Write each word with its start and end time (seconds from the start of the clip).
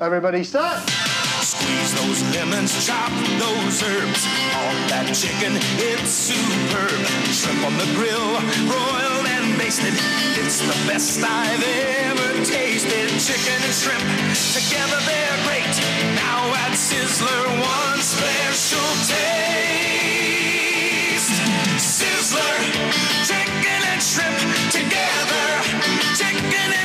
Everybody 0.00 0.44
start. 0.44 0.80
Squeeze 1.44 1.92
those 1.92 2.22
lemons, 2.32 2.72
chop 2.86 3.12
those 3.36 3.82
herbs. 3.84 4.24
All 4.56 4.72
that 4.88 5.12
chicken, 5.12 5.60
it's 5.76 6.08
superb. 6.08 7.04
Shrimp 7.28 7.60
on 7.68 7.76
the 7.76 7.84
grill, 7.92 8.32
broiled 8.64 9.28
and 9.28 9.60
basted. 9.60 9.92
It's 10.40 10.64
the 10.64 10.72
best 10.88 11.20
I've 11.20 11.60
ever 12.08 12.32
tasted. 12.48 13.12
Chicken 13.20 13.60
and 13.60 13.76
shrimp, 13.76 14.00
together 14.56 15.04
they're 15.04 15.36
great. 15.44 15.68
Now 16.16 16.48
at 16.64 16.72
Sizzler, 16.72 17.60
one 17.60 18.00
special 18.00 18.80
taste. 19.04 19.28
Sizzler, 21.76 22.56
chicken 23.28 23.84
and 23.84 24.00
shrimp 24.00 24.59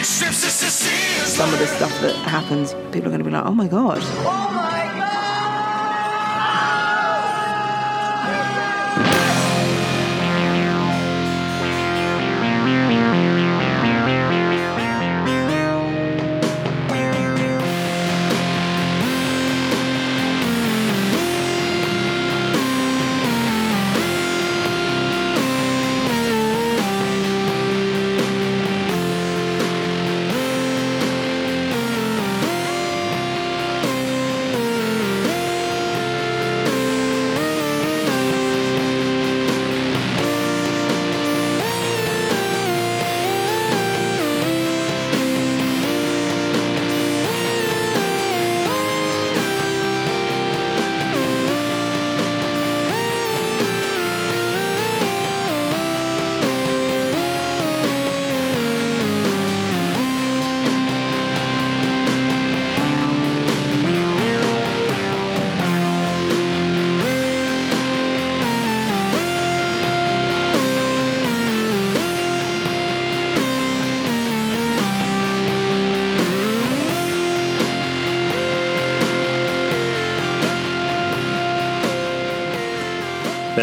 some 0.06 1.52
of 1.54 1.60
the 1.60 1.68
stuff 1.68 1.92
that 2.02 2.16
happens, 2.28 2.74
people 2.92 3.08
are 3.08 3.18
going 3.18 3.20
to 3.20 3.24
be 3.24 3.32
like, 3.32 3.46
oh 3.46 3.52
my 3.52 3.68
God. 3.68 4.75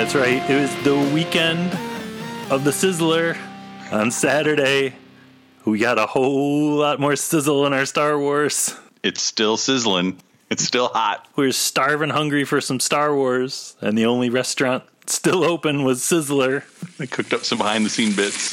That's 0.02 0.16
right. 0.16 0.50
It 0.50 0.60
was 0.60 0.74
the 0.82 0.96
weekend 1.14 1.72
of 2.50 2.64
the 2.64 2.72
Sizzler 2.72 3.38
on 3.92 4.10
Saturday. 4.10 4.94
We 5.64 5.78
got 5.78 5.96
a 5.96 6.06
whole 6.06 6.74
lot 6.74 6.98
more 6.98 7.14
sizzle 7.14 7.64
in 7.66 7.72
our 7.72 7.86
Star 7.86 8.18
Wars. 8.18 8.76
It's 9.04 9.22
still 9.22 9.56
sizzling. 9.56 10.18
It's 10.50 10.64
still 10.64 10.88
hot. 10.88 11.28
We 11.36 11.46
were 11.46 11.52
starving 11.52 12.10
hungry 12.10 12.42
for 12.42 12.60
some 12.60 12.80
Star 12.80 13.14
Wars, 13.14 13.76
and 13.80 13.96
the 13.96 14.04
only 14.06 14.28
restaurant 14.28 14.82
still 15.06 15.44
open 15.44 15.84
was 15.84 16.00
Sizzler. 16.00 16.64
I 16.98 17.06
cooked 17.06 17.32
up 17.32 17.44
some 17.44 17.58
behind 17.58 17.86
the 17.86 17.90
scene 17.90 18.12
bits. 18.12 18.50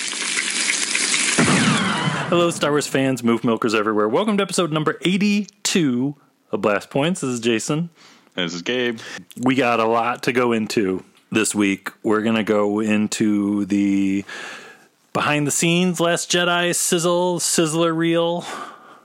Hello, 2.30 2.52
Star 2.52 2.70
Wars 2.70 2.86
fans, 2.86 3.24
moof 3.24 3.44
milkers 3.44 3.74
everywhere. 3.74 4.08
Welcome 4.08 4.38
to 4.38 4.44
episode 4.44 4.72
number 4.72 5.00
82 5.02 6.16
of 6.52 6.62
Blast 6.62 6.92
Points. 6.92 7.22
This 7.22 7.32
is 7.32 7.40
Jason. 7.40 7.90
This 8.36 8.54
is 8.54 8.62
Gabe. 8.62 9.00
We 9.36 9.56
got 9.56 9.80
a 9.80 9.86
lot 9.86 10.22
to 10.24 10.32
go 10.32 10.52
into 10.52 11.04
this 11.32 11.54
week. 11.56 11.90
We're 12.04 12.22
going 12.22 12.36
to 12.36 12.44
go 12.44 12.80
into 12.80 13.66
the 13.66 14.26
behind 15.14 15.48
the 15.48 15.52
scenes 15.52 16.00
Last 16.00 16.30
Jedi 16.32 16.74
sizzle, 16.76 17.40
sizzler 17.40 17.96
reel. 17.96 18.46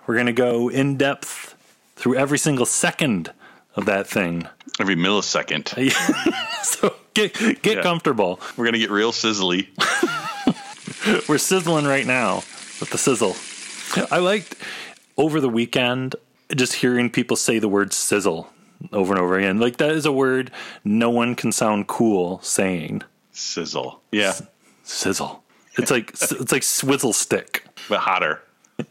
We're 0.07 0.15
going 0.15 0.27
to 0.27 0.33
go 0.33 0.69
in 0.69 0.97
depth 0.97 1.55
through 1.97 2.17
every 2.17 2.39
single 2.39 2.67
second 2.67 3.33
of 3.77 3.87
that 3.87 4.07
thing. 4.07 4.47
Every 4.81 4.97
millisecond. 4.97 5.69
so 6.65 6.95
get 7.15 7.35
get 7.63 7.77
Yeah. 7.77 7.83
comfortable. 7.83 8.41
We're 8.57 8.65
gonna 8.65 8.79
get 8.79 8.91
real 8.91 9.13
sizzly. 9.13 9.69
We're 11.29 11.39
sizzling 11.39 11.85
right 11.85 12.07
now 12.07 12.37
with 12.81 12.91
the 12.91 12.99
sizzle. 12.99 13.37
I 14.11 14.19
liked 14.19 14.57
over 15.17 15.41
the 15.41 15.49
weekend 15.49 16.17
just 16.55 16.75
hearing 16.75 17.09
people 17.11 17.37
say 17.37 17.59
the 17.61 17.69
word 17.69 17.93
sizzle 17.93 18.49
over 18.93 19.13
and 19.13 19.23
over 19.23 19.39
again. 19.39 19.59
Like 19.59 19.79
that 19.79 19.91
is 19.91 20.07
a 20.07 20.13
word 20.13 20.51
no 20.85 21.11
one 21.11 21.35
can 21.35 21.53
sound 21.53 21.87
cool 21.87 22.41
saying. 22.43 23.03
Sizzle. 23.33 24.01
Yeah. 24.13 24.35
Sizzle. 24.83 25.43
It's 25.77 25.91
like 25.91 26.11
it's 26.11 26.53
like 26.53 26.63
swizzle 26.63 27.13
stick. 27.13 27.67
But 27.89 28.01
hotter. 28.01 28.41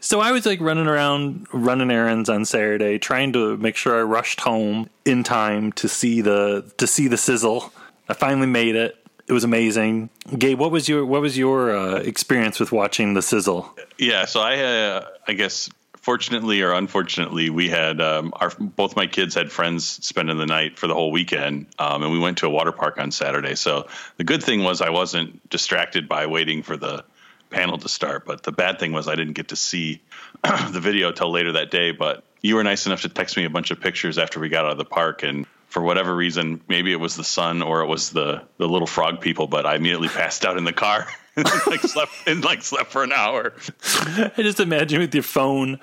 So 0.00 0.20
I 0.20 0.32
was 0.32 0.46
like 0.46 0.60
running 0.60 0.86
around, 0.86 1.46
running 1.52 1.90
errands 1.90 2.28
on 2.28 2.44
Saturday, 2.44 2.98
trying 2.98 3.32
to 3.34 3.56
make 3.58 3.76
sure 3.76 3.98
I 3.98 4.02
rushed 4.02 4.40
home 4.40 4.88
in 5.04 5.24
time 5.24 5.72
to 5.72 5.88
see 5.88 6.20
the 6.20 6.70
to 6.78 6.86
see 6.86 7.08
the 7.08 7.16
sizzle. 7.16 7.72
I 8.08 8.14
finally 8.14 8.46
made 8.46 8.76
it. 8.76 8.96
It 9.26 9.32
was 9.32 9.44
amazing. 9.44 10.10
Gabe, 10.38 10.58
what 10.58 10.70
was 10.70 10.88
your 10.88 11.04
what 11.06 11.22
was 11.22 11.36
your 11.38 11.74
uh, 11.74 11.96
experience 11.96 12.60
with 12.60 12.72
watching 12.72 13.14
the 13.14 13.22
sizzle? 13.22 13.74
Yeah, 13.98 14.26
so 14.26 14.40
I 14.40 14.60
uh, 14.60 15.06
I 15.26 15.32
guess 15.34 15.70
fortunately 16.04 16.60
or 16.60 16.72
unfortunately 16.72 17.48
we 17.48 17.70
had 17.70 17.98
um, 17.98 18.30
our 18.36 18.52
both 18.58 18.94
my 18.94 19.06
kids 19.06 19.34
had 19.34 19.50
friends 19.50 19.86
spending 20.06 20.36
the 20.36 20.44
night 20.44 20.78
for 20.78 20.86
the 20.86 20.92
whole 20.92 21.10
weekend 21.10 21.66
um, 21.78 22.02
and 22.02 22.12
we 22.12 22.18
went 22.18 22.36
to 22.36 22.46
a 22.46 22.50
water 22.50 22.72
park 22.72 22.98
on 22.98 23.10
Saturday. 23.10 23.54
So 23.54 23.88
the 24.18 24.24
good 24.24 24.42
thing 24.42 24.62
was 24.62 24.82
I 24.82 24.90
wasn't 24.90 25.48
distracted 25.48 26.06
by 26.06 26.26
waiting 26.26 26.62
for 26.62 26.76
the 26.76 27.06
panel 27.48 27.78
to 27.78 27.88
start, 27.88 28.26
but 28.26 28.42
the 28.42 28.52
bad 28.52 28.78
thing 28.78 28.92
was 28.92 29.08
I 29.08 29.14
didn't 29.14 29.32
get 29.32 29.48
to 29.48 29.56
see 29.56 30.02
the 30.42 30.80
video 30.80 31.10
till 31.10 31.30
later 31.30 31.52
that 31.52 31.70
day, 31.70 31.90
but 31.90 32.22
you 32.42 32.56
were 32.56 32.64
nice 32.64 32.84
enough 32.84 33.00
to 33.02 33.08
text 33.08 33.38
me 33.38 33.44
a 33.46 33.50
bunch 33.50 33.70
of 33.70 33.80
pictures 33.80 34.18
after 34.18 34.38
we 34.40 34.50
got 34.50 34.66
out 34.66 34.72
of 34.72 34.78
the 34.78 34.84
park 34.84 35.22
and 35.22 35.46
for 35.68 35.82
whatever 35.82 36.14
reason, 36.14 36.60
maybe 36.68 36.92
it 36.92 37.00
was 37.00 37.16
the 37.16 37.24
sun 37.24 37.62
or 37.62 37.80
it 37.80 37.86
was 37.86 38.10
the 38.10 38.42
the 38.58 38.68
little 38.68 38.86
frog 38.86 39.22
people, 39.22 39.46
but 39.46 39.64
I 39.64 39.76
immediately 39.76 40.08
passed 40.22 40.44
out 40.44 40.58
in 40.58 40.64
the 40.64 40.72
car 40.74 41.08
and 41.36 41.46
like 41.66 41.80
slept 41.80 42.12
and 42.26 42.44
like 42.44 42.62
slept 42.62 42.90
for 42.90 43.02
an 43.02 43.12
hour. 43.12 43.52
I 43.82 44.32
just 44.38 44.60
imagine 44.60 45.00
with 45.00 45.14
your 45.14 45.22
phone 45.22 45.80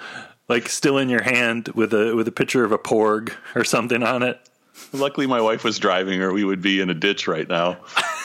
like 0.51 0.67
still 0.67 0.97
in 0.97 1.09
your 1.09 1.23
hand 1.23 1.69
with 1.69 1.93
a 1.93 2.15
with 2.15 2.27
a 2.27 2.31
picture 2.31 2.63
of 2.63 2.71
a 2.71 2.77
porg 2.77 3.33
or 3.55 3.63
something 3.63 4.03
on 4.03 4.21
it. 4.21 4.39
Luckily, 4.93 5.27
my 5.27 5.41
wife 5.41 5.63
was 5.63 5.79
driving, 5.79 6.21
or 6.21 6.33
we 6.33 6.43
would 6.43 6.61
be 6.61 6.81
in 6.81 6.89
a 6.89 6.93
ditch 6.93 7.27
right 7.27 7.47
now. 7.47 7.77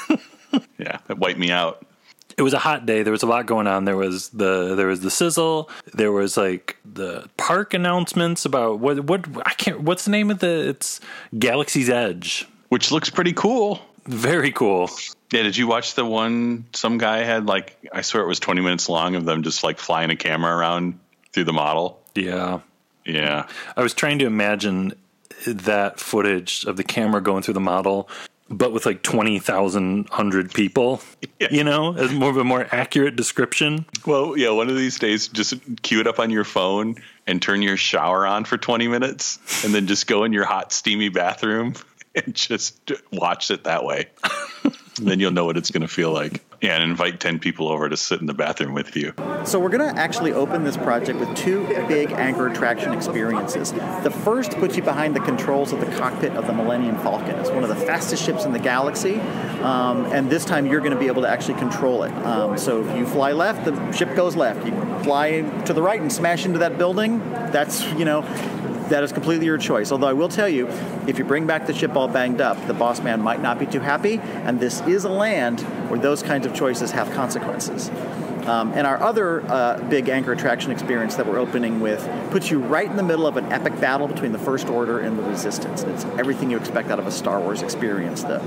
yeah, 0.78 0.98
that 1.06 1.18
wiped 1.18 1.38
me 1.38 1.50
out. 1.50 1.86
It 2.36 2.42
was 2.42 2.52
a 2.52 2.58
hot 2.58 2.84
day. 2.84 3.02
There 3.02 3.12
was 3.12 3.22
a 3.22 3.26
lot 3.26 3.46
going 3.46 3.66
on. 3.66 3.84
There 3.84 3.96
was 3.96 4.28
the 4.30 4.74
there 4.74 4.88
was 4.88 5.00
the 5.00 5.10
sizzle. 5.10 5.70
There 5.94 6.12
was 6.12 6.36
like 6.36 6.76
the 6.84 7.28
park 7.36 7.74
announcements 7.74 8.44
about 8.44 8.80
what 8.80 9.00
what 9.04 9.26
I 9.46 9.52
can't. 9.52 9.82
What's 9.82 10.04
the 10.04 10.10
name 10.10 10.30
of 10.30 10.40
the? 10.40 10.68
It's 10.68 11.00
Galaxy's 11.38 11.88
Edge. 11.88 12.46
Which 12.68 12.90
looks 12.90 13.08
pretty 13.08 13.32
cool. 13.32 13.80
Very 14.06 14.50
cool. 14.50 14.90
Yeah, 15.32 15.42
did 15.42 15.56
you 15.56 15.66
watch 15.66 15.94
the 15.94 16.04
one? 16.04 16.66
Some 16.72 16.98
guy 16.98 17.18
had 17.24 17.46
like, 17.46 17.76
I 17.92 18.02
swear 18.02 18.22
it 18.22 18.26
was 18.28 18.38
20 18.40 18.60
minutes 18.60 18.88
long 18.88 19.16
of 19.16 19.24
them 19.24 19.42
just 19.42 19.64
like 19.64 19.78
flying 19.78 20.10
a 20.10 20.16
camera 20.16 20.56
around 20.56 20.98
through 21.32 21.44
the 21.44 21.52
model. 21.52 22.00
Yeah, 22.14 22.60
Yeah. 23.04 23.46
I 23.76 23.82
was 23.82 23.92
trying 23.92 24.20
to 24.20 24.26
imagine 24.26 24.94
that 25.46 26.00
footage 26.00 26.64
of 26.64 26.76
the 26.76 26.84
camera 26.84 27.20
going 27.20 27.42
through 27.42 27.54
the 27.54 27.60
model, 27.60 28.08
but 28.48 28.72
with 28.72 28.86
like 28.86 29.02
twenty 29.02 29.38
thousand 29.38 30.08
hundred 30.10 30.52
people. 30.54 31.00
Yeah. 31.38 31.48
You 31.50 31.64
know, 31.64 31.94
as 31.94 32.14
more 32.14 32.30
of 32.30 32.38
a 32.38 32.44
more 32.44 32.66
accurate 32.72 33.14
description. 33.14 33.84
Well, 34.06 34.38
yeah, 34.38 34.52
one 34.52 34.70
of 34.70 34.76
these 34.76 34.98
days, 34.98 35.28
just 35.28 35.52
cue 35.82 36.00
it 36.00 36.06
up 36.06 36.18
on 36.18 36.30
your 36.30 36.44
phone 36.44 36.94
and 37.26 37.42
turn 37.42 37.60
your 37.60 37.76
shower 37.76 38.26
on 38.26 38.46
for 38.46 38.56
20 38.56 38.88
minutes 38.88 39.38
and 39.62 39.74
then 39.74 39.86
just 39.86 40.06
go 40.06 40.24
in 40.24 40.32
your 40.32 40.46
hot, 40.46 40.72
steamy 40.72 41.10
bathroom 41.10 41.74
and 42.14 42.34
just 42.34 42.90
watch 43.12 43.50
it 43.50 43.64
that 43.64 43.84
way. 43.84 44.06
then 44.96 45.20
you'll 45.20 45.32
know 45.32 45.44
what 45.44 45.56
it's 45.56 45.70
going 45.70 45.82
to 45.82 45.88
feel 45.88 46.12
like. 46.12 46.42
And 46.62 46.82
invite 46.82 47.20
10 47.20 47.38
people 47.38 47.68
over 47.68 47.88
to 47.88 47.96
sit 47.96 48.20
in 48.20 48.26
the 48.26 48.34
bathroom 48.34 48.72
with 48.72 48.96
you. 48.96 49.12
So 49.44 49.60
we're 49.60 49.68
going 49.68 49.94
to 49.94 50.00
actually 50.00 50.32
open 50.32 50.64
this 50.64 50.76
project 50.76 51.18
with 51.18 51.34
two 51.36 51.66
big 51.86 52.12
anchor 52.12 52.48
attraction 52.48 52.94
experiences. 52.94 53.72
The 53.72 54.10
first 54.10 54.52
puts 54.52 54.76
you 54.76 54.82
behind 54.82 55.14
the 55.14 55.20
controls 55.20 55.72
of 55.72 55.80
the 55.80 55.86
cockpit 55.96 56.32
of 56.32 56.46
the 56.46 56.52
Millennium 56.52 56.96
Falcon. 56.96 57.36
It's 57.36 57.50
one 57.50 57.62
of 57.62 57.68
the 57.68 57.76
fastest 57.76 58.24
ships 58.24 58.44
in 58.44 58.52
the 58.52 58.58
galaxy, 58.58 59.16
um, 59.60 60.06
and 60.06 60.30
this 60.30 60.44
time 60.44 60.66
you're 60.66 60.80
going 60.80 60.92
to 60.92 60.98
be 60.98 61.08
able 61.08 61.22
to 61.22 61.28
actually 61.28 61.58
control 61.58 62.02
it. 62.04 62.12
Um, 62.24 62.56
so 62.56 62.82
if 62.82 62.96
you 62.96 63.06
fly 63.06 63.32
left, 63.32 63.64
the 63.64 63.92
ship 63.92 64.14
goes 64.16 64.34
left. 64.34 64.66
You 64.66 64.72
fly 65.04 65.42
to 65.66 65.72
the 65.72 65.82
right 65.82 66.00
and 66.00 66.12
smash 66.12 66.46
into 66.46 66.58
that 66.60 66.78
building. 66.78 67.18
That's 67.52 67.84
you 67.92 68.04
know. 68.04 68.22
That 68.88 69.02
is 69.02 69.12
completely 69.12 69.46
your 69.46 69.58
choice. 69.58 69.90
Although 69.90 70.06
I 70.06 70.12
will 70.12 70.28
tell 70.28 70.48
you, 70.48 70.68
if 71.08 71.18
you 71.18 71.24
bring 71.24 71.46
back 71.46 71.66
the 71.66 71.74
ship 71.74 71.96
all 71.96 72.06
banged 72.06 72.40
up, 72.40 72.66
the 72.66 72.74
boss 72.74 73.00
man 73.00 73.20
might 73.20 73.42
not 73.42 73.58
be 73.58 73.66
too 73.66 73.80
happy, 73.80 74.20
and 74.20 74.60
this 74.60 74.80
is 74.82 75.04
a 75.04 75.08
land 75.08 75.60
where 75.90 75.98
those 75.98 76.22
kinds 76.22 76.46
of 76.46 76.54
choices 76.54 76.92
have 76.92 77.10
consequences. 77.12 77.90
Um, 78.46 78.72
and 78.74 78.86
our 78.86 79.02
other 79.02 79.42
uh, 79.50 79.82
big 79.88 80.08
anchor 80.08 80.32
attraction 80.32 80.70
experience 80.70 81.16
that 81.16 81.26
we're 81.26 81.38
opening 81.38 81.80
with 81.80 82.08
puts 82.30 82.48
you 82.48 82.60
right 82.60 82.88
in 82.88 82.96
the 82.96 83.02
middle 83.02 83.26
of 83.26 83.36
an 83.36 83.46
epic 83.52 83.80
battle 83.80 84.06
between 84.06 84.30
the 84.30 84.38
First 84.38 84.68
Order 84.68 85.00
and 85.00 85.18
the 85.18 85.22
Resistance. 85.24 85.82
It's 85.82 86.04
everything 86.16 86.52
you 86.52 86.56
expect 86.56 86.90
out 86.90 87.00
of 87.00 87.08
a 87.08 87.10
Star 87.10 87.40
Wars 87.40 87.62
experience 87.62 88.22
the, 88.22 88.38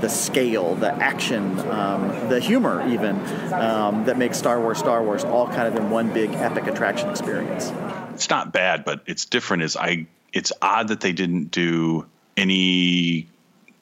the 0.00 0.08
scale, 0.08 0.76
the 0.76 0.94
action, 0.94 1.58
um, 1.70 2.28
the 2.28 2.38
humor, 2.38 2.88
even, 2.88 3.16
um, 3.52 4.04
that 4.04 4.16
makes 4.16 4.38
Star 4.38 4.60
Wars 4.60 4.78
Star 4.78 5.02
Wars 5.02 5.24
all 5.24 5.48
kind 5.48 5.66
of 5.66 5.74
in 5.74 5.90
one 5.90 6.12
big 6.12 6.30
epic 6.34 6.68
attraction 6.68 7.10
experience. 7.10 7.72
It's 8.18 8.30
not 8.30 8.52
bad, 8.52 8.84
but 8.84 9.02
it's 9.06 9.26
different. 9.26 9.62
Is 9.62 9.76
I 9.76 10.06
it's 10.32 10.52
odd 10.60 10.88
that 10.88 11.00
they 11.00 11.12
didn't 11.12 11.52
do 11.52 12.06
any 12.36 13.28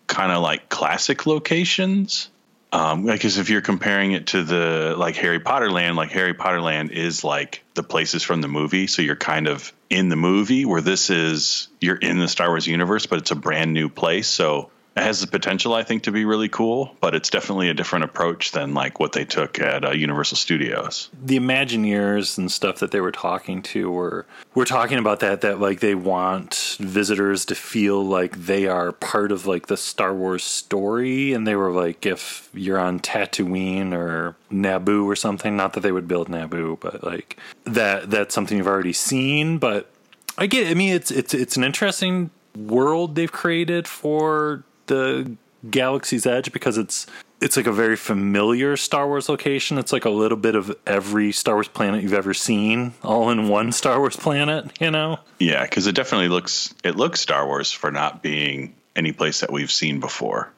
kind 0.07 0.31
of 0.31 0.43
like 0.43 0.69
classic 0.69 1.27
locations. 1.27 2.29
Um, 2.73 3.07
because 3.07 3.39
if 3.39 3.49
you're 3.49 3.63
comparing 3.63 4.13
it 4.13 4.29
to 4.29 4.43
the 4.43 4.95
like 4.99 5.17
Harry 5.17 5.41
Potter 5.41 5.71
land, 5.71 5.97
like 5.97 6.11
Harry 6.11 6.35
Potter 6.35 6.61
land 6.61 6.91
is 6.91 7.25
like 7.25 7.63
the 7.75 7.83
places 7.83 8.23
from 8.23 8.43
the 8.43 8.49
movie, 8.49 8.87
so 8.87 9.01
you're 9.03 9.17
kind 9.17 9.47
of 9.47 9.73
in 9.89 10.11
the 10.11 10.17
movie. 10.17 10.67
Where 10.67 10.83
this 10.83 11.09
is, 11.09 11.69
you're 11.81 11.97
in 11.97 12.19
the 12.19 12.29
Star 12.29 12.49
Wars 12.49 12.67
universe, 12.67 13.07
but 13.07 13.21
it's 13.21 13.31
a 13.31 13.37
brand 13.37 13.73
new 13.73 13.89
place. 13.89 14.29
So 14.29 14.71
it 14.97 15.03
has 15.03 15.21
the 15.21 15.27
potential, 15.27 15.75
I 15.75 15.83
think, 15.83 16.05
to 16.05 16.13
be 16.13 16.25
really 16.25 16.49
cool. 16.49 16.97
But 17.01 17.15
it's 17.15 17.29
definitely 17.31 17.69
a 17.69 17.75
different 17.75 18.05
approach 18.07 18.53
than 18.53 18.75
like 18.75 18.99
what 18.99 19.13
they 19.13 19.25
took 19.25 19.59
at 19.59 19.85
uh, 19.85 19.91
Universal 19.91 20.39
Studios. 20.39 21.11
the 21.23 21.39
Imagineers 21.39 22.39
and 22.39 22.51
stuff 22.51 22.79
that 22.79 22.91
they 22.91 23.01
were 23.01 23.13
talking 23.13 23.63
to 23.63 23.91
were 23.91 24.27
were 24.55 24.65
talking 24.65 24.99
about 24.99 25.21
that 25.21 25.43
that 25.43 25.61
like 25.61 25.81
they 25.81 25.95
want 25.95 26.77
visitors 26.81 27.45
to 27.47 27.55
feel 27.55 28.03
like 28.03 28.37
they 28.37 28.67
are 28.67 28.93
part 28.93 29.33
of 29.33 29.47
like 29.47 29.67
the 29.67 29.77
Star 29.77 30.15
Wars 30.15 30.43
story 30.45 31.33
and 31.33 31.47
they 31.47 31.55
were 31.55 31.71
like 31.71 32.07
if 32.07 32.49
you're 32.55 32.79
on 32.79 33.01
Tatooine 33.01 33.93
or 33.93 34.37
Naboo 34.51 35.05
or 35.05 35.17
something 35.17 35.57
not 35.57 35.75
that 35.75 35.81
they 35.81 35.93
would 35.93 36.09
build 36.09 36.29
Naboo 36.29 36.81
but 36.81 37.05
like 37.05 37.37
that 37.65 38.11
that's 38.11 38.35
something 38.35 38.57
you've 38.57 38.67
already 38.67 38.93
seen 38.93 39.59
but 39.59 39.91
I 40.39 40.47
get 40.47 40.69
I 40.69 40.75
mean 40.75 40.95
it's 40.95 41.11
it's 41.11 41.35
it's 41.35 41.57
an 41.57 41.65
interesting 41.65 42.31
world 42.57 43.15
they've 43.15 43.33
created 43.33 43.87
for 43.87 44.65
the 44.87 45.37
Galaxy's 45.71 46.27
Edge 46.27 46.53
because 46.53 46.79
it's 46.79 47.07
it's 47.41 47.57
like 47.57 47.67
a 47.67 47.73
very 47.73 47.97
familiar 47.97 48.77
Star 48.77 49.07
Wars 49.07 49.29
location. 49.29 49.77
It's 49.79 49.93
like 49.93 50.05
a 50.05 50.11
little 50.11 50.39
bit 50.39 50.55
of 50.55 50.75
every 50.87 51.33
Star 51.33 51.55
Wars 51.55 51.69
planet 51.69 52.03
you've 52.03 52.15
ever 52.15 52.33
seen, 52.33 52.95
all 53.03 53.31
in 53.31 53.49
one 53.49 53.73
Star 53.73 53.99
Wars 53.99 54.17
planet. 54.17 54.73
You 54.81 54.91
know? 54.91 55.19
Yeah, 55.39 55.63
because 55.65 55.87
it 55.87 55.95
definitely 55.95 56.29
looks 56.29 56.75
it 56.85 56.97
looks 56.97 57.21
Star 57.21 57.47
Wars 57.47 57.71
for 57.71 57.91
not 57.91 58.23
being 58.23 58.75
any 58.95 59.13
place 59.13 59.41
that 59.41 59.53
we've 59.53 59.71
seen 59.71 60.01
before, 60.01 60.51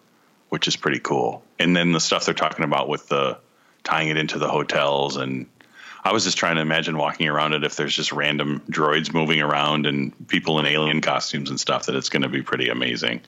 which 0.50 0.68
is 0.68 0.76
pretty 0.76 1.00
cool. 1.00 1.42
And 1.58 1.76
then 1.76 1.92
the 1.92 2.00
stuff 2.00 2.24
they're 2.24 2.34
talking 2.34 2.64
about 2.64 2.88
with 2.88 3.08
the 3.08 3.38
tying 3.82 4.08
it 4.08 4.16
into 4.16 4.38
the 4.38 4.48
hotels 4.48 5.16
and 5.16 5.46
I 6.04 6.12
was 6.12 6.24
just 6.24 6.38
trying 6.38 6.56
to 6.56 6.62
imagine 6.62 6.96
walking 6.96 7.28
around 7.28 7.54
it 7.54 7.64
if 7.64 7.76
there's 7.76 7.94
just 7.94 8.12
random 8.12 8.62
droids 8.70 9.12
moving 9.12 9.42
around 9.42 9.84
and 9.86 10.28
people 10.28 10.58
in 10.58 10.66
alien 10.66 11.00
costumes 11.00 11.50
and 11.50 11.58
stuff 11.58 11.86
that 11.86 11.96
it's 11.96 12.08
going 12.08 12.22
to 12.22 12.28
be 12.28 12.40
pretty 12.40 12.68
amazing. 12.68 13.20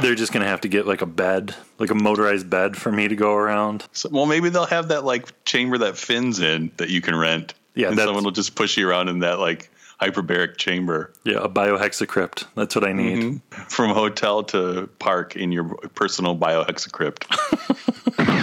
They're 0.00 0.14
just 0.14 0.32
gonna 0.32 0.46
have 0.48 0.62
to 0.62 0.68
get 0.68 0.86
like 0.86 1.02
a 1.02 1.06
bed, 1.06 1.54
like 1.78 1.90
a 1.90 1.94
motorized 1.94 2.48
bed 2.50 2.76
for 2.76 2.90
me 2.90 3.08
to 3.08 3.16
go 3.16 3.34
around. 3.34 3.86
So, 3.92 4.08
well, 4.10 4.26
maybe 4.26 4.48
they'll 4.48 4.66
have 4.66 4.88
that 4.88 5.04
like 5.04 5.44
chamber 5.44 5.78
that 5.78 5.96
Finn's 5.96 6.40
in 6.40 6.70
that 6.78 6.88
you 6.90 7.00
can 7.00 7.14
rent. 7.14 7.54
Yeah, 7.74 7.88
and 7.88 7.98
someone 7.98 8.24
will 8.24 8.30
just 8.32 8.54
push 8.54 8.76
you 8.76 8.88
around 8.88 9.08
in 9.08 9.20
that 9.20 9.38
like 9.38 9.70
hyperbaric 10.00 10.56
chamber 10.56 11.12
Yeah, 11.24 11.38
a 11.44 11.48
biohexacrypt. 11.48 12.46
That's 12.56 12.74
what 12.74 12.84
I 12.84 12.92
need. 12.92 13.40
from 13.68 13.90
hotel 13.90 14.42
to 14.44 14.88
park 14.98 15.36
in 15.36 15.52
your 15.52 15.64
personal 15.94 16.36
biohexacrypt. 16.36 17.24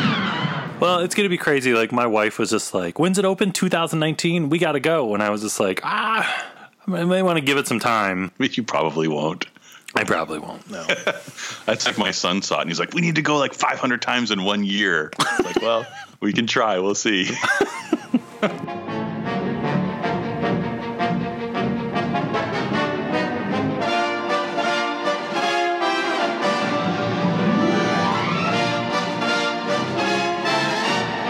Well, 0.79 0.99
it's 0.99 1.13
gonna 1.13 1.27
be 1.27 1.37
crazy. 1.37 1.73
Like 1.73 1.91
my 1.91 2.07
wife 2.07 2.39
was 2.39 2.49
just 2.49 2.73
like, 2.73 2.97
"When's 2.99 3.17
it 3.19 3.25
open? 3.25 3.51
2019. 3.51 4.49
We 4.49 4.59
gotta 4.59 4.79
go." 4.79 5.13
And 5.13 5.21
I 5.21 5.29
was 5.29 5.41
just 5.41 5.59
like, 5.59 5.81
"Ah, 5.83 6.47
I 6.87 7.03
may 7.03 7.21
want 7.21 7.37
to 7.37 7.43
give 7.43 7.57
it 7.57 7.67
some 7.67 7.79
time." 7.79 8.31
You 8.39 8.63
probably 8.63 9.09
won't. 9.09 9.45
I 9.95 10.03
probably 10.03 10.39
won't. 10.39 10.69
No. 10.69 10.85
That's 11.65 11.85
like 11.85 11.97
my 11.97 12.11
son 12.11 12.41
saw 12.41 12.59
it, 12.59 12.61
and 12.61 12.69
he's 12.69 12.79
like, 12.79 12.93
"We 12.93 13.01
need 13.01 13.15
to 13.15 13.21
go 13.21 13.37
like 13.37 13.53
500 13.53 14.01
times 14.01 14.31
in 14.31 14.43
one 14.43 14.63
year." 14.63 15.11
Like, 15.43 15.61
well, 15.61 15.85
we 16.19 16.33
can 16.33 16.47
try. 16.47 16.79
We'll 16.79 16.95
see. 16.95 17.29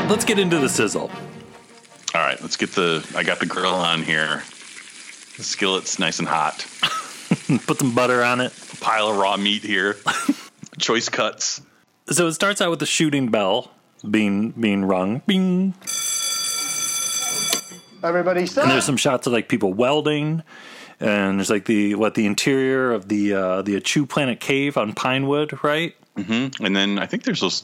Let's 0.10 0.26
get 0.26 0.40
into 0.40 0.58
the 0.58 0.68
sizzle. 0.68 1.12
All 2.16 2.22
right, 2.22 2.42
let's 2.42 2.58
get 2.58 2.72
the. 2.72 3.08
I 3.16 3.22
got 3.22 3.40
the 3.40 3.46
grill 3.46 3.76
on 3.76 4.02
here. 4.02 4.44
The 5.38 5.44
skillet's 5.44 6.00
nice 6.00 6.18
and 6.18 6.28
hot. 6.28 6.66
Put 7.68 7.80
some 7.80 7.94
butter 7.94 8.24
on 8.24 8.42
it. 8.42 8.54
Pile 8.80 9.10
of 9.10 9.18
raw 9.18 9.38
meat 9.38 9.64
here. 9.64 9.98
Choice 10.80 11.10
cuts. 11.10 11.62
So 12.08 12.28
it 12.28 12.34
starts 12.34 12.60
out 12.62 12.70
with 12.72 12.80
the 12.80 12.86
shooting 12.86 13.30
bell 13.30 13.72
being 14.10 14.52
being 14.52 14.86
rung. 14.86 15.22
Bing. 15.28 15.74
Everybody 18.04 18.46
stop. 18.46 18.64
And 18.64 18.72
there's 18.72 18.86
some 18.86 18.98
shots 18.98 19.28
of 19.28 19.34
like 19.34 19.48
people 19.50 19.74
welding, 19.74 20.42
and 21.00 21.40
there's 21.40 21.50
like 21.50 21.66
the 21.66 21.96
what 21.96 22.16
the 22.16 22.26
interior 22.26 22.92
of 22.92 23.10
the 23.10 23.34
uh, 23.34 23.62
the 23.62 23.76
Ahch-To 23.76 24.06
Planet 24.06 24.40
Cave 24.40 24.78
on 24.78 24.94
Pinewood, 24.94 25.60
right? 25.64 25.96
And 26.62 26.76
then 26.76 26.98
I 26.98 27.06
think 27.06 27.24
there's 27.24 27.42
those 27.42 27.64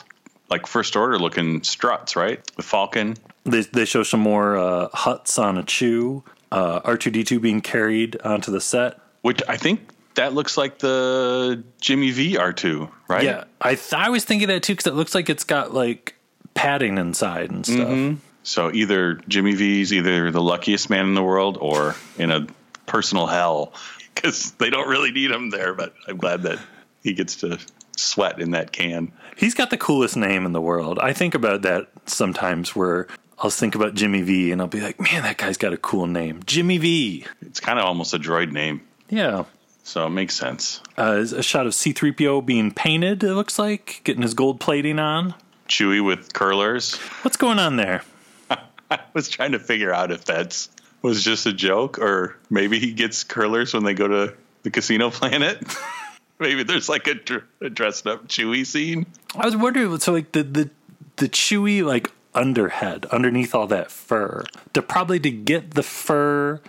like 0.49 0.67
first 0.67 0.95
order 0.95 1.17
looking 1.17 1.63
struts, 1.63 2.15
right? 2.15 2.45
The 2.55 2.63
Falcon. 2.63 3.15
They 3.45 3.61
they 3.61 3.85
show 3.85 4.03
some 4.03 4.19
more 4.19 4.57
uh, 4.57 4.89
huts 4.93 5.39
on 5.39 5.55
Ahch-To. 5.57 6.23
Uh, 6.51 6.79
R2D2 6.81 7.41
being 7.41 7.59
carried 7.59 8.21
onto 8.21 8.51
the 8.51 8.61
set. 8.61 8.99
Which 9.25 9.41
I 9.47 9.57
think 9.57 9.89
that 10.13 10.35
looks 10.35 10.55
like 10.55 10.77
the 10.77 11.63
Jimmy 11.81 12.11
Vee 12.11 12.35
R2, 12.35 12.91
right? 13.07 13.23
Yeah, 13.23 13.45
I 13.59 13.73
th- 13.73 13.93
I 13.93 14.09
was 14.09 14.23
thinking 14.23 14.49
that 14.49 14.61
too 14.61 14.73
because 14.73 14.85
it 14.85 14.93
looks 14.93 15.15
like 15.15 15.31
it's 15.31 15.43
got 15.43 15.73
like 15.73 16.13
padding 16.53 16.99
inside 16.99 17.49
and 17.49 17.65
stuff. 17.65 17.87
Mm-hmm. 17.87 18.19
So 18.43 18.71
either 18.71 19.15
Jimmy 19.27 19.55
Vee's 19.55 19.91
either 19.91 20.29
the 20.29 20.43
luckiest 20.43 20.91
man 20.91 21.07
in 21.07 21.15
the 21.15 21.23
world 21.23 21.57
or 21.59 21.95
in 22.19 22.29
a 22.29 22.45
personal 22.85 23.25
hell 23.25 23.73
because 24.13 24.51
they 24.59 24.69
don't 24.69 24.87
really 24.87 25.11
need 25.11 25.31
him 25.31 25.49
there. 25.49 25.73
But 25.73 25.95
I'm 26.07 26.17
glad 26.17 26.43
that 26.43 26.59
he 27.01 27.13
gets 27.13 27.37
to 27.37 27.57
sweat 27.97 28.39
in 28.39 28.51
that 28.51 28.73
can. 28.73 29.11
He's 29.37 29.55
got 29.55 29.71
the 29.71 29.77
coolest 29.77 30.15
name 30.15 30.45
in 30.45 30.51
the 30.51 30.61
world. 30.61 30.99
I 30.99 31.13
think 31.13 31.33
about 31.33 31.63
that 31.63 31.87
sometimes 32.05 32.75
where 32.75 33.07
I'll 33.39 33.49
think 33.49 33.73
about 33.73 33.95
Jimmy 33.95 34.21
Vee 34.21 34.51
and 34.51 34.61
I'll 34.61 34.67
be 34.67 34.81
like, 34.81 34.99
man, 34.99 35.23
that 35.23 35.37
guy's 35.37 35.57
got 35.57 35.73
a 35.73 35.77
cool 35.77 36.05
name. 36.05 36.41
Jimmy 36.45 36.77
Vee. 36.77 37.25
It's 37.41 37.59
kind 37.59 37.79
of 37.79 37.85
almost 37.85 38.13
a 38.13 38.19
droid 38.19 38.51
name, 38.51 38.81
Yeah. 39.09 39.45
so 39.83 40.07
it 40.07 40.11
makes 40.11 40.35
sense. 40.35 40.81
Uh, 40.97 41.25
a 41.35 41.43
shot 41.43 41.67
of 41.67 41.73
C3PO 41.73 42.45
being 42.45 42.71
painted, 42.71 43.23
it 43.23 43.33
looks 43.33 43.59
like, 43.59 44.01
getting 44.03 44.21
his 44.21 44.33
gold 44.33 44.59
plating 44.59 44.99
on. 44.99 45.35
Chewy 45.69 46.03
with 46.03 46.33
curlers. 46.33 46.95
What's 47.23 47.37
going 47.37 47.59
on 47.59 47.75
there? 47.75 48.03
I 48.91 48.99
was 49.13 49.29
trying 49.29 49.53
to 49.53 49.59
figure 49.59 49.93
out 49.93 50.11
if 50.11 50.25
that's 50.25 50.69
was 51.01 51.23
just 51.23 51.45
a 51.45 51.53
joke 51.53 51.99
or 51.99 52.35
maybe 52.49 52.79
he 52.79 52.91
gets 52.93 53.23
curlers 53.23 53.73
when 53.73 53.83
they 53.83 53.93
go 53.93 54.07
to 54.07 54.33
the 54.63 54.71
casino 54.71 55.11
planet. 55.11 55.63
maybe 56.39 56.63
there's 56.63 56.89
like 56.89 57.07
a, 57.07 57.13
dr- 57.13 57.45
a 57.61 57.69
dressed 57.69 58.07
up 58.07 58.27
Chewy 58.27 58.65
scene. 58.65 59.05
I 59.35 59.45
was 59.45 59.55
wondering, 59.55 59.97
so 59.99 60.11
like 60.13 60.31
the 60.31 60.43
the 60.43 60.69
the 61.17 61.29
chewy 61.29 61.83
like 61.83 62.11
underhead 62.33 63.09
underneath 63.11 63.55
all 63.55 63.67
that 63.67 63.91
fur, 63.91 64.43
to 64.73 64.81
probably 64.81 65.19
to 65.19 65.31
get 65.31 65.75
the 65.75 65.83
fur 65.83 66.59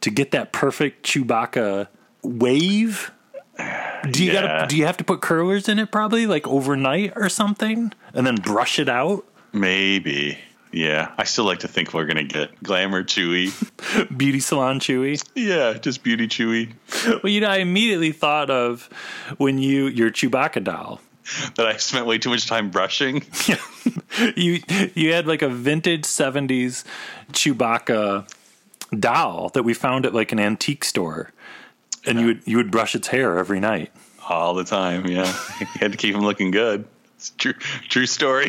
to 0.00 0.10
get 0.10 0.30
that 0.32 0.52
perfect 0.52 1.04
Chewbacca 1.06 1.88
wave. 2.22 3.10
Do 4.10 4.22
you 4.24 4.32
Yeah. 4.32 4.40
gotta 4.42 4.66
do 4.68 4.76
you 4.76 4.86
have 4.86 4.96
to 4.98 5.04
put 5.04 5.20
curlers 5.20 5.68
in 5.68 5.78
it 5.78 5.90
probably 5.90 6.26
like 6.26 6.46
overnight 6.46 7.12
or 7.16 7.28
something, 7.28 7.92
and 8.14 8.26
then 8.26 8.36
brush 8.36 8.78
it 8.78 8.88
out? 8.88 9.24
Maybe. 9.52 10.38
Yeah, 10.70 11.10
I 11.16 11.24
still 11.24 11.44
like 11.46 11.60
to 11.60 11.68
think 11.68 11.94
we're 11.94 12.04
gonna 12.04 12.22
get 12.24 12.62
glamour 12.62 13.02
Chewy. 13.02 13.50
Beauty 14.16 14.38
salon 14.38 14.78
Chewy. 14.80 15.20
yeah, 15.34 15.72
just 15.72 16.02
beauty 16.04 16.28
Chewy. 16.28 16.72
Well, 17.22 17.32
you 17.32 17.40
know, 17.40 17.48
I 17.48 17.56
immediately 17.56 18.12
thought 18.12 18.50
of 18.50 18.88
when 19.38 19.58
you 19.58 19.86
your 19.86 20.10
Chewbacca 20.10 20.62
doll. 20.62 21.00
That 21.56 21.66
I 21.66 21.76
spent 21.78 22.06
way 22.06 22.18
too 22.18 22.30
much 22.30 22.46
time 22.46 22.70
brushing. 22.70 23.22
you 24.36 24.60
you 24.94 25.12
had 25.14 25.26
like 25.26 25.42
a 25.42 25.48
vintage 25.48 26.02
70s 26.04 26.84
Chewbacca 27.32 28.28
doll 28.96 29.50
that 29.50 29.62
we 29.62 29.74
found 29.74 30.06
at 30.06 30.14
like 30.14 30.32
an 30.32 30.38
antique 30.38 30.84
store 30.84 31.32
and 32.06 32.20
you 32.20 32.26
would 32.26 32.42
you 32.46 32.56
would 32.56 32.70
brush 32.70 32.94
its 32.94 33.08
hair 33.08 33.38
every 33.38 33.60
night 33.60 33.92
all 34.28 34.54
the 34.54 34.64
time. 34.64 35.06
Yeah, 35.06 35.26
you 35.60 35.66
had 35.74 35.92
to 35.92 35.98
keep 35.98 36.14
him 36.14 36.22
looking 36.22 36.50
good. 36.50 36.86
It's 37.16 37.30
true, 37.30 37.54
true 37.88 38.06
story. 38.06 38.48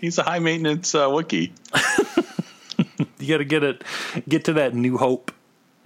He's 0.00 0.18
a 0.18 0.24
high 0.24 0.40
maintenance 0.40 0.94
uh, 0.94 1.06
Wookiee. 1.06 1.52
You 3.20 3.28
got 3.28 3.38
to 3.38 3.44
get 3.44 3.62
it, 3.62 3.84
get 4.28 4.44
to 4.46 4.52
that 4.54 4.74
New 4.74 4.98
Hope 4.98 5.30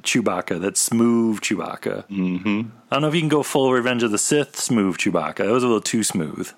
Chewbacca, 0.02 0.60
that 0.62 0.78
smooth 0.78 1.40
Chewbacca. 1.40 2.06
Mm-hmm. 2.08 2.70
I 2.90 2.94
don't 2.94 3.02
know 3.02 3.08
if 3.08 3.14
you 3.14 3.20
can 3.20 3.28
go 3.28 3.42
full 3.42 3.70
Revenge 3.70 4.02
of 4.02 4.10
the 4.10 4.18
Sith 4.18 4.58
smooth 4.58 4.96
Chewbacca. 4.96 5.36
That 5.36 5.52
was 5.52 5.62
a 5.62 5.66
little 5.66 5.82
too 5.82 6.02
smooth. 6.02 6.50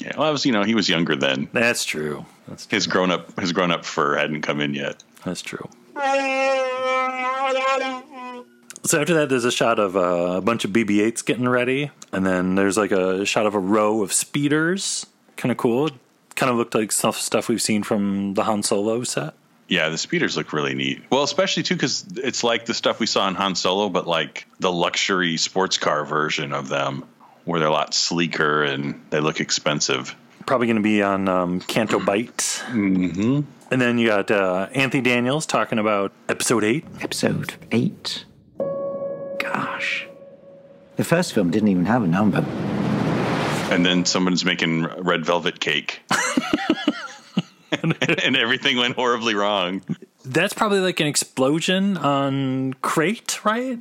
Yeah, 0.00 0.12
well, 0.16 0.26
I 0.26 0.30
was 0.30 0.44
you 0.44 0.52
know 0.52 0.62
he 0.62 0.74
was 0.74 0.88
younger 0.88 1.16
then. 1.16 1.48
That's 1.52 1.84
true. 1.84 2.24
That's 2.48 2.66
His 2.66 2.86
grown 2.86 3.10
up 3.10 3.38
his 3.40 3.52
grown 3.52 3.70
up 3.70 3.84
fur 3.84 4.16
hadn't 4.16 4.42
come 4.42 4.60
in 4.60 4.74
yet. 4.74 5.02
That's 5.24 5.42
true. 5.42 5.68
So 8.86 9.00
after 9.00 9.14
that, 9.14 9.30
there's 9.30 9.46
a 9.46 9.50
shot 9.50 9.78
of 9.78 9.96
uh, 9.96 10.36
a 10.36 10.40
bunch 10.42 10.66
of 10.66 10.70
BB-8s 10.70 11.24
getting 11.24 11.48
ready, 11.48 11.90
and 12.12 12.26
then 12.26 12.54
there's 12.54 12.76
like 12.76 12.92
a 12.92 13.24
shot 13.24 13.46
of 13.46 13.54
a 13.54 13.58
row 13.58 14.02
of 14.02 14.12
speeders. 14.12 15.06
Kind 15.36 15.50
of 15.50 15.56
cool. 15.56 15.88
Kind 16.36 16.50
of 16.50 16.56
looked 16.56 16.74
like 16.74 16.92
stuff 16.92 17.16
stuff 17.16 17.48
we've 17.48 17.62
seen 17.62 17.82
from 17.82 18.34
the 18.34 18.44
Han 18.44 18.62
Solo 18.62 19.02
set. 19.04 19.34
Yeah, 19.68 19.88
the 19.88 19.96
speeders 19.96 20.36
look 20.36 20.52
really 20.52 20.74
neat. 20.74 21.02
Well, 21.10 21.22
especially 21.22 21.62
too 21.62 21.74
because 21.74 22.04
it's 22.16 22.44
like 22.44 22.66
the 22.66 22.74
stuff 22.74 23.00
we 23.00 23.06
saw 23.06 23.26
in 23.28 23.34
Han 23.36 23.54
Solo, 23.54 23.88
but 23.88 24.06
like 24.06 24.46
the 24.60 24.70
luxury 24.70 25.38
sports 25.38 25.78
car 25.78 26.04
version 26.04 26.52
of 26.52 26.68
them, 26.68 27.04
where 27.44 27.60
they're 27.60 27.68
a 27.68 27.72
lot 27.72 27.94
sleeker 27.94 28.62
and 28.62 29.00
they 29.10 29.20
look 29.20 29.40
expensive. 29.40 30.14
Probably 30.46 30.66
going 30.66 30.76
to 30.76 30.82
be 30.82 31.02
on 31.02 31.28
um, 31.28 31.60
Canto 31.60 31.98
Bight. 31.98 32.36
Mm-hmm. 32.36 33.40
And 33.70 33.80
then 33.80 33.98
you 33.98 34.08
got 34.08 34.30
uh, 34.30 34.68
Anthony 34.72 35.02
Daniels 35.02 35.46
talking 35.46 35.78
about 35.78 36.12
Episode 36.28 36.64
Eight. 36.64 36.84
Episode 37.00 37.54
8. 37.72 38.24
Gosh. 39.38 40.06
The 40.96 41.04
first 41.04 41.32
film 41.32 41.50
didn't 41.50 41.68
even 41.68 41.86
have 41.86 42.02
a 42.02 42.06
number. 42.06 42.44
And 43.72 43.84
then 43.84 44.04
someone's 44.04 44.44
making 44.44 44.84
red 44.84 45.24
velvet 45.24 45.60
cake. 45.60 46.02
and 48.22 48.36
everything 48.36 48.76
went 48.76 48.94
horribly 48.94 49.34
wrong. 49.34 49.82
That's 50.24 50.54
probably 50.54 50.80
like 50.80 51.00
an 51.00 51.06
explosion 51.06 51.96
on 51.96 52.74
Crait, 52.74 53.44
right? 53.44 53.78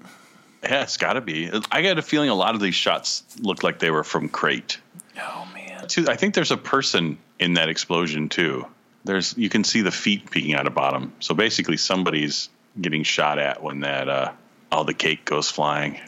Yeah, 0.64 0.84
it's 0.84 0.98
got 0.98 1.14
to 1.14 1.22
be. 1.22 1.52
I 1.72 1.82
got 1.82 1.98
a 1.98 2.02
feeling 2.02 2.30
a 2.30 2.36
lot 2.36 2.56
of 2.56 2.62
these 2.62 2.76
shots 2.76 3.24
look 3.40 3.64
like 3.64 3.80
they 3.80 3.92
were 3.92 4.04
from 4.04 4.30
Crait. 4.30 4.78
Oh 5.20 5.48
man. 5.54 5.88
Too, 5.88 6.06
I 6.08 6.16
think 6.16 6.34
there's 6.34 6.52
a 6.52 6.58
person 6.58 7.18
in 7.40 7.56
that 7.56 7.70
explosion 7.70 8.30
too. 8.30 8.66
There's 9.04 9.38
you 9.38 9.50
can 9.50 9.64
see 9.64 9.82
the 9.82 9.92
feet 9.92 10.32
peeking 10.32 10.56
out 10.56 10.66
of 10.66 10.74
bottom. 10.74 11.14
So 11.20 11.34
basically, 11.36 11.78
somebody's 11.78 12.50
getting 12.80 13.04
shot 13.04 13.40
at 13.40 13.62
when 13.62 13.82
that 13.82 14.08
uh, 14.08 14.32
all 14.72 14.86
the 14.86 14.94
cake 14.94 15.26
goes 15.26 15.50
flying. 15.50 16.00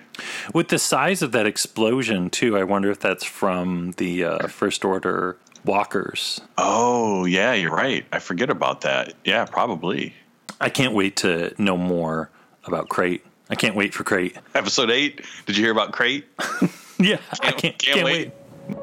With 0.53 0.69
the 0.69 0.79
size 0.79 1.21
of 1.21 1.33
that 1.33 1.45
explosion 1.45 2.29
too, 2.29 2.57
I 2.57 2.63
wonder 2.63 2.89
if 2.89 2.99
that's 2.99 3.25
from 3.25 3.91
the 3.97 4.23
uh, 4.23 4.47
First 4.47 4.85
Order 4.85 5.37
walkers. 5.65 6.39
Oh 6.57 7.25
yeah, 7.25 7.53
you're 7.53 7.75
right. 7.75 8.05
I 8.13 8.19
forget 8.19 8.49
about 8.49 8.81
that. 8.81 9.13
Yeah, 9.25 9.45
probably. 9.45 10.13
I 10.61 10.69
can't 10.69 10.93
wait 10.93 11.17
to 11.17 11.53
know 11.61 11.75
more 11.75 12.29
about 12.63 12.87
Crait. 12.87 13.25
I 13.49 13.55
can't 13.55 13.75
wait 13.75 13.93
for 13.93 14.03
Crait. 14.03 14.35
Episode 14.53 14.89
eight. 14.89 15.21
Did 15.45 15.57
you 15.57 15.63
hear 15.63 15.71
about 15.71 15.91
Crait? 15.91 16.25
Yeah, 16.97 17.17
I 17.29 17.51
can't, 17.51 17.77
can't 17.77 17.79
can't, 17.79 18.05
wait. 18.05 18.31
wait. 18.69 18.75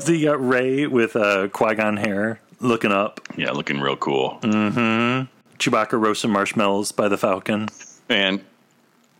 So 0.00 0.12
you 0.12 0.26
got 0.26 0.40
Rey 0.40 0.86
with 0.86 1.16
uh, 1.16 1.48
Qui 1.48 1.74
Gon 1.74 1.96
hair 1.96 2.40
looking 2.60 2.92
up. 2.92 3.20
Yeah, 3.36 3.50
looking 3.50 3.80
real 3.80 3.96
cool. 3.96 4.38
Mm-hmm. 4.42 5.26
Chewbacca 5.58 6.00
roasting 6.00 6.30
marshmallows 6.30 6.92
by 6.92 7.08
the 7.08 7.18
Falcon. 7.18 7.68
And 8.08 8.44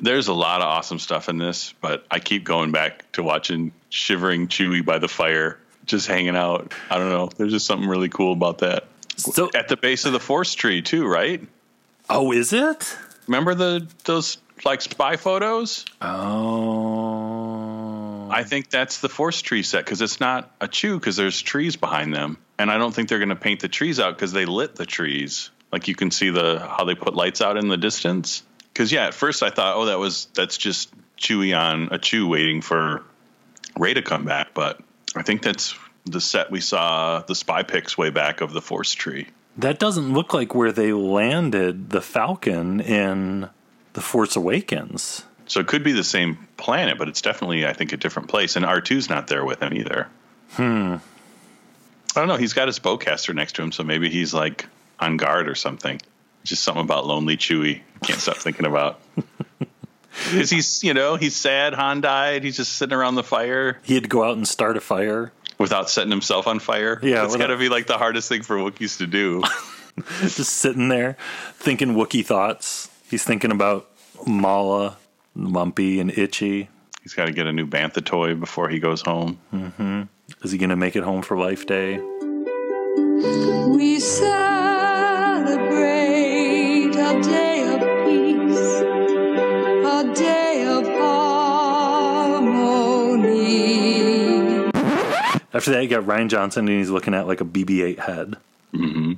there's 0.01 0.29
a 0.29 0.33
lot 0.33 0.61
of 0.61 0.69
awesome 0.69 1.01
stuff 1.01 1.29
in 1.29 1.39
this, 1.39 1.75
but 1.81 2.07
I 2.11 2.21
keep 2.21 2.45
going 2.45 2.71
back 2.71 3.11
to 3.13 3.23
watching 3.25 3.73
shivering 3.91 4.47
Chewie 4.47 4.85
by 4.85 4.99
the 4.99 5.09
fire, 5.09 5.59
just 5.87 6.07
hanging 6.07 6.37
out. 6.37 6.73
I 6.89 6.99
don't 6.99 7.11
know. 7.11 7.31
There's 7.37 7.51
just 7.51 7.67
something 7.67 7.89
really 7.89 8.09
cool 8.09 8.33
about 8.33 8.59
that. 8.59 8.87
So, 9.19 9.51
At 9.55 9.69
the 9.69 9.77
base 9.77 10.05
of 10.05 10.13
the 10.13 10.21
force 10.21 10.55
tree 10.55 10.81
too, 10.83 11.07
right? 11.07 11.43
oh, 12.09 12.33
is 12.33 12.53
it? 12.53 12.97
Remember 13.27 13.55
the 13.55 13.87
those 14.05 14.39
like 14.65 14.81
spy 14.81 15.17
photos? 15.17 15.85
Oh, 16.89 18.29
I 18.31 18.45
think 18.45 18.71
that's 18.71 19.01
the 19.01 19.09
force 19.09 19.43
tree 19.43 19.63
set 19.63 19.85
because 19.85 20.01
it's 20.01 20.21
not 20.21 20.59
Ahch-To 20.61 20.99
because 20.99 21.17
there's 21.17 21.41
trees 21.43 21.77
behind 21.77 22.15
them, 22.15 22.39
and 22.59 22.71
I 22.71 22.79
don't 22.79 22.95
think 22.95 23.09
they're 23.09 23.19
going 23.19 23.29
to 23.31 23.37
paint 23.37 23.61
the 23.61 23.69
trees 23.69 24.01
out 24.01 24.15
because 24.17 24.33
they 24.33 24.47
lit 24.47 24.77
the 24.77 24.87
trees. 24.87 25.51
Like 25.73 25.89
you 25.89 25.95
can 25.95 26.11
see 26.11 26.31
the 26.31 26.59
how 26.61 26.85
they 26.85 26.95
put 26.95 27.15
lights 27.15 27.41
out 27.43 27.57
in 27.59 27.69
the 27.69 27.77
distance. 27.77 28.43
Because 28.73 28.91
yeah, 28.93 29.07
at 29.07 29.15
first 29.15 29.43
I 29.43 29.51
thought, 29.51 29.77
oh, 29.77 29.87
that 29.87 29.99
was 29.99 30.29
that's 30.35 30.57
just 30.57 30.91
Chewie 31.19 31.59
on 31.59 31.89
Ahch-To 31.89 32.27
waiting 32.29 32.63
for 32.63 33.03
Rey 33.77 33.95
to 33.95 34.03
come 34.03 34.25
back, 34.25 34.55
but 34.55 34.81
I 35.17 35.23
think 35.23 35.43
that's 35.43 35.75
the 36.07 36.21
set 36.21 36.51
we 36.51 36.61
saw 36.61 37.21
the 37.21 37.35
spy 37.35 37.63
picks 37.63 37.97
way 37.99 38.11
back 38.11 38.41
of 38.41 38.53
the 38.53 38.63
force 38.63 38.95
tree. 38.95 39.29
that 39.59 39.79
doesn't 39.79 40.13
look 40.13 40.33
like 40.33 40.55
where 40.55 40.73
they 40.73 40.93
landed 40.93 41.91
the 41.91 42.01
Falcon 42.01 42.81
in 42.81 43.49
the 43.95 44.01
Force 44.01 44.37
Awakens. 44.37 45.25
So 45.47 45.61
it 45.61 45.67
could 45.67 45.83
be 45.83 45.93
the 45.93 46.05
same 46.05 46.47
planet, 46.57 46.99
but 46.99 47.09
it's 47.09 47.23
definitely, 47.23 47.67
I 47.67 47.73
think, 47.73 47.93
a 47.93 47.97
different 47.97 48.29
place. 48.29 48.55
And 48.57 48.65
R2's 48.65 49.09
not 49.09 49.27
there 49.29 49.45
with 49.45 49.61
him 49.63 49.73
either. 49.75 50.09
Hmm. 50.53 50.97
I 52.15 52.21
don't 52.21 52.29
know. 52.29 52.37
He's 52.37 52.53
got 52.53 52.69
his 52.69 52.79
bowcaster 52.79 53.35
next 53.35 53.55
to 53.57 53.63
him, 53.63 53.73
so 53.73 53.83
maybe 53.83 54.09
he's 54.11 54.33
like 54.35 54.67
on 55.01 55.17
guard 55.17 55.49
or 55.49 55.55
something. 55.55 56.01
Just 56.45 56.63
something 56.65 56.85
about 56.85 57.07
lonely 57.07 57.37
Chewie. 57.37 57.81
Can't 58.03 58.21
stop 58.21 58.37
thinking 58.37 58.67
about. 58.67 59.01
Because 60.25 60.51
he's, 60.51 60.83
you 60.83 60.95
know, 60.95 61.15
he's 61.15 61.37
sad. 61.37 61.75
Han 61.75 62.01
died. 62.01 62.43
He's 62.43 62.57
just 62.57 62.73
sitting 62.73 62.93
around 62.97 63.15
the 63.15 63.23
fire 63.23 63.79
He 63.85 63.95
had 63.95 64.03
to 64.03 64.09
go 64.09 64.25
out 64.25 64.37
and 64.37 64.49
start 64.49 64.77
a 64.77 64.81
fire. 64.81 65.33
Without 65.59 65.91
setting 65.91 66.11
himself 66.11 66.47
on 66.47 66.61
fire. 66.61 67.01
Yeah, 67.03 67.25
it's 67.25 67.37
got 67.37 67.49
to 67.49 67.57
be 67.57 67.69
like 67.69 67.87
the 67.87 67.99
hardest 67.99 68.29
thing 68.29 68.43
for 68.43 68.57
Wookiees 68.57 68.99
to 68.99 69.07
do. 69.07 69.43
just 70.21 70.51
sitting 70.51 70.89
there 70.89 71.17
thinking 71.55 71.95
Wookie 71.95 72.25
thoughts. 72.25 72.89
He's 73.11 73.25
thinking 73.25 73.51
about 73.51 73.89
Malla, 74.27 74.97
Lumpy, 75.35 75.99
and 76.01 76.17
Itchy. 76.17 76.69
he's 77.03 77.15
got 77.15 77.27
to 77.27 77.33
get 77.33 77.47
a 77.47 77.53
new 77.53 77.67
Bantha 77.67 78.05
toy 78.05 78.35
before 78.35 78.69
he 78.69 78.79
goes 78.79 79.01
home. 79.01 79.39
Mm-hmm. 79.53 80.03
Is 80.43 80.53
he 80.53 80.59
going 80.59 80.71
to 80.71 80.77
make 80.77 80.95
it 80.95 81.03
home 81.03 81.23
for 81.23 81.37
Life 81.39 81.67
Day? 81.67 81.99
We 83.69 83.99
celebrate 83.99 85.59
a 86.95 87.21
day 87.23 87.58
After 95.53 95.71
that, 95.73 95.83
you 95.83 95.89
got 95.89 96.05
Rian 96.05 96.29
Johnson, 96.29 96.69
and 96.69 96.79
he's 96.79 96.91
looking 96.91 97.15
at 97.15 97.27
like 97.27 97.41
a 97.41 97.45
BB 97.45 97.83
8 97.83 97.99
head. 98.01 98.37
Mm-hmm. 98.75 99.13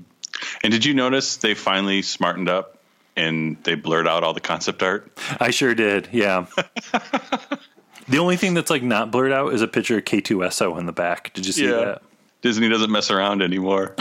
And 0.62 0.72
did 0.72 0.84
you 0.84 0.94
notice 0.94 1.36
they 1.38 1.54
finally 1.54 2.02
smartened 2.02 2.48
up 2.48 2.78
and 3.16 3.56
they 3.64 3.74
blurred 3.74 4.06
out 4.06 4.22
all 4.22 4.32
the 4.32 4.40
concept 4.40 4.82
art? 4.82 5.10
I 5.40 5.50
sure 5.50 5.74
did, 5.74 6.08
yeah. 6.12 6.46
the 8.08 8.18
only 8.18 8.36
thing 8.36 8.54
that's 8.54 8.70
like 8.70 8.82
not 8.82 9.10
blurred 9.10 9.32
out 9.32 9.52
is 9.52 9.62
a 9.62 9.68
picture 9.68 9.98
of 9.98 10.04
K2SO 10.04 10.78
in 10.78 10.86
the 10.86 10.92
back. 10.92 11.32
Did 11.34 11.46
you 11.46 11.52
see 11.52 11.66
that? 11.66 12.02
Disney 12.42 12.68
doesn't 12.68 12.90
mess 12.90 13.10
around 13.10 13.42
anymore. 13.42 13.94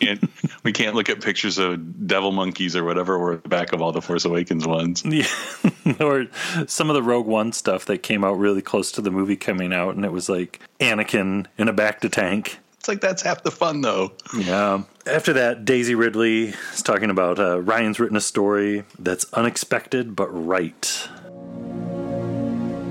and 0.00 0.28
we 0.64 0.72
can't 0.72 0.94
look 0.94 1.08
at 1.08 1.20
pictures 1.20 1.58
of 1.58 2.06
devil 2.06 2.32
monkeys 2.32 2.74
or 2.74 2.84
whatever 2.84 3.18
were 3.18 3.34
at 3.34 3.42
the 3.42 3.48
back 3.48 3.72
of 3.72 3.82
all 3.82 3.92
the 3.92 4.02
Force 4.02 4.24
Awakens 4.24 4.66
ones. 4.66 5.02
Yeah. 5.14 5.26
or 6.00 6.26
some 6.66 6.90
of 6.90 6.94
the 6.94 7.02
Rogue 7.02 7.26
One 7.26 7.52
stuff 7.52 7.84
that 7.84 7.98
came 7.98 8.24
out 8.24 8.32
really 8.38 8.62
close 8.62 8.90
to 8.92 9.00
the 9.00 9.10
movie 9.10 9.36
coming 9.36 9.72
out, 9.72 9.94
and 9.94 10.04
it 10.04 10.10
was 10.10 10.28
like 10.28 10.60
Anakin 10.80 11.46
in 11.58 11.68
a 11.68 11.74
bacta 11.74 12.10
tank. 12.10 12.58
It's 12.78 12.88
like 12.88 13.00
that's 13.00 13.22
half 13.22 13.42
the 13.42 13.50
fun 13.50 13.80
though. 13.82 14.12
Yeah. 14.36 14.82
After 15.06 15.32
that, 15.34 15.64
Daisy 15.64 15.94
Ridley 15.94 16.54
is 16.72 16.82
talking 16.82 17.10
about 17.10 17.38
uh, 17.38 17.58
Rian's 17.58 18.00
written 18.00 18.16
a 18.16 18.20
story 18.20 18.84
that's 18.98 19.24
unexpected 19.34 20.16
but 20.16 20.28
right. 20.28 21.08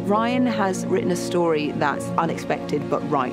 Rian 0.05 0.45
has 0.51 0.85
written 0.85 1.11
a 1.11 1.15
story 1.15 1.71
that's 1.73 2.05
unexpected 2.17 2.89
but 2.89 3.07
right. 3.09 3.31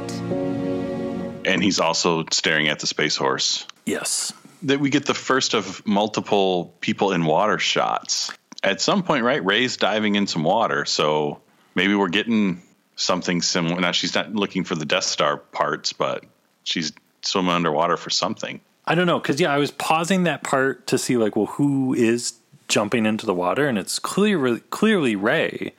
And 1.45 1.63
he's 1.63 1.81
also 1.81 2.25
staring 2.33 2.69
at 2.69 2.81
the 2.81 2.87
space 2.87 3.17
horse. 3.17 3.67
Yes. 3.87 4.33
That 4.65 4.81
we 4.81 4.91
get 4.91 5.07
the 5.07 5.15
first 5.15 5.55
of 5.55 5.87
multiple 5.87 6.75
people 6.81 7.13
in 7.13 7.25
water 7.25 7.59
shots. 7.59 8.31
At 8.63 8.81
some 8.81 9.03
point, 9.03 9.25
right? 9.25 9.45
Rey's 9.45 9.79
diving 9.79 10.17
in 10.17 10.27
some 10.27 10.45
water, 10.45 10.85
so 10.85 11.41
maybe 11.75 11.95
we're 11.95 12.09
getting 12.09 12.63
something 12.95 13.41
similar. 13.41 13.81
Now 13.81 13.93
she's 13.93 14.15
not 14.15 14.35
looking 14.35 14.65
for 14.65 14.75
the 14.75 14.85
Death 14.85 15.05
Star 15.05 15.39
parts, 15.39 15.95
but 15.95 16.25
she's 16.63 16.93
swimming 17.23 17.53
underwater 17.53 17.97
for 17.97 18.11
something. 18.11 18.61
I 18.85 18.95
don't 18.95 19.07
know, 19.07 19.19
because 19.19 19.41
yeah, 19.41 19.53
I 19.53 19.59
was 19.59 19.71
pausing 19.71 20.25
that 20.25 20.43
part 20.43 20.87
to 20.89 20.99
see 20.99 21.17
like, 21.17 21.37
well, 21.37 21.47
who 21.47 21.95
is 21.95 22.35
jumping 22.69 23.07
into 23.07 23.25
the 23.25 23.35
water, 23.35 23.67
and 23.67 23.79
it's 23.79 23.99
clearly 23.99 24.61
clearly 24.71 25.17
Rey, 25.17 25.73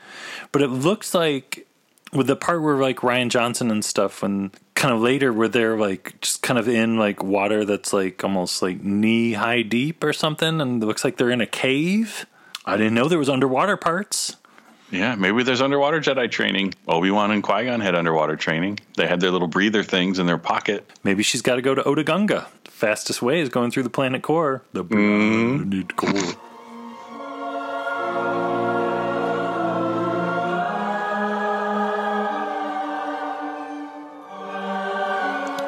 but 0.51 0.61
it 0.61 0.69
looks 0.69 1.13
like 1.13 1.67
with 2.13 2.27
the 2.27 2.35
part 2.35 2.61
where 2.61 2.77
like 2.77 2.97
Rian 2.97 3.29
Johnson 3.29 3.71
and 3.71 3.83
stuff, 3.83 4.23
and 4.23 4.51
kind 4.75 4.93
of 4.93 5.01
later 5.01 5.31
where 5.31 5.47
they're 5.47 5.77
like 5.77 6.19
just 6.21 6.41
kind 6.41 6.59
of 6.59 6.67
in 6.67 6.97
like 6.97 7.23
water 7.23 7.65
that's 7.65 7.93
like 7.93 8.23
almost 8.23 8.61
like 8.61 8.83
knee 8.83 9.33
high 9.33 9.61
deep 9.61 10.03
or 10.03 10.13
something, 10.13 10.59
and 10.61 10.81
it 10.81 10.85
looks 10.85 11.03
like 11.03 11.17
they're 11.17 11.31
in 11.31 11.41
a 11.41 11.47
cave. 11.47 12.25
I 12.65 12.77
didn't 12.77 12.93
know 12.93 13.07
there 13.07 13.19
was 13.19 13.29
underwater 13.29 13.77
parts. 13.77 14.35
Yeah, 14.91 15.15
maybe 15.15 15.43
there's 15.43 15.61
underwater 15.61 16.01
Jedi 16.01 16.29
training. 16.29 16.73
Obi 16.87 17.11
Wan 17.11 17.31
and 17.31 17.41
Qui 17.41 17.65
Gon 17.65 17.79
had 17.79 17.95
underwater 17.95 18.35
training. 18.35 18.79
They 18.97 19.07
had 19.07 19.21
their 19.21 19.31
little 19.31 19.47
breather 19.47 19.83
things 19.83 20.19
in 20.19 20.25
their 20.25 20.37
pocket. 20.37 20.89
Maybe 21.03 21.23
she's 21.23 21.41
got 21.41 21.55
to 21.55 21.61
go 21.61 21.73
to 21.73 21.81
Otoh 21.83 22.03
Gunga. 22.03 22.47
Fastest 22.65 23.21
way 23.21 23.39
is 23.39 23.47
going 23.47 23.71
through 23.71 23.83
the 23.83 23.89
planet 23.89 24.21
core. 24.21 24.63
The 24.73 24.83
mm-hmm. 24.83 25.69
planet 25.69 25.95
core. 25.95 26.41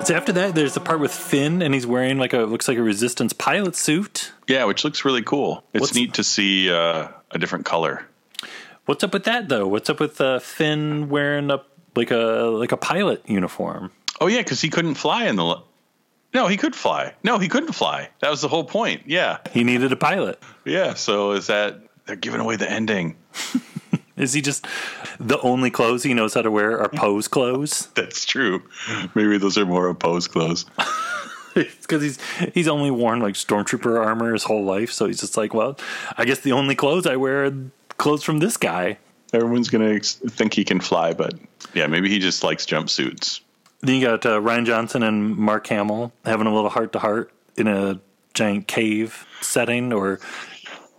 So 0.05 0.13
after 0.15 0.33
that, 0.33 0.53
there's 0.53 0.74
the 0.74 0.81
part 0.81 1.00
with 1.00 1.13
Finn, 1.13 1.62
and 1.62 1.74
he's 1.74 1.88
wearing 1.88 2.17
like 2.17 2.33
a 2.33 2.39
looks 2.39 2.67
like 2.67 2.77
a 2.77 2.83
Resistance 2.83 3.31
pilot 3.31 3.74
suit. 3.75 4.33
Yeah, 4.50 4.65
which 4.65 4.83
looks 4.83 5.05
really 5.05 5.22
cool. 5.24 5.63
It's 5.74 5.79
What's- 5.81 5.95
neat 5.95 6.15
to 6.15 6.24
see 6.25 6.69
uh, 6.69 7.07
a 7.31 7.39
different 7.39 7.65
color. 7.65 8.05
What's 8.86 9.01
up 9.05 9.13
with 9.13 9.24
that 9.24 9.48
though? 9.48 9.65
What's 9.65 9.89
up 9.89 10.01
with 10.01 10.19
uh, 10.19 10.39
Finn 10.39 11.07
wearing 11.07 11.50
a 11.51 11.62
like 11.95 12.12
a 12.12 12.17
like 12.51 12.74
a 12.74 12.77
pilot 12.77 13.24
uniform? 13.29 13.91
Oh 14.19 14.27
yeah, 14.27 14.39
because 14.39 14.60
he 14.60 14.69
couldn't 14.69 14.95
fly 14.95 15.25
in 15.27 15.38
the. 15.38 15.43
l- 15.45 15.67
No, 16.33 16.48
he 16.48 16.57
could 16.57 16.75
fly. 16.75 17.13
No, 17.24 17.39
he 17.39 17.48
couldn't 17.48 17.72
fly. 17.72 18.10
That 18.19 18.29
was 18.29 18.41
the 18.41 18.50
whole 18.50 18.65
point. 18.65 19.03
Yeah, 19.05 19.38
He 19.51 19.63
needed 19.63 19.93
a 19.93 19.95
pilot. 19.95 20.38
yeah. 20.65 20.95
So 20.95 21.31
is 21.31 21.48
that 21.48 21.79
they're 22.05 22.17
giving 22.17 22.41
away 22.41 22.57
the 22.57 22.69
ending? 22.69 23.15
Is 24.15 24.34
he 24.34 24.41
just 24.41 24.65
the 25.20 25.39
only 25.41 25.72
clothes 25.72 26.03
he 26.03 26.13
knows 26.13 26.34
how 26.34 26.41
to 26.41 26.51
wear 26.51 26.79
are 26.79 26.89
Poe's 26.89 27.27
clothes? 27.27 27.88
That's 27.96 28.25
true. 28.25 28.63
Maybe 29.15 29.38
those 29.38 29.58
are 29.58 29.65
more 29.65 29.88
opposed 29.88 30.32
clothes. 30.32 30.65
because 31.53 32.01
he's 32.01 32.20
he's 32.53 32.67
only 32.67 32.91
worn 32.91 33.20
like 33.20 33.36
stormtrooper 33.36 34.03
armor 34.03 34.34
his 34.34 34.43
whole 34.43 34.63
life, 34.63 34.91
so 34.91 35.08
he's 35.08 35.20
just 35.20 35.38
like, 35.38 35.53
well, 35.53 35.77
I 36.17 36.25
guess 36.25 36.39
the 36.39 36.51
only 36.51 36.75
clothes 36.75 37.08
I 37.08 37.15
wear 37.15 37.46
are 37.46 37.53
clothes 37.98 38.24
from 38.24 38.39
this 38.39 38.58
guy. 38.58 38.98
Everyone's 39.34 39.70
gonna 39.70 39.93
ex- 39.93 40.15
think 40.15 40.53
he 40.53 40.63
can 40.63 40.79
fly, 40.79 41.13
but 41.13 41.34
yeah, 41.74 41.88
maybe 41.88 42.10
he 42.10 42.20
just 42.20 42.43
likes 42.43 42.65
jumpsuits. 42.65 43.41
Then 43.82 43.96
you 43.96 44.05
got 44.05 44.25
uh, 44.25 44.39
Rian 44.39 44.65
Johnson 44.65 45.03
and 45.03 45.36
Mark 45.36 45.67
Hamill 45.67 46.13
having 46.24 46.48
a 46.48 46.53
little 46.53 46.70
heart 46.70 46.93
to 46.93 47.00
heart 47.00 47.32
in 47.58 47.67
a 47.67 48.00
giant 48.34 48.67
cave 48.67 49.25
setting, 49.41 49.91
or 49.91 50.20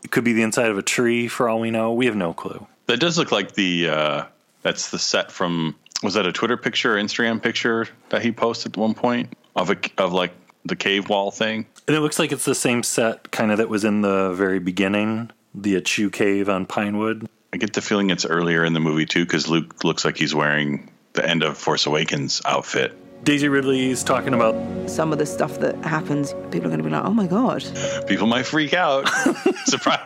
it 0.02 0.10
could 0.10 0.24
be 0.24 0.32
the 0.32 0.42
inside 0.42 0.70
of 0.70 0.78
a 0.78 0.82
tree 0.82 1.28
for 1.28 1.48
all 1.48 1.60
we 1.60 1.70
know. 1.70 1.92
We 1.92 2.06
have 2.06 2.16
no 2.16 2.34
clue. 2.34 2.66
That 2.86 3.00
does 3.00 3.18
look 3.18 3.32
like 3.32 3.54
the 3.54 3.88
uh, 3.88 4.24
that's 4.62 4.90
the 4.90 4.98
set 4.98 5.30
from 5.30 5.76
was 6.02 6.14
that 6.14 6.26
a 6.26 6.32
Twitter 6.32 6.56
picture 6.56 6.96
or 6.96 7.02
Instagram 7.02 7.42
picture 7.42 7.88
that 8.10 8.22
he 8.22 8.32
posted 8.32 8.72
at 8.72 8.76
one 8.76 8.94
point 8.94 9.32
of 9.56 9.70
a 9.70 9.76
of 9.98 10.12
like 10.12 10.32
the 10.64 10.76
cave 10.76 11.08
wall 11.08 11.30
thing. 11.30 11.66
And 11.86 11.96
it 11.96 12.00
looks 12.00 12.18
like 12.18 12.32
it's 12.32 12.44
the 12.44 12.54
same 12.54 12.82
set 12.82 13.30
kind 13.30 13.52
of 13.52 13.58
that 13.58 13.68
was 13.68 13.84
in 13.84 14.00
the 14.00 14.32
very 14.32 14.58
beginning, 14.58 15.30
the 15.54 15.74
Ahch-To 15.74 16.10
Cave 16.10 16.48
on 16.48 16.66
Pinewood. 16.66 17.28
I 17.52 17.56
get 17.58 17.74
the 17.74 17.82
feeling 17.82 18.10
it's 18.10 18.24
earlier 18.24 18.64
in 18.64 18.72
the 18.72 18.80
movie 18.80 19.06
too 19.06 19.24
because 19.24 19.48
Luke 19.48 19.84
looks 19.84 20.04
like 20.04 20.16
he's 20.16 20.34
wearing 20.34 20.90
the 21.12 21.28
end 21.28 21.42
of 21.42 21.56
Force 21.56 21.86
Awakens 21.86 22.42
outfit. 22.44 22.98
Daisy 23.24 23.48
Ridley's 23.48 24.04
talking 24.04 24.34
about 24.34 24.54
Some 24.90 25.12
of 25.12 25.18
the 25.18 25.24
stuff 25.24 25.60
that 25.60 25.76
happens, 25.84 26.34
people 26.50 26.66
are 26.66 26.70
going 26.70 26.78
to 26.78 26.84
be 26.84 26.90
like, 26.90 27.04
oh 27.04 27.10
my 27.12 27.26
God. 27.26 27.64
People 28.06 28.26
might 28.26 28.44
freak 28.44 28.74
out. 28.74 29.08
Surprise! 29.64 30.00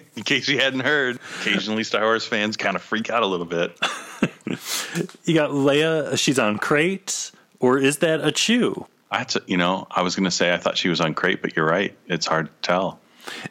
in 0.16 0.22
case 0.22 0.48
you 0.48 0.58
hadn't 0.58 0.80
heard, 0.80 1.18
occasionally 1.40 1.84
Star 1.84 2.02
Wars 2.02 2.26
fans 2.26 2.56
kind 2.56 2.76
of 2.76 2.82
freak 2.82 3.10
out 3.10 3.22
a 3.22 3.26
little 3.26 3.46
bit. 3.46 3.76
you 5.24 5.34
got 5.34 5.50
Leia, 5.50 6.18
she's 6.18 6.38
on 6.38 6.58
Crait, 6.58 7.32
or 7.60 7.78
is 7.78 7.98
that 7.98 8.20
Ahch-To? 8.20 8.86
That's 9.10 9.36
you 9.46 9.58
know 9.58 9.86
I 9.90 10.02
was 10.02 10.16
gonna 10.16 10.30
say 10.30 10.52
I 10.52 10.56
thought 10.56 10.78
she 10.78 10.88
was 10.88 11.00
on 11.00 11.14
Crait, 11.14 11.42
but 11.42 11.54
you're 11.54 11.66
right. 11.66 11.96
It's 12.06 12.26
hard 12.26 12.46
to 12.46 12.52
tell. 12.62 12.98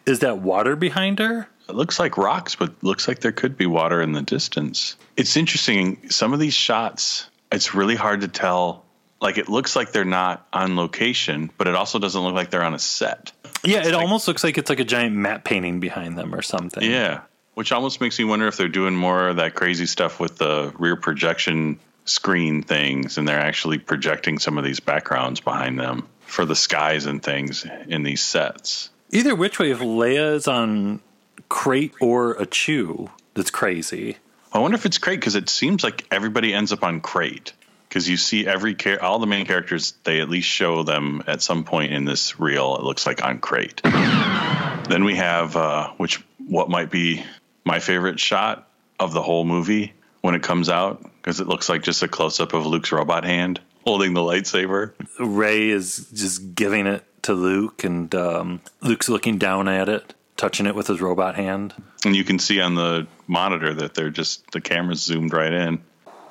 Is 0.05 0.19
that 0.19 0.39
water 0.39 0.75
behind 0.75 1.19
her? 1.19 1.47
It 1.69 1.75
looks 1.75 1.99
like 1.99 2.17
rocks, 2.17 2.55
but 2.55 2.83
looks 2.83 3.07
like 3.07 3.19
there 3.19 3.31
could 3.31 3.57
be 3.57 3.65
water 3.65 4.01
in 4.01 4.11
the 4.11 4.21
distance. 4.21 4.97
It's 5.15 5.37
interesting. 5.37 6.09
Some 6.09 6.33
of 6.33 6.39
these 6.39 6.53
shots, 6.53 7.29
it's 7.51 7.73
really 7.73 7.95
hard 7.95 8.21
to 8.21 8.27
tell. 8.27 8.83
Like 9.21 9.37
it 9.37 9.49
looks 9.49 9.75
like 9.75 9.91
they're 9.91 10.03
not 10.03 10.47
on 10.51 10.75
location, 10.75 11.51
but 11.57 11.67
it 11.67 11.75
also 11.75 11.99
doesn't 11.99 12.19
look 12.19 12.33
like 12.33 12.49
they're 12.49 12.63
on 12.63 12.73
a 12.73 12.79
set. 12.79 13.31
Yeah, 13.63 13.87
it 13.87 13.93
almost 13.93 14.27
looks 14.27 14.43
like 14.43 14.57
it's 14.57 14.69
like 14.69 14.79
a 14.79 14.85
giant 14.85 15.15
matte 15.15 15.43
painting 15.43 15.79
behind 15.79 16.17
them 16.17 16.33
or 16.33 16.41
something. 16.41 16.83
Yeah, 16.83 17.21
which 17.53 17.71
almost 17.71 18.01
makes 18.01 18.17
me 18.17 18.25
wonder 18.25 18.47
if 18.47 18.57
they're 18.57 18.67
doing 18.67 18.95
more 18.95 19.29
of 19.29 19.35
that 19.37 19.55
crazy 19.55 19.85
stuff 19.85 20.19
with 20.19 20.37
the 20.37 20.73
rear 20.77 20.95
projection 20.95 21.79
screen 22.05 22.63
things, 22.63 23.17
and 23.17 23.27
they're 23.27 23.39
actually 23.39 23.77
projecting 23.77 24.39
some 24.39 24.57
of 24.57 24.63
these 24.63 24.79
backgrounds 24.79 25.39
behind 25.39 25.79
them 25.79 26.07
for 26.21 26.45
the 26.45 26.55
skies 26.55 27.05
and 27.05 27.21
things 27.21 27.65
in 27.87 28.03
these 28.03 28.21
sets. 28.21 28.89
Either 29.11 29.35
which 29.35 29.59
way, 29.59 29.71
if 29.71 29.79
Leia 29.79 30.33
is 30.33 30.47
on 30.47 31.01
Crait 31.49 31.93
or 32.01 32.35
Ahch-To, 32.35 33.09
that's 33.33 33.51
crazy. 33.51 34.17
I 34.53 34.59
wonder 34.59 34.75
if 34.75 34.85
it's 34.85 34.97
Crait 34.97 35.19
because 35.19 35.35
it 35.35 35.49
seems 35.49 35.83
like 35.83 36.05
everybody 36.11 36.53
ends 36.53 36.71
up 36.71 36.83
on 36.83 37.01
Crait 37.01 37.53
because 37.91 38.07
you 38.07 38.15
see 38.15 38.47
every 38.47 38.73
char- 38.73 39.01
all 39.01 39.19
the 39.19 39.27
main 39.27 39.45
characters 39.45 39.95
they 40.05 40.21
at 40.21 40.29
least 40.29 40.47
show 40.47 40.81
them 40.83 41.21
at 41.27 41.41
some 41.41 41.65
point 41.65 41.91
in 41.91 42.05
this 42.05 42.39
reel. 42.39 42.77
It 42.77 42.83
looks 42.83 43.05
like 43.05 43.21
on 43.21 43.39
Crait. 43.39 43.81
then 43.83 45.03
we 45.03 45.17
have 45.17 45.57
uh, 45.57 45.89
which 45.97 46.23
what 46.47 46.69
might 46.69 46.89
be 46.89 47.25
my 47.65 47.79
favorite 47.79 48.17
shot 48.17 48.69
of 48.97 49.11
the 49.11 49.21
whole 49.21 49.43
movie 49.43 49.93
when 50.21 50.35
it 50.35 50.41
comes 50.41 50.69
out 50.69 51.03
because 51.17 51.41
it 51.41 51.47
looks 51.47 51.67
like 51.67 51.83
just 51.83 52.01
a 52.01 52.07
close 52.07 52.39
up 52.39 52.53
of 52.53 52.65
Luke's 52.65 52.93
robot 52.93 53.25
hand 53.25 53.59
holding 53.83 54.13
the 54.13 54.21
lightsaber. 54.21 54.93
Rey 55.19 55.67
is 55.67 56.07
just 56.13 56.55
giving 56.55 56.87
it 56.87 57.03
to 57.23 57.33
Luke, 57.33 57.83
and 57.83 58.13
um, 58.15 58.61
Luke's 58.81 59.09
looking 59.09 59.37
down 59.37 59.67
at 59.67 59.89
it, 59.89 60.13
touching 60.37 60.65
it 60.65 60.75
with 60.75 60.87
his 60.87 61.01
robot 61.01 61.35
hand. 61.35 61.73
And 62.05 62.15
you 62.15 62.23
can 62.23 62.39
see 62.39 62.61
on 62.61 62.75
the 62.75 63.07
monitor 63.27 63.73
that 63.73 63.95
they're 63.95 64.09
just 64.09 64.49
the 64.51 64.61
camera's 64.61 65.01
zoomed 65.01 65.33
right 65.33 65.51
in. 65.51 65.83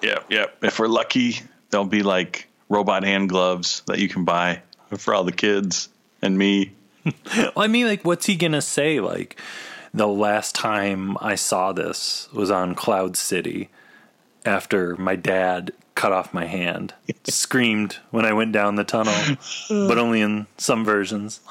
Yep, 0.02 0.26
yep. 0.30 0.56
If 0.62 0.78
we're 0.78 0.88
lucky, 0.88 1.40
there'll 1.70 1.86
be 1.86 2.02
like 2.02 2.48
robot 2.68 3.04
hand 3.04 3.28
gloves 3.28 3.82
that 3.86 3.98
you 3.98 4.08
can 4.08 4.24
buy 4.24 4.62
for 4.96 5.14
all 5.14 5.24
the 5.24 5.32
kids 5.32 5.88
and 6.22 6.36
me. 6.36 6.72
Well, 7.34 7.52
I 7.56 7.66
mean, 7.66 7.86
like, 7.86 8.04
what's 8.04 8.26
he 8.26 8.36
gonna 8.36 8.60
say? 8.60 9.00
Like, 9.00 9.40
the 9.94 10.06
last 10.06 10.54
time 10.54 11.16
I 11.18 11.34
saw 11.34 11.72
this 11.72 12.28
was 12.30 12.50
on 12.50 12.74
Cloud 12.74 13.16
City 13.16 13.70
after 14.44 14.96
my 14.96 15.16
dad 15.16 15.72
cut 15.94 16.12
off 16.12 16.34
my 16.34 16.44
hand. 16.44 16.92
Screamed 17.24 17.96
when 18.10 18.26
I 18.26 18.34
went 18.34 18.52
down 18.52 18.76
the 18.76 18.84
tunnel, 18.84 19.36
but 19.68 19.96
only 19.96 20.20
in 20.20 20.46
some 20.58 20.84
versions. 20.84 21.40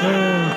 Ah. 0.00 0.24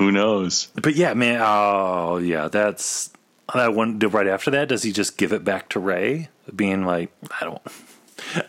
Who 0.00 0.10
knows? 0.10 0.68
But 0.80 0.96
yeah, 0.96 1.12
man. 1.12 1.42
Oh, 1.44 2.16
yeah. 2.16 2.48
That's 2.48 3.10
that 3.54 3.74
one. 3.74 3.98
Right 3.98 4.26
after 4.26 4.50
that, 4.52 4.68
does 4.68 4.82
he 4.82 4.92
just 4.92 5.18
give 5.18 5.34
it 5.34 5.44
back 5.44 5.68
to 5.70 5.78
Rey, 5.78 6.30
being 6.56 6.86
like, 6.86 7.12
"I 7.38 7.44
don't. 7.44 7.60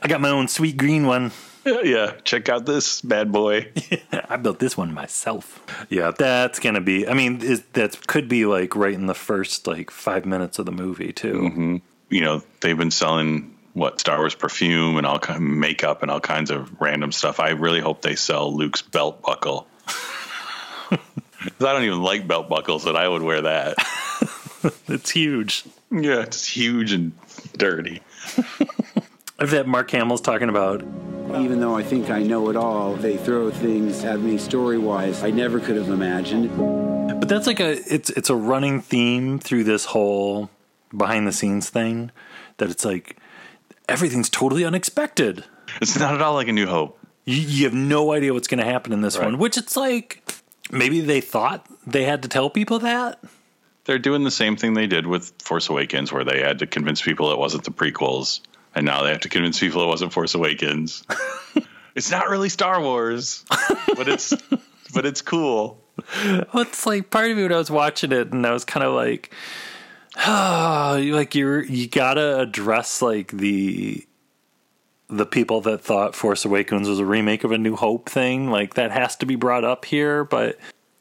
I 0.01 0.07
got 0.07 0.21
my 0.21 0.29
own 0.29 0.47
sweet 0.47 0.77
green 0.77 1.05
one. 1.05 1.31
Yeah, 1.65 1.81
yeah. 1.83 2.11
Check 2.23 2.47
out 2.47 2.65
this 2.65 3.01
bad 3.01 3.33
boy. 3.33 3.69
I 4.29 4.37
built 4.37 4.59
this 4.59 4.77
one 4.77 4.93
myself." 4.93 5.59
Yeah, 5.89 6.11
that's 6.17 6.59
gonna 6.59 6.79
be. 6.79 7.05
I 7.05 7.13
mean, 7.13 7.39
that 7.73 8.07
could 8.07 8.29
be 8.29 8.45
like 8.45 8.73
right 8.77 8.93
in 8.93 9.07
the 9.07 9.13
first 9.13 9.67
like 9.67 9.91
five 9.91 10.25
minutes 10.25 10.57
of 10.57 10.65
the 10.65 10.71
movie 10.71 11.11
too. 11.11 11.33
Mm-hmm. 11.33 11.75
you 12.09 12.21
know, 12.21 12.43
they've 12.61 12.77
been 12.77 12.91
selling 12.91 13.57
what 13.73 13.99
Star 13.99 14.19
Wars 14.19 14.35
perfume 14.35 14.95
and 14.95 15.05
all 15.05 15.19
kind 15.19 15.35
of 15.35 15.43
makeup 15.43 16.01
and 16.01 16.09
all 16.11 16.21
kinds 16.21 16.49
of 16.49 16.79
random 16.81 17.11
stuff. 17.11 17.41
I 17.41 17.49
really 17.49 17.81
hope 17.81 18.01
they 18.01 18.15
sell 18.15 18.55
Luke's 18.55 18.81
belt 18.81 19.21
buckle. 19.21 19.67
'Cause 21.41 21.67
I 21.67 21.73
don't 21.73 21.83
even 21.83 22.01
like 22.03 22.27
belt 22.27 22.49
buckles, 22.49 22.83
but 22.85 22.95
I 22.95 23.07
would 23.07 23.21
wear 23.23 23.41
that. 23.41 23.75
It's 24.87 25.09
huge. 25.09 25.63
Yeah, 25.89 26.19
it's 26.21 26.45
huge 26.45 26.91
and 26.91 27.13
dirty. 27.57 28.03
If 29.39 29.49
that 29.49 29.65
Mark 29.67 29.89
Hamill's 29.89 30.21
talking 30.21 30.49
about 30.49 30.81
Even 31.33 31.59
though 31.59 31.75
I 31.75 31.81
think 31.81 32.11
I 32.11 32.21
know 32.21 32.49
it 32.51 32.55
all, 32.55 32.93
they 32.95 33.17
throw 33.17 33.49
things 33.49 34.03
at 34.03 34.19
me 34.19 34.37
story 34.37 34.77
wise 34.77 35.23
I 35.23 35.31
never 35.31 35.59
could 35.59 35.77
have 35.77 35.89
imagined. 35.89 36.51
But 37.19 37.27
that's 37.27 37.47
like 37.47 37.59
a 37.59 37.71
it's 37.91 38.11
it's 38.11 38.29
a 38.29 38.35
running 38.35 38.81
theme 38.81 39.39
through 39.39 39.63
this 39.63 39.85
whole 39.85 40.51
behind 40.95 41.25
the 41.25 41.31
scenes 41.31 41.71
thing 41.71 42.11
that 42.57 42.69
it's 42.69 42.85
like 42.85 43.17
everything's 43.89 44.29
totally 44.29 44.63
unexpected. 44.63 45.43
It's 45.81 45.97
not 45.97 46.13
at 46.13 46.21
all 46.21 46.35
like 46.35 46.49
a 46.49 46.53
New 46.53 46.67
Hope. 46.67 46.99
You, 47.25 47.37
you 47.37 47.63
have 47.65 47.73
no 47.73 48.13
idea 48.13 48.33
what's 48.33 48.47
going 48.47 48.59
to 48.63 48.65
happen 48.71 48.91
in 48.93 49.01
this 49.01 49.17
Right. 49.17 49.25
one, 49.25 49.37
which 49.39 49.57
it's 49.57 49.75
like 49.77 50.20
maybe 50.71 51.01
they 51.01 51.21
thought 51.21 51.65
they 51.85 52.03
had 52.03 52.23
to 52.23 52.29
tell 52.29 52.49
people 52.49 52.79
that. 52.79 53.19
They're 53.85 53.99
doing 53.99 54.23
the 54.23 54.31
same 54.31 54.55
thing 54.55 54.73
they 54.73 54.87
did 54.87 55.07
with 55.07 55.33
Force 55.41 55.69
Awakens, 55.69 56.11
where 56.11 56.23
they 56.23 56.39
had 56.39 56.59
to 56.59 56.67
convince 56.67 57.01
people 57.01 57.31
it 57.31 57.37
wasn't 57.37 57.63
the 57.63 57.71
prequels, 57.71 58.41
and 58.75 58.85
now 58.85 59.03
they 59.03 59.09
have 59.09 59.21
to 59.21 59.29
convince 59.29 59.59
people 59.59 59.83
it 59.83 59.87
wasn't 59.87 60.13
Force 60.13 60.35
Awakens. 60.35 61.03
it's 61.95 62.11
not 62.11 62.29
really 62.29 62.49
Star 62.49 62.81
Wars, 62.81 63.43
but 63.95 64.07
it's 64.07 64.33
but 64.93 65.05
it's 65.05 65.21
cool. 65.21 65.79
Well, 66.25 66.63
it's 66.63 66.85
like 66.85 67.09
part 67.09 67.31
of 67.31 67.37
me 67.37 67.43
when 67.43 67.53
I 67.53 67.57
was 67.57 67.71
watching 67.71 68.11
it, 68.11 68.31
and 68.31 68.45
I 68.45 68.51
was 68.51 68.65
kind 68.65 68.85
of 68.85 68.93
like, 68.93 69.33
oh, 70.25 71.01
like 71.11 71.35
you're 71.35 71.63
you 71.63 71.87
gotta 71.87 72.39
address 72.39 73.01
like 73.01 73.31
the 73.31 74.05
the 75.11 75.25
people 75.25 75.61
that 75.61 75.81
thought 75.81 76.15
Force 76.15 76.45
Awakens 76.45 76.87
was 76.87 76.99
a 76.99 77.05
remake 77.05 77.43
of 77.43 77.51
a 77.51 77.57
New 77.57 77.75
Hope 77.75 78.09
thing, 78.09 78.49
like 78.49 78.75
that 78.75 78.91
has 78.91 79.15
to 79.17 79.25
be 79.25 79.35
brought 79.35 79.63
up 79.63 79.85
here, 79.85 80.23
but 80.23 80.57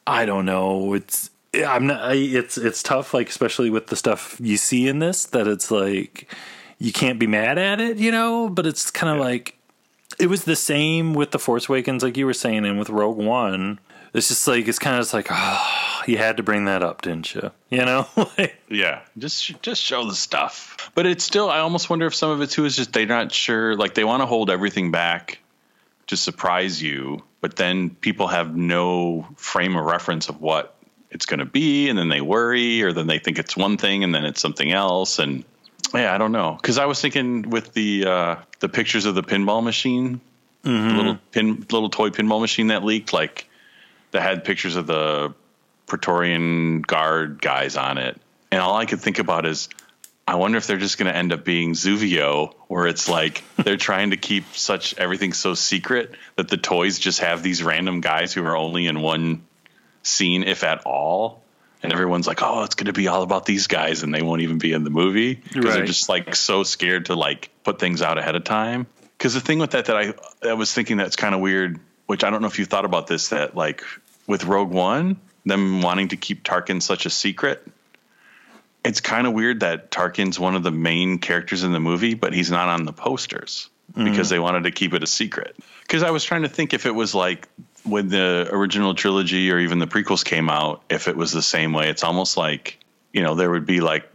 I 0.06 0.26
don't 0.26 0.44
know. 0.44 0.94
It's 0.94 1.30
I'm 1.54 1.86
not 1.86 2.02
I, 2.02 2.14
it's 2.14 2.58
it's 2.58 2.82
tough 2.82 3.14
like 3.14 3.28
especially 3.28 3.70
with 3.70 3.86
the 3.86 3.96
stuff 3.96 4.36
you 4.40 4.56
see 4.56 4.88
in 4.88 4.98
this 4.98 5.26
that 5.26 5.46
it's 5.46 5.70
like 5.70 6.32
you 6.78 6.92
can't 6.92 7.18
be 7.18 7.26
mad 7.26 7.58
at 7.58 7.80
it, 7.80 7.98
you 7.98 8.10
know, 8.10 8.48
but 8.48 8.66
it's 8.66 8.90
kind 8.90 9.12
of 9.12 9.24
like 9.24 9.56
it 10.18 10.26
was 10.26 10.44
the 10.44 10.56
same 10.56 11.14
with 11.14 11.30
the 11.30 11.38
Force 11.38 11.68
Awakens 11.68 12.02
like 12.02 12.16
you 12.16 12.26
were 12.26 12.34
saying 12.34 12.66
and 12.66 12.78
with 12.78 12.90
Rogue 12.90 13.16
One. 13.16 13.78
It's 14.12 14.28
just 14.28 14.46
like 14.48 14.66
it's 14.66 14.78
kind 14.78 14.96
of 14.96 15.02
just 15.02 15.14
like 15.14 15.28
oh, 15.30 16.02
you 16.06 16.18
had 16.18 16.36
to 16.38 16.42
bring 16.42 16.64
that 16.66 16.82
up, 16.82 17.02
didn't 17.02 17.34
you? 17.34 17.50
You 17.70 17.84
know? 17.84 18.06
Like, 18.38 18.60
Yeah, 18.68 19.00
just 19.18 19.62
just 19.62 19.82
show 19.82 20.06
the 20.06 20.14
stuff. 20.14 20.90
But 20.94 21.06
it's 21.06 21.24
still. 21.24 21.50
I 21.50 21.60
almost 21.60 21.90
wonder 21.90 22.06
if 22.06 22.14
some 22.14 22.30
of 22.30 22.40
it 22.40 22.50
too 22.50 22.64
is 22.64 22.76
just 22.76 22.92
they're 22.92 23.06
not 23.06 23.32
sure. 23.32 23.76
Like 23.76 23.94
they 23.94 24.04
want 24.04 24.22
to 24.22 24.26
hold 24.26 24.50
everything 24.50 24.90
back 24.90 25.38
to 26.08 26.16
surprise 26.16 26.82
you, 26.82 27.22
but 27.40 27.56
then 27.56 27.90
people 27.90 28.26
have 28.28 28.56
no 28.56 29.26
frame 29.36 29.76
of 29.76 29.84
reference 29.84 30.28
of 30.28 30.40
what 30.40 30.74
it's 31.10 31.26
going 31.26 31.40
to 31.40 31.46
be, 31.46 31.88
and 31.88 31.98
then 31.98 32.08
they 32.08 32.20
worry, 32.20 32.82
or 32.82 32.92
then 32.92 33.06
they 33.06 33.18
think 33.18 33.38
it's 33.38 33.56
one 33.56 33.76
thing 33.76 34.04
and 34.04 34.14
then 34.14 34.24
it's 34.24 34.40
something 34.40 34.72
else, 34.72 35.18
and 35.18 35.44
yeah, 35.94 36.14
I 36.14 36.18
don't 36.18 36.32
know. 36.32 36.56
Because 36.60 36.78
I 36.78 36.86
was 36.86 37.00
thinking 37.00 37.50
with 37.50 37.72
the 37.74 38.06
uh, 38.06 38.36
the 38.60 38.68
pictures 38.68 39.06
of 39.06 39.14
the 39.14 39.22
pinball 39.22 39.62
machine, 39.62 40.20
the 40.62 40.70
little 40.70 41.18
pin 41.32 41.66
little 41.70 41.90
toy 41.90 42.10
pinball 42.10 42.40
machine 42.40 42.68
that 42.68 42.84
leaked, 42.84 43.12
like 43.12 43.46
that 44.10 44.22
had 44.22 44.44
pictures 44.44 44.76
of 44.76 44.86
the 44.86 45.34
Praetorian 45.86 46.82
Guard 46.82 47.40
guys 47.40 47.76
on 47.76 47.98
it. 47.98 48.20
And 48.50 48.60
all 48.60 48.76
I 48.76 48.86
could 48.86 49.00
think 49.00 49.18
about 49.18 49.46
is, 49.46 49.68
I 50.26 50.36
wonder 50.36 50.58
if 50.58 50.66
they're 50.66 50.78
just 50.78 50.98
going 50.98 51.10
to 51.10 51.16
end 51.16 51.32
up 51.32 51.44
being 51.44 51.72
Zuvio, 51.72 52.54
where 52.68 52.86
it's 52.86 53.08
like 53.08 53.42
they're 53.56 53.76
trying 53.76 54.10
to 54.10 54.16
keep 54.16 54.44
such 54.54 54.96
everything 54.96 55.32
so 55.32 55.54
secret 55.54 56.14
that 56.36 56.48
the 56.48 56.56
toys 56.56 56.98
just 56.98 57.20
have 57.20 57.42
these 57.42 57.62
random 57.62 58.00
guys 58.00 58.32
who 58.32 58.44
are 58.44 58.56
only 58.56 58.86
in 58.86 59.00
one 59.00 59.42
scene, 60.02 60.44
if 60.44 60.62
at 60.62 60.86
all. 60.86 61.42
And 61.82 61.92
everyone's 61.92 62.26
like, 62.26 62.42
oh, 62.42 62.62
it's 62.64 62.74
going 62.74 62.86
to 62.86 62.92
be 62.92 63.08
all 63.08 63.22
about 63.22 63.46
these 63.46 63.66
guys, 63.66 64.02
and 64.02 64.14
they 64.14 64.20
won't 64.20 64.42
even 64.42 64.58
be 64.58 64.72
in 64.72 64.84
the 64.84 64.90
movie 64.90 65.34
because 65.34 65.74
they're 65.74 65.86
just 65.86 66.10
like 66.10 66.34
so 66.36 66.62
scared 66.62 67.06
to 67.06 67.14
like 67.14 67.50
put 67.64 67.78
things 67.78 68.02
out 68.02 68.18
ahead 68.18 68.36
of 68.36 68.44
time. 68.44 68.86
Because 69.16 69.32
the 69.32 69.40
thing 69.40 69.58
with 69.58 69.70
that 69.70 69.86
that 69.86 69.96
I 69.96 70.14
I 70.46 70.52
was 70.52 70.72
thinking 70.74 70.98
that's 70.98 71.16
kind 71.16 71.34
of 71.34 71.40
weird, 71.40 71.80
which 72.10 72.24
I 72.24 72.30
don't 72.30 72.42
know 72.42 72.48
if 72.48 72.58
you 72.58 72.64
thought 72.64 72.84
about 72.84 73.06
this, 73.06 73.28
that 73.28 73.54
like 73.54 73.84
with 74.26 74.42
Rogue 74.42 74.72
One, 74.72 75.20
them 75.46 75.80
wanting 75.80 76.08
to 76.08 76.16
keep 76.16 76.42
Tarkin 76.42 76.82
such 76.82 77.06
a 77.06 77.10
secret, 77.10 77.64
it's 78.84 79.00
kind 79.00 79.28
of 79.28 79.32
weird 79.32 79.60
that 79.60 79.92
Tarkin's 79.92 80.36
one 80.36 80.56
of 80.56 80.64
the 80.64 80.72
main 80.72 81.20
characters 81.20 81.62
in 81.62 81.70
the 81.70 81.78
movie, 81.78 82.14
but 82.14 82.32
he's 82.32 82.50
not 82.50 82.68
on 82.68 82.84
the 82.84 82.92
posters 82.92 83.70
mm. 83.92 84.04
because 84.04 84.28
they 84.28 84.40
wanted 84.40 84.64
to 84.64 84.72
keep 84.72 84.92
it 84.92 85.04
a 85.04 85.06
secret. 85.06 85.54
Because 85.82 86.02
I 86.02 86.10
was 86.10 86.24
trying 86.24 86.42
to 86.42 86.48
think 86.48 86.74
if 86.74 86.84
it 86.84 86.90
was 86.90 87.14
like 87.14 87.46
when 87.84 88.08
the 88.08 88.48
original 88.50 88.96
trilogy 88.96 89.52
or 89.52 89.60
even 89.60 89.78
the 89.78 89.86
prequels 89.86 90.24
came 90.24 90.50
out, 90.50 90.82
if 90.90 91.06
it 91.06 91.16
was 91.16 91.30
the 91.30 91.42
same 91.42 91.72
way. 91.72 91.90
It's 91.90 92.02
almost 92.02 92.36
like 92.36 92.80
you 93.12 93.22
know 93.22 93.36
there 93.36 93.52
would 93.52 93.66
be 93.66 93.78
like 93.78 94.10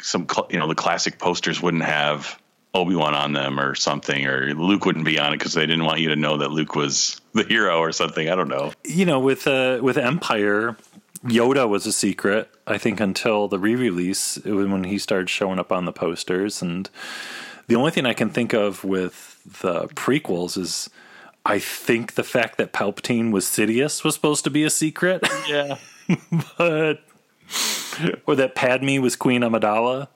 some 0.00 0.26
you 0.48 0.58
know 0.58 0.66
the 0.66 0.74
classic 0.74 1.18
posters 1.18 1.60
wouldn't 1.60 1.84
have 1.84 2.40
Obi 2.74 2.94
Wan 2.96 3.14
on 3.14 3.32
them 3.32 3.60
or 3.60 3.74
something, 3.74 4.26
or 4.26 4.52
Luke 4.54 4.84
wouldn't 4.84 5.04
be 5.04 5.18
on 5.18 5.32
it 5.32 5.38
because 5.38 5.54
they 5.54 5.64
didn't 5.66 5.84
want 5.84 6.00
you 6.00 6.08
to 6.08 6.16
know 6.16 6.38
that 6.38 6.50
Luke 6.50 6.74
was 6.74 7.20
the 7.32 7.44
hero 7.44 7.78
or 7.78 7.92
something. 7.92 8.28
I 8.28 8.34
don't 8.34 8.48
know. 8.48 8.72
you 8.84 9.04
know, 9.06 9.20
with 9.20 9.46
uh, 9.46 9.78
with 9.80 9.96
Empire, 9.96 10.76
Yoda 11.24 11.68
was 11.68 11.86
a 11.86 11.92
secret. 11.92 12.50
I 12.66 12.78
think 12.78 12.98
until 13.00 13.46
the 13.48 13.58
re-release, 13.58 14.36
it 14.38 14.52
was 14.52 14.66
when 14.66 14.84
he 14.84 14.98
started 14.98 15.30
showing 15.30 15.58
up 15.58 15.70
on 15.70 15.84
the 15.84 15.92
posters. 15.92 16.60
And 16.62 16.90
the 17.68 17.76
only 17.76 17.90
thing 17.92 18.06
I 18.06 18.14
can 18.14 18.30
think 18.30 18.52
of 18.52 18.82
with 18.84 19.40
the 19.62 19.86
prequels 19.88 20.58
is, 20.58 20.90
I 21.46 21.58
think 21.58 22.14
the 22.14 22.24
fact 22.24 22.58
that 22.58 22.72
Palpatine 22.72 23.30
was 23.32 23.44
Sidious 23.46 24.02
was 24.02 24.14
supposed 24.14 24.44
to 24.44 24.50
be 24.50 24.64
a 24.64 24.70
secret, 24.70 25.26
Yeah. 25.48 25.76
but 26.58 27.00
or 28.26 28.34
that 28.34 28.54
Padme 28.54 29.00
was 29.00 29.14
Queen 29.16 29.42
Amidala. 29.42 30.08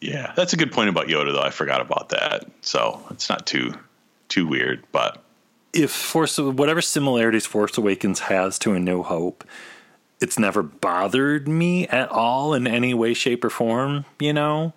Yeah, 0.00 0.32
that's 0.36 0.52
a 0.52 0.56
good 0.56 0.72
point 0.72 0.88
about 0.88 1.08
Yoda, 1.08 1.32
though. 1.32 1.42
I 1.42 1.50
forgot 1.50 1.80
about 1.80 2.10
that, 2.10 2.46
so 2.60 3.02
it's 3.10 3.28
not 3.28 3.46
too 3.46 3.72
too 4.28 4.46
weird. 4.46 4.84
But 4.92 5.22
if 5.72 5.90
Force 5.90 6.38
whatever 6.38 6.80
similarities 6.80 7.46
Force 7.46 7.76
Awakens 7.76 8.20
has 8.20 8.58
to 8.60 8.74
A 8.74 8.80
New 8.80 9.02
Hope, 9.02 9.44
it's 10.20 10.38
never 10.38 10.62
bothered 10.62 11.48
me 11.48 11.88
at 11.88 12.10
all 12.10 12.54
in 12.54 12.66
any 12.66 12.94
way, 12.94 13.12
shape, 13.14 13.44
or 13.44 13.50
form. 13.50 14.04
You 14.20 14.32
know, 14.32 14.72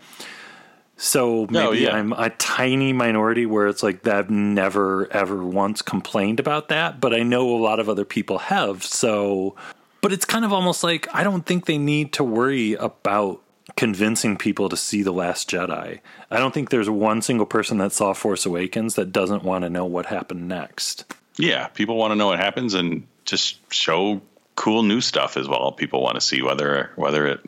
so 1.01 1.41
oh, 1.41 1.47
maybe 1.49 1.53
No, 1.53 1.71
yeah. 1.71 1.95
I'm 1.95 2.13
a 2.13 2.29
tiny 2.29 2.93
minority 2.93 3.47
where 3.47 3.67
it's 3.67 3.81
like 3.81 4.03
that. 4.03 4.15
I've 4.15 4.29
never 4.29 5.11
ever 5.11 5.43
once 5.43 5.81
complained 5.81 6.39
about 6.39 6.69
that, 6.69 6.99
but 6.99 7.13
I 7.13 7.23
know 7.23 7.49
a 7.49 7.57
lot 7.57 7.79
of 7.79 7.89
other 7.89 8.05
people 8.05 8.37
have. 8.37 8.83
So, 8.83 9.55
but 10.01 10.13
it's 10.13 10.25
kind 10.25 10.45
of 10.45 10.53
almost 10.53 10.83
like 10.83 11.07
I 11.13 11.23
don't 11.23 11.45
think 11.45 11.65
they 11.65 11.77
need 11.79 12.13
to 12.13 12.23
worry 12.23 12.73
about 12.73 13.41
convincing 13.75 14.37
people 14.37 14.69
to 14.69 14.77
see 14.77 15.01
the 15.03 15.11
last 15.13 15.49
jedi 15.49 15.99
i 16.29 16.37
don't 16.37 16.53
think 16.53 16.69
there's 16.69 16.89
one 16.89 17.21
single 17.21 17.45
person 17.45 17.77
that 17.77 17.91
saw 17.91 18.13
force 18.13 18.45
awakens 18.45 18.95
that 18.95 19.11
doesn't 19.11 19.43
want 19.43 19.63
to 19.63 19.69
know 19.69 19.85
what 19.85 20.05
happened 20.07 20.47
next 20.47 21.05
yeah, 21.37 21.67
people 21.67 21.95
want 21.95 22.11
to 22.11 22.15
know 22.15 22.27
what 22.27 22.39
happens 22.39 22.73
and 22.73 23.07
just 23.25 23.57
show 23.73 24.21
cool 24.55 24.83
new 24.83 24.99
stuff 24.99 25.37
as 25.37 25.47
well. 25.47 25.71
People 25.71 26.03
want 26.03 26.15
to 26.15 26.21
see 26.21 26.41
whether 26.41 26.91
whether 26.97 27.25
it 27.25 27.39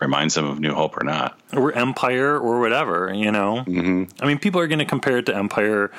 reminds 0.00 0.34
them 0.34 0.44
of 0.46 0.58
New 0.58 0.74
Hope 0.74 0.96
or 1.00 1.04
not. 1.04 1.38
or 1.54 1.72
Empire 1.72 2.36
or 2.38 2.58
whatever, 2.60 3.14
you 3.14 3.30
know. 3.30 3.64
Mm-hmm. 3.66 4.04
I 4.22 4.26
mean, 4.26 4.38
people 4.40 4.60
are 4.60 4.66
going 4.66 4.80
to 4.80 4.84
compare 4.84 5.18
it 5.18 5.26
to 5.26 5.34
Empire 5.34 5.92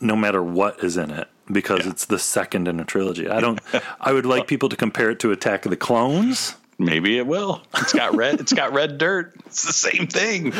no 0.00 0.16
matter 0.16 0.42
what 0.42 0.82
is 0.82 0.96
in 0.96 1.10
it 1.10 1.28
because 1.52 1.84
Yeah. 1.84 1.90
it's 1.90 2.06
the 2.06 2.18
second 2.18 2.66
in 2.66 2.80
a 2.80 2.84
trilogy. 2.84 3.28
I 3.28 3.40
don't. 3.44 3.60
I 4.00 4.12
would 4.14 4.26
like 4.26 4.46
people 4.48 4.70
to 4.70 4.76
compare 4.76 5.10
it 5.10 5.20
to 5.20 5.30
Attack 5.32 5.66
of 5.66 5.70
the 5.70 5.76
Clones. 5.76 6.56
Maybe 6.80 7.18
it 7.18 7.26
will. 7.26 7.60
It's 7.76 7.92
got 7.92 8.16
red. 8.16 8.40
it's 8.40 8.54
got 8.54 8.72
red 8.72 8.96
dirt. 8.96 9.34
It's 9.44 9.66
the 9.66 9.72
same 9.74 10.06
thing. 10.06 10.50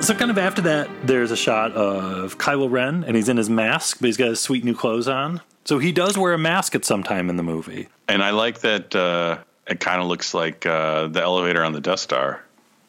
So, 0.00 0.14
kind 0.14 0.30
of 0.30 0.38
after 0.38 0.62
that, 0.62 0.88
there's 1.04 1.30
a 1.30 1.36
shot 1.36 1.72
of 1.72 2.38
Kylo 2.38 2.68
Ren, 2.70 3.04
and 3.04 3.14
he's 3.14 3.28
in 3.28 3.36
his 3.36 3.50
mask, 3.50 3.98
but 4.00 4.06
he's 4.06 4.16
got 4.16 4.28
his 4.28 4.40
sweet 4.40 4.64
new 4.64 4.74
clothes 4.74 5.06
on. 5.06 5.42
So 5.64 5.78
he 5.78 5.92
does 5.92 6.16
wear 6.18 6.32
a 6.32 6.38
mask 6.38 6.74
at 6.74 6.84
some 6.84 7.02
time 7.04 7.28
in 7.30 7.36
the 7.36 7.44
movie. 7.44 7.86
And 8.08 8.20
I 8.22 8.30
like 8.30 8.60
that. 8.60 8.96
Uh, 8.96 9.38
it 9.66 9.78
kind 9.78 10.00
of 10.00 10.08
looks 10.08 10.32
like 10.34 10.64
uh, 10.66 11.06
the 11.06 11.20
elevator 11.20 11.62
on 11.62 11.72
the 11.72 11.80
Death 11.80 12.00
Star 12.00 12.42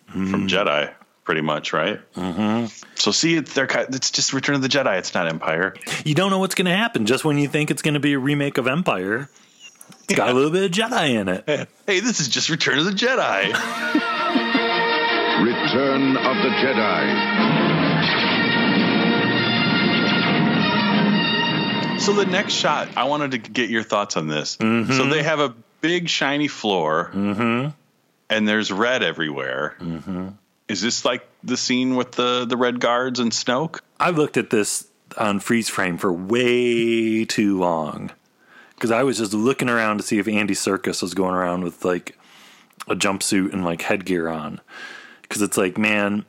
from 0.07 0.47
Jedi, 0.47 0.91
pretty 1.23 1.41
much, 1.41 1.73
right? 1.73 1.99
Mm-hmm. 2.15 2.65
So 2.95 3.11
see, 3.11 3.39
they're 3.39 3.67
it's 3.69 4.11
just 4.11 4.33
Return 4.33 4.55
of 4.55 4.61
the 4.61 4.67
Jedi. 4.67 4.97
It's 4.97 5.13
not 5.13 5.27
Empire. 5.27 5.75
You 6.05 6.15
don't 6.15 6.29
know 6.29 6.39
what's 6.39 6.55
going 6.55 6.65
to 6.65 6.75
happen. 6.75 7.05
Just 7.05 7.25
when 7.25 7.37
you 7.37 7.47
think 7.47 7.71
it's 7.71 7.81
going 7.81 7.93
to 7.95 7.99
be 7.99 8.13
a 8.13 8.19
remake 8.19 8.57
of 8.57 8.67
Empire, 8.67 9.29
it's 10.09 10.15
got 10.15 10.29
a 10.29 10.33
little 10.33 10.51
bit 10.51 10.63
of 10.63 10.71
Jedi 10.71 11.15
in 11.15 11.29
it. 11.29 11.69
Hey, 11.85 11.99
this 11.99 12.21
is 12.21 12.29
just 12.29 12.49
Return 12.49 12.79
of 12.79 12.85
the 12.85 12.91
Jedi. 12.91 13.47
Return 15.43 16.15
of 16.15 16.37
the 16.37 16.49
Jedi. 16.61 17.59
So 21.99 22.13
the 22.13 22.25
next 22.25 22.53
shot, 22.53 22.89
I 22.95 23.05
wanted 23.05 23.31
to 23.31 23.37
get 23.37 23.69
your 23.69 23.83
thoughts 23.83 24.15
on 24.17 24.27
this. 24.27 24.57
Mm-hmm. 24.57 24.93
So 24.93 25.05
they 25.07 25.23
have 25.23 25.39
a 25.39 25.53
big 25.81 26.07
shiny 26.09 26.47
floor, 26.47 27.11
mm-hmm. 27.13 27.69
and 28.29 28.47
there's 28.47 28.71
red 28.71 29.03
everywhere. 29.03 29.75
Mm-hmm. 29.79 30.29
Is 30.73 30.81
this 30.81 31.05
like 31.05 31.23
the 31.43 31.55
scene 31.55 31.95
with 31.95 32.13
the 32.13 32.45
the 32.45 32.57
red 32.57 32.79
guards 32.79 33.19
and 33.19 33.31
Snoke? 33.31 33.79
I 33.99 34.09
looked 34.09 34.37
at 34.37 34.49
this 34.49 34.87
on 35.19 35.39
freeze 35.39 35.69
frame 35.69 35.99
for 35.99 36.11
way 36.11 37.25
too 37.25 37.59
long 37.59 38.09
because 38.73 38.89
I 38.89 39.03
was 39.03 39.19
just 39.19 39.35
looking 39.35 39.69
around 39.69 39.97
to 39.97 40.03
see 40.03 40.17
if 40.17 40.27
Andy 40.27 40.55
Serkis 40.55 41.03
was 41.03 41.13
going 41.13 41.35
around 41.35 41.63
with 41.63 41.85
like 41.85 42.17
a 42.87 42.95
jumpsuit 42.95 43.53
and 43.53 43.63
like 43.63 43.83
headgear 43.83 44.27
on. 44.27 44.61
Because 45.21 45.43
it's 45.43 45.57
like, 45.57 45.77
man, 45.77 46.25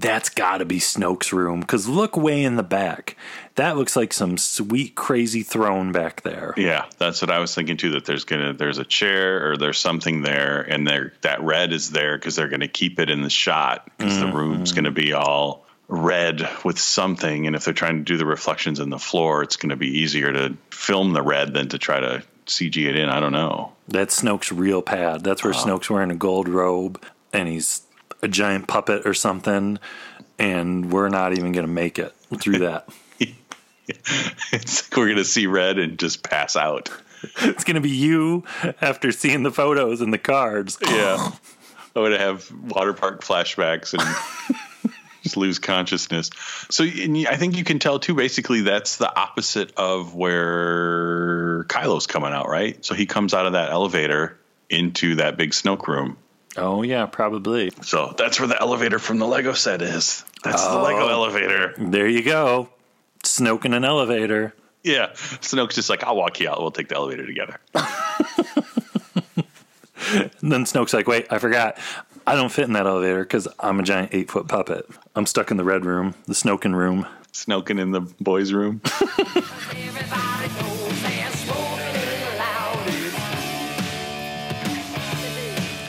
that's 0.00 0.28
got 0.28 0.58
to 0.58 0.64
be 0.64 0.78
Snoke's 0.78 1.32
room. 1.32 1.60
Because 1.60 1.88
look 1.88 2.16
way 2.16 2.42
in 2.42 2.56
the 2.56 2.62
back. 2.62 3.16
That 3.54 3.76
looks 3.76 3.96
like 3.96 4.12
some 4.12 4.36
sweet, 4.36 4.94
crazy 4.94 5.42
throne 5.42 5.92
back 5.92 6.22
there. 6.22 6.54
Yeah, 6.56 6.86
that's 6.98 7.22
what 7.22 7.30
I 7.30 7.38
was 7.38 7.54
thinking 7.54 7.76
too. 7.76 7.92
That 7.92 8.04
there's 8.04 8.24
gonna 8.24 8.52
there's 8.52 8.78
a 8.78 8.84
chair 8.84 9.50
or 9.50 9.56
there's 9.56 9.78
something 9.78 10.22
there, 10.22 10.60
and 10.62 10.86
there 10.86 11.14
that 11.22 11.42
red 11.42 11.72
is 11.72 11.90
there 11.90 12.18
because 12.18 12.36
they're 12.36 12.48
gonna 12.48 12.68
keep 12.68 13.00
it 13.00 13.10
in 13.10 13.22
the 13.22 13.30
shot 13.30 13.90
because 13.96 14.18
the 14.18 14.26
room's 14.26 14.72
mm. 14.72 14.76
gonna 14.76 14.90
be 14.90 15.12
all 15.12 15.64
red 15.88 16.46
with 16.64 16.78
something, 16.78 17.46
and 17.46 17.56
if 17.56 17.64
they're 17.64 17.74
trying 17.74 17.98
to 17.98 18.04
do 18.04 18.16
the 18.16 18.26
reflections 18.26 18.80
in 18.80 18.90
the 18.90 18.98
floor, 18.98 19.42
it's 19.42 19.56
gonna 19.56 19.76
be 19.76 20.00
easier 20.00 20.32
to 20.32 20.56
film 20.70 21.12
the 21.12 21.22
red 21.22 21.54
than 21.54 21.68
to 21.70 21.78
try 21.78 22.00
to 22.00 22.22
CG 22.46 22.76
it 22.86 22.96
in. 22.96 23.08
I 23.08 23.20
don't 23.20 23.32
know. 23.32 23.72
That's 23.88 24.22
Snoke's 24.22 24.52
real 24.52 24.82
pad. 24.82 25.24
That's 25.24 25.42
where 25.42 25.52
Snoke's 25.52 25.88
wearing 25.88 26.10
a 26.10 26.16
gold 26.16 26.48
robe 26.48 27.02
and 27.32 27.48
he's 27.48 27.82
a 28.22 28.28
giant 28.28 28.68
puppet 28.68 29.06
or 29.06 29.14
something. 29.14 29.78
And 30.38 30.92
we're 30.92 31.08
not 31.08 31.32
even 31.32 31.52
going 31.52 31.66
to 31.66 31.72
make 31.72 31.98
it 31.98 32.12
through 32.40 32.58
that. 32.58 32.88
it's 34.52 34.90
like 34.90 34.96
we're 34.96 35.08
gonna 35.08 35.24
see 35.24 35.46
red 35.46 35.78
and 35.78 35.98
just 35.98 36.22
pass 36.22 36.56
out. 36.56 36.90
It's 37.38 37.64
gonna 37.64 37.80
be 37.80 37.90
you 37.90 38.44
after 38.80 39.12
seeing 39.12 39.42
the 39.42 39.50
photos 39.50 40.00
and 40.00 40.12
the 40.12 40.18
cards. 40.18 40.78
Yeah, 40.82 41.16
I'm 41.96 42.02
gonna 42.02 42.18
have 42.18 42.50
water 42.50 42.92
park 42.92 43.22
flashbacks 43.22 43.94
and 43.94 44.92
just 45.22 45.36
lose 45.36 45.58
consciousness. 45.58 46.30
So 46.70 46.84
I 46.84 47.36
think 47.36 47.56
you 47.56 47.64
can 47.64 47.78
tell 47.78 47.98
too. 47.98 48.14
Basically, 48.14 48.62
that's 48.62 48.96
the 48.96 49.14
opposite 49.14 49.72
of 49.76 50.14
where 50.14 51.64
Kylo's 51.64 52.06
coming 52.06 52.32
out, 52.32 52.48
right? 52.48 52.84
So 52.84 52.94
he 52.94 53.06
comes 53.06 53.34
out 53.34 53.46
of 53.46 53.52
that 53.52 53.70
elevator 53.70 54.38
into 54.68 55.16
that 55.16 55.36
big 55.36 55.50
Snoke 55.50 55.86
room. 55.86 56.16
Oh 56.56 56.82
yeah, 56.82 57.06
probably. 57.06 57.70
So 57.82 58.14
that's 58.16 58.38
where 58.38 58.48
the 58.48 58.60
elevator 58.60 58.98
from 58.98 59.18
the 59.18 59.26
Lego 59.26 59.52
set 59.52 59.82
is. 59.82 60.24
That's 60.42 60.66
the 60.66 60.78
Lego 60.78 61.06
oh. 61.06 61.08
elevator. 61.08 61.74
There 61.76 62.08
you 62.08 62.22
go. 62.22 62.68
Snoke 63.24 63.64
in 63.64 63.74
an 63.74 63.84
elevator. 63.84 64.54
Yeah, 64.82 65.08
Snoke's 65.14 65.74
just 65.74 65.90
like, 65.90 66.04
I'll 66.04 66.16
walk 66.16 66.38
you 66.38 66.48
out. 66.48 66.60
We'll 66.60 66.70
take 66.70 66.88
the 66.88 66.94
elevator 66.94 67.26
together. 67.26 67.58
And 70.12 70.52
then 70.52 70.64
Snoke's 70.64 70.94
like, 70.94 71.08
wait, 71.08 71.26
I 71.30 71.38
forgot. 71.38 71.78
I 72.26 72.34
don't 72.34 72.50
fit 72.50 72.64
in 72.64 72.72
that 72.74 72.86
elevator 72.86 73.22
because 73.22 73.48
I'm 73.58 73.80
a 73.80 73.82
giant 73.82 74.10
eight 74.12 74.30
foot 74.30 74.48
puppet. 74.48 74.86
I'm 75.14 75.26
stuck 75.26 75.50
in 75.50 75.56
the 75.56 75.64
red 75.64 75.84
room, 75.84 76.14
the 76.26 76.34
Snoken 76.34 76.74
room. 76.74 77.06
Snoking 77.32 77.80
in 77.80 77.90
the 77.92 78.00
boys' 78.20 78.52
room. 78.52 78.80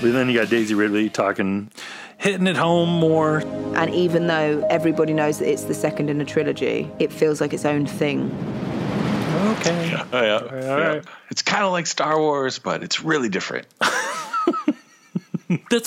But 0.01 0.13
then 0.13 0.29
you 0.29 0.39
got 0.39 0.49
Daisy 0.49 0.75
Ridley 0.75 1.09
talking, 1.09 1.71
hitting 2.17 2.47
it 2.47 2.55
home 2.55 2.89
more. 2.89 3.39
And 3.75 3.93
even 3.93 4.27
though 4.27 4.65
everybody 4.69 5.13
knows 5.13 5.39
that 5.39 5.49
it's 5.49 5.63
the 5.63 5.73
second 5.73 6.09
in 6.09 6.21
a 6.21 6.25
trilogy, 6.25 6.89
it 6.99 7.11
feels 7.11 7.41
like 7.41 7.53
its 7.53 7.65
own 7.65 7.85
thing. 7.87 8.31
Okay. 9.59 9.95
Oh, 10.13 10.21
yeah. 10.21 10.61
yeah. 10.61 11.01
It's 11.29 11.41
kind 11.41 11.63
of 11.63 11.71
like 11.71 11.87
Star 11.87 12.19
Wars, 12.19 12.59
but 12.59 12.83
it's 12.83 13.01
really 13.01 13.29
different. 13.29 13.67
This, 15.69 15.83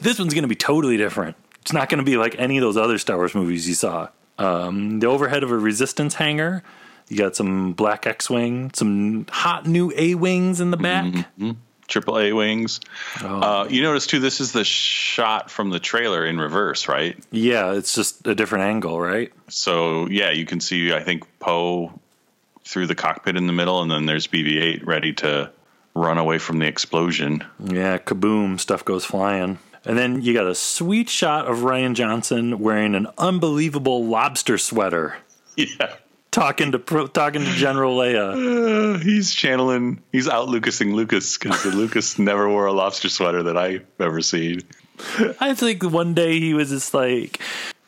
this 0.00 0.18
one's 0.18 0.32
going 0.32 0.42
to 0.44 0.48
be 0.48 0.54
totally 0.54 0.96
different. 0.96 1.36
It's 1.60 1.74
not 1.74 1.90
going 1.90 1.98
to 1.98 2.04
be 2.04 2.16
like 2.16 2.36
any 2.38 2.56
of 2.56 2.62
those 2.62 2.78
other 2.78 2.96
Star 2.96 3.16
Wars 3.16 3.34
movies 3.34 3.68
you 3.68 3.74
saw. 3.74 4.08
Um, 4.38 5.00
the 5.00 5.06
overhead 5.08 5.42
of 5.42 5.50
a 5.50 5.58
resistance 5.58 6.14
hangar. 6.14 6.62
You 7.08 7.18
got 7.18 7.36
some 7.36 7.74
black 7.74 8.06
X 8.06 8.30
Wing, 8.30 8.70
some 8.72 9.26
hot 9.28 9.66
new 9.66 9.92
A 9.94 10.14
Wings 10.14 10.58
in 10.58 10.70
the 10.70 10.78
back. 10.78 11.04
Triple 11.12 11.56
A 11.94 12.32
wings. 12.32 12.80
Uh, 13.20 13.66
you 13.68 13.82
notice 13.82 14.06
too, 14.06 14.18
this 14.20 14.40
is 14.40 14.52
the 14.52 14.64
shot 14.64 15.50
from 15.50 15.70
the 15.70 15.80
trailer 15.80 16.26
in 16.26 16.38
reverse, 16.38 16.88
right? 16.88 17.16
Yeah, 17.30 17.72
it's 17.72 17.94
just 17.94 18.26
a 18.26 18.34
different 18.34 18.64
angle, 18.64 19.00
right? 19.00 19.32
So 19.48 20.08
yeah, 20.08 20.30
you 20.30 20.46
can 20.46 20.60
see 20.60 20.92
I 20.92 21.02
think 21.02 21.24
Poe 21.38 21.98
through 22.64 22.86
the 22.86 22.94
cockpit 22.94 23.36
in 23.36 23.46
the 23.46 23.52
middle, 23.52 23.82
and 23.82 23.90
then 23.90 24.06
there's 24.06 24.26
BB-8 24.26 24.86
ready 24.86 25.12
to 25.12 25.50
run 25.94 26.18
away 26.18 26.38
from 26.38 26.58
the 26.58 26.66
explosion. 26.66 27.44
Yeah, 27.62 27.98
kaboom, 27.98 28.58
stuff 28.58 28.84
goes 28.84 29.04
flying. 29.04 29.58
And 29.84 29.98
then 29.98 30.22
you 30.22 30.32
got 30.32 30.46
a 30.46 30.54
sweet 30.54 31.10
shot 31.10 31.46
of 31.46 31.58
Rian 31.58 31.94
Johnson 31.94 32.58
wearing 32.58 32.94
an 32.94 33.06
unbelievable 33.18 34.04
lobster 34.06 34.56
sweater, 34.56 35.16
Yeah. 35.56 35.94
Talking 36.34 36.72
to 36.72 36.80
Pro- 36.80 37.06
talking 37.06 37.44
to 37.44 37.50
General 37.52 37.96
Leia. 37.96 38.96
Uh, 38.96 38.98
he's 38.98 39.32
channeling, 39.32 40.02
he's 40.10 40.28
out 40.28 40.48
Lucasing 40.48 40.92
Lucas 40.92 41.38
because 41.38 41.64
Lucas 41.64 42.18
never 42.18 42.48
wore 42.48 42.66
a 42.66 42.72
lobster 42.72 43.08
sweater 43.08 43.44
that 43.44 43.56
I've 43.56 43.86
ever 44.00 44.20
seen. 44.20 44.62
I 45.40 45.54
think 45.54 45.84
one 45.84 46.12
day 46.14 46.40
he 46.40 46.52
was 46.52 46.70
just 46.70 46.92
like, 46.92 47.40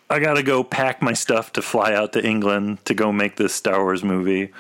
I 0.09 0.21
gotta 0.21 0.45
go 0.45 0.63
pack 0.63 1.03
my 1.03 1.13
stuff 1.13 1.55
to 1.55 1.63
fly 1.63 1.93
out 1.95 2.13
to 2.13 2.25
England 2.25 2.85
to 2.85 2.95
go 2.95 3.11
make 3.11 3.35
this 3.35 3.53
Star 3.53 3.83
Wars 3.83 4.05
movie. 4.05 4.53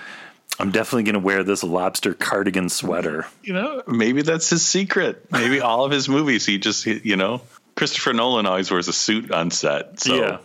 I'm 0.59 0.72
definitely 0.72 1.05
gonna 1.05 1.20
wear 1.20 1.44
this 1.44 1.62
lobster 1.62 2.12
cardigan 2.12 2.68
sweater. 2.68 3.27
You 3.44 3.53
know, 3.53 3.83
maybe 3.87 4.22
that's 4.22 4.51
his 4.51 4.66
secret. 4.66 5.31
Maybe 5.31 5.61
all 5.61 5.85
of 5.85 5.92
his 5.92 6.09
movies, 6.09 6.44
he 6.44 6.59
just, 6.59 6.87
you 6.87 7.14
know, 7.14 7.40
Christopher 7.77 8.12
Nolan 8.14 8.46
always 8.46 8.68
wears 8.68 8.88
a 8.88 8.92
suit 8.92 9.31
on 9.31 9.53
set. 9.53 10.01
So 10.01 10.14
Yeah. 10.16 10.38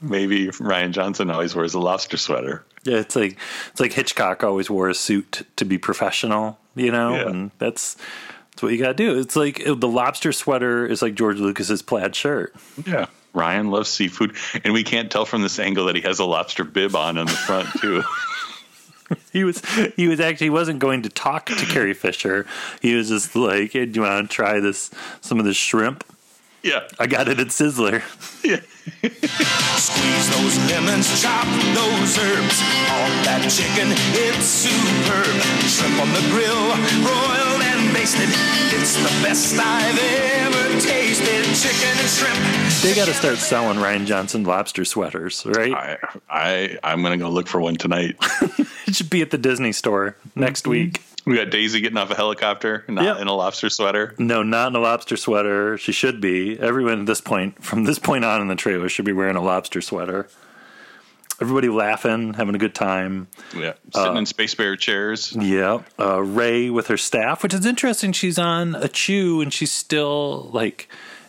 maybe 0.00 0.46
Rian 0.48 0.92
Johnson 0.92 1.30
always 1.30 1.52
wears 1.52 1.74
a 1.74 1.80
lobster 1.80 2.16
sweater. 2.16 2.64
Yeah, 2.86 2.98
it's 2.98 3.16
like 3.16 3.36
it's 3.70 3.80
like 3.80 3.92
Hitchcock 3.92 4.42
always 4.44 4.70
wore 4.70 4.88
a 4.88 4.94
suit 4.94 5.46
to 5.56 5.64
be 5.64 5.78
professional, 5.78 6.58
you 6.74 6.90
know, 6.92 7.14
Yeah. 7.14 7.28
and 7.28 7.50
that's 7.58 7.96
that's 8.52 8.62
what 8.62 8.72
you 8.72 8.78
gotta 8.78 8.94
do. 8.94 9.18
It's 9.18 9.36
like 9.36 9.62
the 9.64 9.88
lobster 9.88 10.32
sweater 10.32 10.86
is 10.86 11.02
like 11.02 11.14
George 11.14 11.38
Lucas's 11.38 11.82
plaid 11.82 12.14
shirt. 12.16 12.54
Yeah. 12.86 13.06
Rian 13.34 13.70
loves 13.70 13.90
seafood, 13.90 14.34
and 14.64 14.72
we 14.72 14.82
can't 14.82 15.10
tell 15.10 15.26
from 15.26 15.42
this 15.42 15.58
angle 15.58 15.84
that 15.86 15.94
he 15.96 16.00
has 16.02 16.18
a 16.20 16.24
lobster 16.24 16.64
bib 16.64 16.96
on 16.96 17.18
in 17.18 17.26
the 17.26 17.32
front 17.32 17.68
too. 17.80 18.02
He 19.32 19.44
was 19.44 19.62
he 19.96 20.08
was 20.08 20.18
actually 20.18 20.46
he 20.46 20.50
wasn't 20.50 20.80
going 20.80 21.02
to 21.02 21.08
talk 21.08 21.46
to 21.46 21.54
Carrie 21.66 21.94
Fisher. 21.94 22.44
He 22.82 22.94
was 22.96 23.08
just 23.08 23.36
like, 23.36 23.72
hey, 23.72 23.86
"Do 23.86 24.00
you 24.00 24.06
want 24.06 24.28
to 24.28 24.34
try 24.34 24.58
this 24.58 24.90
some 25.20 25.38
of 25.38 25.44
this 25.44 25.56
shrimp? 25.56 26.02
yeah, 26.62 26.88
I 26.98 27.06
got 27.06 27.28
it 27.28 27.38
at 27.38 27.48
Sizzler." 27.48 28.02
yeah. 28.42 28.60
Squeeze 28.86 30.26
those 30.30 30.56
lemons, 30.70 31.06
chop 31.20 31.46
those 31.74 32.18
herbs. 32.18 32.58
All 32.90 33.10
that 33.26 33.42
chicken, 33.50 33.88
it's 34.14 34.46
superb. 34.46 35.36
Shrimp 35.66 36.00
on 36.00 36.10
the 36.14 36.22
grill, 36.30 36.70
broiled 37.02 37.62
and 37.62 37.92
basted. 37.94 38.28
It's 38.72 38.96
the 38.96 39.10
best 39.22 39.58
I've 39.58 39.98
ever 39.98 40.80
tasted. 40.80 41.44
Chicken 41.56 41.98
and 41.98 42.08
shrimp. 42.08 42.82
They 42.82 42.94
got 42.94 43.06
to 43.06 43.14
start 43.14 43.38
selling 43.38 43.78
Rian 43.78 44.06
Johnson 44.06 44.44
lobster 44.44 44.84
sweaters, 44.84 45.44
right? 45.46 45.72
I, 45.72 45.98
I, 46.28 46.78
I'm 46.84 47.02
gonna 47.02 47.16
go 47.16 47.28
look 47.30 47.48
for 47.48 47.60
one 47.60 47.76
tonight. 47.76 48.16
It 48.86 48.94
should 48.94 49.10
be 49.10 49.20
at 49.20 49.30
the 49.32 49.38
Disney 49.38 49.72
store 49.72 50.14
next 50.36 50.62
mm-hmm. 50.62 50.70
week. 50.70 51.02
we 51.26 51.34
got 51.34 51.50
Daisy 51.50 51.80
getting 51.80 51.98
off 51.98 52.08
a 52.12 52.14
helicopter, 52.14 52.84
not 52.86 53.04
Yep. 53.04 53.16
in 53.18 53.26
a 53.26 53.32
lobster 53.32 53.68
sweater. 53.68 54.14
No, 54.16 54.44
not 54.44 54.68
in 54.68 54.76
a 54.76 54.78
lobster 54.78 55.16
sweater. 55.16 55.76
She 55.76 55.90
should 55.90 56.20
be. 56.20 56.56
Everyone 56.56 57.00
at 57.00 57.06
this 57.06 57.20
point, 57.20 57.64
from 57.64 57.82
this 57.82 57.98
point 57.98 58.24
on 58.24 58.40
in 58.40 58.46
the 58.46 58.54
trailer, 58.54 58.75
should 58.88 59.04
be 59.04 59.12
wearing 59.12 59.36
a 59.36 59.42
lobster 59.42 59.80
sweater. 59.80 60.28
Everybody 61.40 61.68
laughing, 61.68 62.32
having 62.32 62.54
a 62.54 62.58
good 62.58 62.74
time. 62.74 63.28
Yeah, 63.54 63.74
sitting 63.92 64.16
in 64.16 64.24
space 64.26 64.54
bear 64.54 64.74
chairs. 64.76 65.36
Yeah. 65.38 65.82
Uh, 65.98 66.22
Rey 66.22 66.70
with 66.70 66.86
her 66.86 66.96
staff, 66.96 67.42
which 67.42 67.52
is 67.52 67.66
interesting. 67.66 68.12
She's 68.12 68.38
on 68.38 68.72
Ahch-To 68.72 69.42
and 69.42 69.52
she's 69.52 69.70
still 69.70 70.48
like 70.52 70.88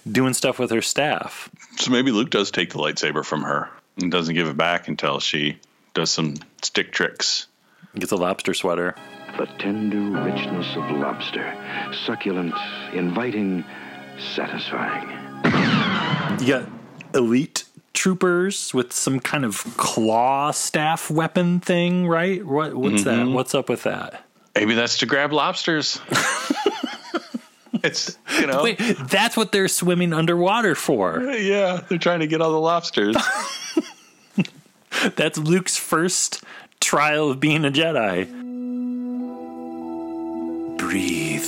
doing 0.09 0.33
stuff 0.33 0.59
with 0.59 0.71
her 0.71 0.81
staff. 0.81 1.49
So 1.77 1.91
maybe 1.91 2.11
Luke 2.11 2.29
does 2.29 2.51
take 2.51 2.71
the 2.71 2.79
lightsaber 2.79 3.25
from 3.25 3.41
her 3.43 3.69
and 4.01 4.09
doesn't 4.09 4.33
give 4.33 4.47
it 4.47 4.55
back 4.55 4.87
until 4.87 5.19
she 5.19 5.59
does 5.93 6.09
some 6.09 6.35
stick 6.61 6.93
tricks. 6.93 7.47
Gets 7.95 8.11
a 8.13 8.15
lobster 8.15 8.53
sweater. 8.53 8.95
The 9.37 9.47
tender 9.59 10.21
richness 10.21 10.67
of 10.77 10.89
lobster. 10.91 11.53
Succulent, 12.05 12.53
inviting, 12.93 13.65
satisfying. 14.35 15.09
You 16.39 16.47
got 16.47 16.69
elite 17.17 17.65
troopers 17.93 18.73
with 18.73 18.93
some 18.93 19.19
kind 19.19 19.43
of 19.43 19.63
claw 19.75 20.51
staff 20.51 21.09
weapon 21.09 21.59
thing, 21.59 22.07
right? 22.07 22.45
What 22.45 22.75
what's 22.75 23.03
that? 23.03 23.17
Mm-hmm. 23.19 23.33
What's 23.33 23.53
up 23.55 23.67
with 23.69 23.83
that? 23.83 24.23
Maybe 24.55 24.73
that's 24.75 24.99
to 24.99 25.05
grab 25.05 25.33
lobsters. 25.33 25.99
it's 27.83 28.17
you 28.39 28.47
know, 28.47 28.63
Wait, 28.63 28.79
that's 29.09 29.35
what 29.35 29.51
they're 29.51 29.67
swimming 29.67 30.13
underwater 30.13 30.75
for. 30.75 31.21
yeah, 31.33 31.81
they're 31.89 31.97
trying 31.97 32.21
to 32.21 32.27
get 32.27 32.41
all 32.41 32.51
the 32.51 32.59
lobsters. 32.59 33.17
That's 35.15 35.37
Luke's 35.37 35.77
first 35.77 36.43
trial 36.79 37.29
of 37.29 37.39
being 37.39 37.65
a 37.65 37.69
Jedi. 37.69 38.27
Breathe. 40.77 41.45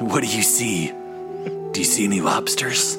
What 0.00 0.22
do 0.22 0.28
you 0.28 0.42
see? 0.42 0.88
Do 0.88 1.72
you 1.76 1.84
see 1.84 2.04
any 2.04 2.20
lobsters? 2.20 2.98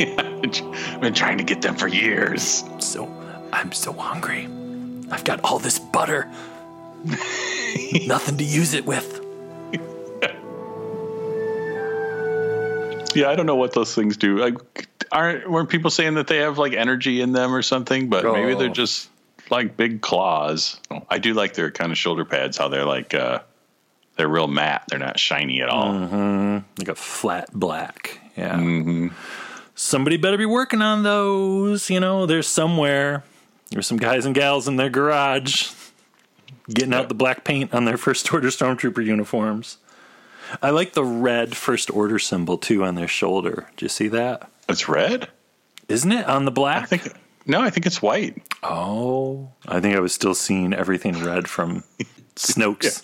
I've 0.00 1.00
been 1.00 1.14
trying 1.14 1.38
to 1.38 1.44
get 1.44 1.62
them 1.62 1.76
for 1.76 1.88
years. 1.88 2.64
So 2.78 3.06
I'm 3.52 3.72
so 3.72 3.92
hungry. 3.92 4.44
I've 5.10 5.24
got 5.24 5.40
all 5.44 5.58
this 5.58 5.78
butter. 5.78 6.28
Nothing 7.04 8.36
to 8.38 8.44
use 8.44 8.74
it 8.74 8.84
with. 8.86 9.22
Yeah, 13.14 13.30
I 13.30 13.34
don't 13.34 13.46
know 13.46 13.56
what 13.56 13.72
those 13.72 13.94
things 13.94 14.18
do. 14.18 14.36
Like, 14.36 14.58
aren't 15.10 15.48
weren't 15.50 15.70
people 15.70 15.90
saying 15.90 16.14
that 16.14 16.26
they 16.26 16.38
have 16.38 16.58
like 16.58 16.74
energy 16.74 17.22
in 17.22 17.32
them 17.32 17.54
or 17.54 17.62
something? 17.62 18.10
But 18.10 18.24
maybe 18.24 18.52
Oh. 18.52 18.58
they're 18.58 18.68
just 18.68 19.08
like 19.48 19.74
big 19.76 20.02
claws. 20.02 20.78
I 21.08 21.16
do 21.18 21.32
like 21.32 21.54
their 21.54 21.70
kind 21.70 21.92
of 21.92 21.96
shoulder 21.98 22.26
pads. 22.26 22.58
How 22.58 22.68
they're 22.68 22.84
like 22.84 23.14
uh, 23.14 23.38
they're 24.16 24.28
real 24.28 24.48
matte. 24.48 24.84
They're 24.88 24.98
not 24.98 25.18
shiny 25.18 25.62
at 25.62 25.70
all. 25.70 25.92
Like 26.78 26.88
a 26.88 26.94
flat 26.94 27.50
black. 27.54 28.20
Yeah. 28.36 29.08
Somebody 29.76 30.16
better 30.16 30.38
be 30.38 30.46
working 30.46 30.80
on 30.82 31.02
those. 31.02 31.90
You 31.90 32.00
know, 32.00 32.26
there's 32.26 32.48
somewhere. 32.48 33.22
There's 33.70 33.86
some 33.86 33.98
guys 33.98 34.24
and 34.26 34.34
gals 34.34 34.66
in 34.66 34.76
their 34.76 34.88
garage 34.88 35.70
getting 36.68 36.94
out 36.94 37.08
the 37.08 37.14
black 37.14 37.44
paint 37.44 37.72
on 37.74 37.84
their 37.84 37.96
first 37.96 38.32
order 38.32 38.48
stormtrooper 38.48 39.04
uniforms. 39.04 39.78
I 40.62 40.70
like 40.70 40.94
the 40.94 41.04
red 41.04 41.56
first 41.56 41.90
order 41.90 42.18
symbol 42.18 42.56
too 42.56 42.84
on 42.84 42.94
their 42.94 43.08
shoulder. 43.08 43.68
Do 43.76 43.84
you 43.84 43.88
see 43.88 44.08
that? 44.08 44.50
It's 44.68 44.88
red. 44.88 45.28
Isn't 45.88 46.12
it 46.12 46.26
on 46.26 46.44
the 46.46 46.50
black? 46.50 46.84
I 46.84 46.86
think 46.86 47.16
No, 47.44 47.60
I 47.60 47.70
think 47.70 47.84
it's 47.86 48.00
white. 48.00 48.42
Oh, 48.62 49.50
I 49.68 49.80
think 49.80 49.94
I 49.94 50.00
was 50.00 50.12
still 50.12 50.34
seeing 50.34 50.72
everything 50.72 51.22
red 51.22 51.48
from 51.48 51.84
Snokes. 52.36 53.02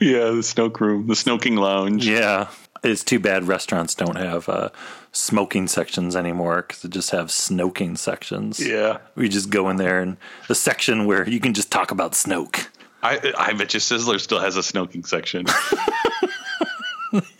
Yeah, 0.00 0.30
the 0.30 0.42
Snoke 0.42 0.78
room, 0.80 1.06
the 1.06 1.14
Snoking 1.14 1.58
Lounge. 1.58 2.06
Yeah. 2.06 2.48
It's 2.82 3.04
too 3.04 3.20
bad 3.20 3.46
restaurants 3.46 3.94
don't 3.94 4.16
have 4.16 4.48
uh, 4.48 4.70
smoking 5.12 5.66
sections 5.66 6.14
anymore 6.14 6.62
because 6.62 6.82
they 6.82 6.88
just 6.88 7.10
have 7.10 7.28
snoking 7.28 7.98
sections. 7.98 8.64
Yeah. 8.64 8.98
We 9.14 9.28
just 9.28 9.50
go 9.50 9.68
in 9.68 9.76
there 9.76 10.00
and 10.00 10.16
the 10.48 10.54
section 10.54 11.06
where 11.06 11.28
you 11.28 11.40
can 11.40 11.54
just 11.54 11.70
talk 11.70 11.90
about 11.90 12.12
Snoke. 12.12 12.68
I 13.02 13.32
I 13.36 13.52
bet 13.54 13.74
you 13.74 13.80
Sizzler 13.80 14.20
still 14.20 14.40
has 14.40 14.56
a 14.56 14.60
Snoking 14.60 15.06
section. 15.06 15.46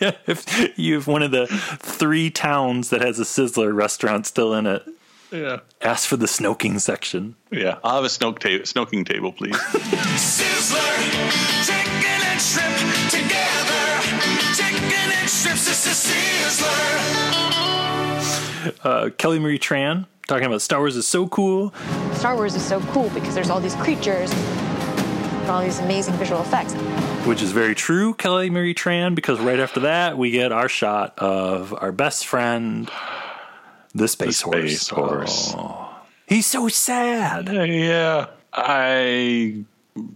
Yeah, 0.00 0.12
if 0.26 0.78
you 0.78 0.94
have 0.94 1.06
one 1.06 1.22
of 1.22 1.30
the 1.30 1.46
three 1.46 2.30
towns 2.30 2.90
that 2.90 3.02
has 3.02 3.20
a 3.20 3.24
Sizzler 3.24 3.74
restaurant 3.74 4.26
still 4.26 4.54
in 4.54 4.66
it, 4.66 4.82
yeah. 5.30 5.60
ask 5.80 6.08
for 6.08 6.16
the 6.16 6.26
snoking 6.26 6.80
section. 6.80 7.36
Yeah. 7.50 7.78
I'll 7.84 7.96
have 7.96 8.04
a 8.04 8.08
snoke 8.08 8.38
ta- 8.38 8.64
snoking 8.64 9.06
table, 9.06 9.32
please. 9.32 9.54
Sizzler, 9.56 10.80
chicken 11.64 12.04
and 12.04 12.40
shrimp 12.40 13.10
together. 13.10 14.00
Chicken 14.54 15.12
and 15.12 15.30
shrimps, 15.30 15.68
it's 15.68 15.86
a 15.86 16.10
sizzler. 16.10 17.49
Uh, 18.84 19.10
Kelly 19.18 19.38
Marie 19.38 19.58
Tran 19.58 20.06
talking 20.26 20.46
about 20.46 20.62
Star 20.62 20.78
Wars 20.80 20.96
is 20.96 21.06
so 21.06 21.26
cool. 21.28 21.72
Star 22.14 22.36
Wars 22.36 22.54
is 22.54 22.64
so 22.64 22.80
cool 22.92 23.08
because 23.10 23.34
there's 23.34 23.50
all 23.50 23.60
these 23.60 23.74
creatures 23.76 24.30
and 24.32 25.50
all 25.50 25.62
these 25.62 25.78
amazing 25.80 26.14
visual 26.14 26.40
effects. 26.40 26.74
which 27.26 27.42
is 27.42 27.52
very 27.52 27.74
true, 27.74 28.14
Kelly 28.14 28.50
Marie 28.50 28.74
Tran, 28.74 29.14
because 29.14 29.40
right 29.40 29.58
after 29.60 29.80
that 29.80 30.16
we 30.18 30.30
get 30.30 30.52
our 30.52 30.68
shot 30.68 31.18
of 31.18 31.74
our 31.74 31.92
best 31.92 32.26
friend, 32.26 32.88
the 33.94 34.06
space, 34.08 34.38
Space 34.38 34.88
horse. 34.88 34.88
horse. 34.88 35.54
Oh, 35.56 35.88
he's 36.26 36.46
so 36.46 36.68
sad. 36.68 37.48
yeah. 37.48 38.26
I 38.52 39.64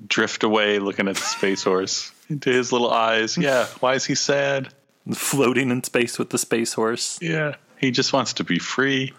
drift 0.09 0.45
away 0.45 0.79
looking 0.79 1.09
at 1.09 1.17
the 1.17 1.23
space 1.23 1.63
horse 1.65 2.11
into 2.29 2.51
his 2.51 2.73
little 2.73 2.91
eyes. 2.91 3.37
Yeah. 3.37 3.67
Why 3.81 3.95
is 3.95 4.05
he 4.05 4.15
sad? 4.15 4.69
Floating 5.13 5.71
in 5.71 5.83
space 5.85 6.19
with 6.19 6.31
the 6.31 6.39
space 6.39 6.73
horse. 6.73 7.19
Yeah. 7.21 7.57
He 7.85 7.91
just 7.91 8.15
wants 8.15 8.33
to 8.35 8.45
be 8.45 8.59
free. 8.59 9.13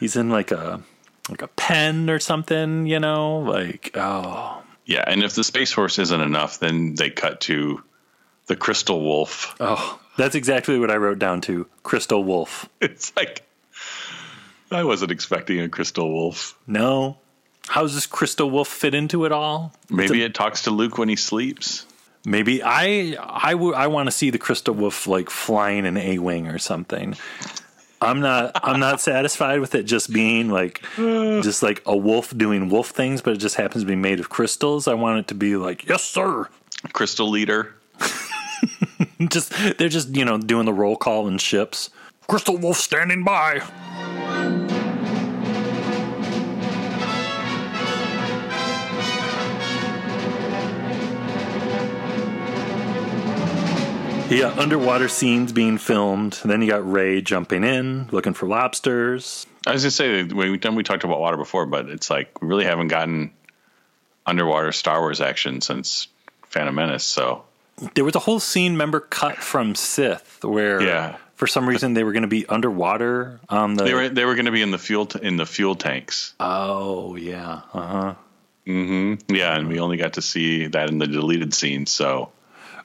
He's 0.00 0.16
in 0.16 0.28
like 0.30 0.50
a 0.50 0.80
like 1.30 1.42
a 1.42 1.48
pen 1.48 2.10
or 2.10 2.18
something, 2.18 2.86
you 2.86 2.98
know, 2.98 3.38
like 3.38 3.92
oh 3.94 4.62
Yeah, 4.84 5.04
and 5.06 5.22
if 5.22 5.34
the 5.34 5.44
space 5.44 5.72
horse 5.72 5.98
isn't 6.00 6.20
enough, 6.20 6.58
then 6.58 6.96
they 6.96 7.10
cut 7.10 7.40
to 7.42 7.82
the 8.46 8.56
crystal 8.56 9.00
wolf. 9.00 9.54
oh. 9.60 10.00
That's 10.16 10.34
exactly 10.34 10.78
what 10.78 10.90
I 10.90 10.96
wrote 10.96 11.18
down 11.18 11.40
to. 11.42 11.66
Crystal 11.82 12.22
Wolf. 12.22 12.68
It's 12.80 13.12
like 13.16 13.42
I 14.70 14.82
wasn't 14.84 15.10
expecting 15.12 15.60
a 15.60 15.68
crystal 15.68 16.10
wolf. 16.12 16.56
No. 16.66 17.18
How 17.68 17.82
does 17.82 17.94
this 17.94 18.06
Crystal 18.06 18.50
Wolf 18.50 18.68
fit 18.68 18.94
into 18.94 19.24
it 19.24 19.32
all? 19.32 19.72
Maybe 19.88 20.22
it 20.22 20.34
talks 20.34 20.62
to 20.62 20.70
Luke 20.70 20.98
when 20.98 21.08
he 21.08 21.16
sleeps. 21.16 21.86
Maybe 22.26 22.62
I 22.62 23.16
I 23.20 23.52
w- 23.52 23.74
I 23.74 23.86
want 23.88 24.06
to 24.06 24.10
see 24.10 24.30
the 24.30 24.38
crystal 24.38 24.74
wolf 24.74 25.06
like 25.06 25.28
flying 25.30 25.84
an 25.84 25.96
A 25.96 26.18
wing 26.18 26.46
or 26.48 26.58
something. 26.58 27.16
I'm 28.04 28.20
not 28.20 28.52
I'm 28.62 28.78
not 28.80 29.00
satisfied 29.00 29.60
with 29.60 29.74
it 29.74 29.84
just 29.84 30.12
being 30.12 30.48
like 30.50 30.82
just 30.96 31.62
like 31.62 31.82
a 31.86 31.96
wolf 31.96 32.36
doing 32.36 32.68
wolf 32.68 32.90
things, 32.90 33.22
but 33.22 33.34
it 33.34 33.38
just 33.38 33.56
happens 33.56 33.82
to 33.84 33.86
be 33.86 33.96
made 33.96 34.20
of 34.20 34.28
crystals. 34.28 34.86
I 34.88 34.94
want 34.94 35.18
it 35.18 35.28
to 35.28 35.34
be 35.34 35.56
like 35.56 35.88
yes 35.88 36.04
sir. 36.04 36.48
Crystal 36.92 37.28
leader. 37.28 37.74
Just 39.28 39.52
they're 39.78 39.88
just 39.88 40.14
you 40.16 40.24
know 40.24 40.38
doing 40.38 40.66
the 40.66 40.72
roll 40.72 40.96
call 40.96 41.28
in 41.28 41.38
ships. 41.38 41.90
Crystal 42.28 42.56
wolf 42.56 42.76
standing 42.78 43.22
by. 43.24 43.62
You 54.30 54.40
got 54.40 54.58
underwater 54.58 55.08
scenes 55.08 55.52
being 55.52 55.78
filmed. 55.78 56.38
And 56.42 56.50
then 56.50 56.62
you 56.62 56.68
got 56.68 56.90
Rey 56.90 57.20
jumping 57.20 57.62
in, 57.62 58.08
looking 58.10 58.32
for 58.34 58.46
lobsters. 58.46 59.46
I 59.66 59.72
was 59.72 59.82
gonna 59.82 59.90
say 59.92 60.22
we 60.24 60.50
we 60.50 60.58
done 60.58 60.74
we 60.74 60.82
talked 60.82 61.04
about 61.04 61.20
water 61.20 61.36
before, 61.36 61.66
but 61.66 61.88
it's 61.88 62.10
like 62.10 62.40
we 62.42 62.48
really 62.48 62.64
haven't 62.64 62.88
gotten 62.88 63.32
underwater 64.26 64.72
Star 64.72 65.00
Wars 65.00 65.20
action 65.20 65.60
since 65.60 66.08
Phantom 66.48 66.74
Menace. 66.74 67.04
So 67.04 67.44
There 67.94 68.04
was 68.04 68.14
a 68.16 68.18
whole 68.20 68.40
scene, 68.40 68.72
remember, 68.72 69.00
cut 69.00 69.36
from 69.36 69.74
Sith, 69.74 70.42
where 70.42 70.82
Yeah. 70.82 71.16
for 71.36 71.46
some 71.46 71.68
reason 71.68 71.94
they 71.94 72.02
were 72.02 72.12
going 72.12 72.22
to 72.22 72.28
be 72.28 72.46
underwater 72.46 73.40
on 73.48 73.74
the. 73.74 73.84
they 73.84 73.94
were 73.94 74.08
they 74.08 74.24
were 74.24 74.34
going 74.34 74.46
to 74.46 74.52
be 74.52 74.62
in 74.62 74.70
the 74.70 74.78
fuel 74.78 75.06
t- 75.06 75.20
in 75.22 75.36
the 75.36 75.46
fuel 75.46 75.74
tanks. 75.76 76.34
oh 76.40 77.14
yeah, 77.16 77.60
uh 77.74 77.86
huh. 77.86 78.14
Mm-hmm. 78.66 79.34
Yeah, 79.34 79.54
and 79.56 79.68
we 79.68 79.78
only 79.80 79.98
got 79.98 80.14
to 80.14 80.22
see 80.22 80.66
that 80.68 80.88
in 80.88 80.98
the 80.98 81.06
deleted 81.06 81.52
scene. 81.54 81.84
So 81.86 82.32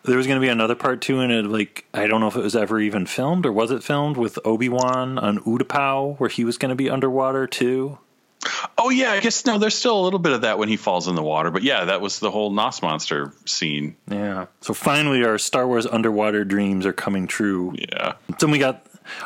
There 0.10 0.18
was 0.18 0.28
going 0.28 0.38
to 0.42 0.46
be 0.46 0.50
another 0.50 0.76
part 0.76 1.02
two, 1.02 1.20
and 1.20 1.32
it 1.32 1.46
like 1.46 1.86
I 1.94 2.08
don't 2.08 2.20
know 2.20 2.28
if 2.28 2.36
it 2.36 2.44
was 2.44 2.56
ever 2.56 2.80
even 2.80 3.06
filmed 3.06 3.46
or 3.46 3.52
was 3.52 3.72
it 3.72 3.84
filmed 3.84 4.18
with 4.18 4.38
Obi 4.44 4.68
Wan 4.68 5.18
on 5.18 5.40
Utapau, 5.40 6.18
where 6.20 6.30
he 6.30 6.44
was 6.44 6.58
going 6.58 6.70
to 6.70 6.76
be 6.76 6.90
underwater 6.90 7.48
too. 7.48 7.98
Oh 8.78 8.90
yeah, 8.90 9.12
I 9.12 9.20
guess 9.20 9.46
no. 9.46 9.58
There's 9.58 9.76
still 9.76 10.00
a 10.00 10.04
little 10.04 10.20
bit 10.20 10.32
of 10.32 10.42
that 10.42 10.58
when 10.58 10.70
he 10.70 10.78
falls 10.78 11.08
in 11.08 11.16
the 11.16 11.22
water, 11.22 11.52
but 11.52 11.62
yeah, 11.62 11.86
that 11.86 12.00
was 12.02 12.20
the 12.20 12.32
whole 12.32 12.50
Nos 12.52 12.82
monster 12.82 13.34
scene. 13.46 13.96
Yeah. 14.10 14.46
So 14.62 14.74
finally, 14.74 15.24
our 15.26 15.38
Star 15.38 15.68
Wars 15.68 15.86
underwater 15.86 16.46
dreams 16.46 16.86
are 16.86 16.94
coming 16.94 17.28
true. 17.28 17.74
Yeah, 17.78 18.14
Then 18.40 18.52
we 18.52 18.58
got 18.58 18.86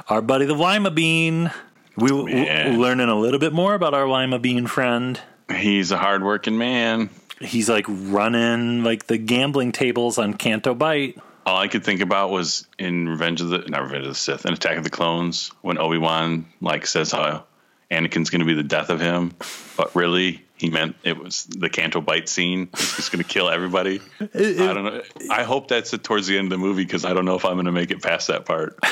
our 0.09 0.21
buddy 0.21 0.45
the 0.45 0.55
Lima 0.55 0.89
Bean. 0.91 1.51
We 1.95 2.09
w- 2.09 2.79
learning 2.79 3.09
a 3.09 3.15
little 3.19 3.39
bit 3.39 3.53
more 3.53 3.75
about 3.75 3.93
our 3.93 4.07
Lima 4.07 4.39
Bean 4.39 4.65
friend. 4.65 5.19
he's 5.55 5.91
a 5.91 5.97
hardworking 5.97 6.57
man. 6.57 7.09
He's 7.43 7.69
like 7.69 7.85
running 7.87 8.83
like 8.83 9.07
the 9.07 9.17
gambling 9.17 9.71
tables 9.71 10.17
on 10.17 10.33
Canto 10.33 10.73
Bight. 10.73 11.17
All 11.45 11.57
I 11.57 11.67
could 11.67 11.83
think 11.83 12.01
about 12.01 12.31
was 12.31 12.67
in 12.79 13.09
Revenge 13.09 13.41
of 13.41 13.49
the 13.49 13.59
not 13.59 13.83
Revenge 13.83 14.03
of 14.03 14.13
the 14.13 14.15
Sith, 14.15 14.45
in 14.45 14.53
Attack 14.53 14.77
of 14.77 14.83
the 14.83 14.89
Clones, 14.89 15.51
when 15.61 15.77
Obi 15.77 15.97
Wan 15.97 16.45
like 16.61 16.87
says 16.87 17.11
how 17.11 17.43
Anakin's 17.91 18.29
going 18.29 18.39
to 18.39 18.45
be 18.45 18.53
the 18.53 18.63
death 18.63 18.89
of 18.89 19.01
him, 19.01 19.33
but 19.75 19.95
really 19.95 20.43
he 20.55 20.69
meant 20.69 20.95
it 21.03 21.17
was 21.17 21.43
the 21.45 21.69
Canto 21.69 21.99
Bight 21.99 22.29
scene. 22.29 22.69
He's 22.77 22.95
just 22.95 23.11
going 23.11 23.21
to 23.21 23.29
kill 23.29 23.49
everybody. 23.49 23.99
I 24.21 24.25
don't 24.25 24.85
know. 24.85 25.01
I 25.29 25.43
hope 25.43 25.67
that's 25.67 25.93
it 25.93 26.03
towards 26.03 26.27
the 26.27 26.37
end 26.37 26.45
of 26.45 26.57
the 26.57 26.65
movie 26.65 26.85
because 26.85 27.03
I 27.03 27.13
don't 27.13 27.25
know 27.25 27.35
if 27.35 27.43
I'm 27.43 27.55
going 27.55 27.65
to 27.65 27.73
make 27.73 27.91
it 27.91 28.01
past 28.01 28.27
that 28.27 28.45
part. 28.45 28.79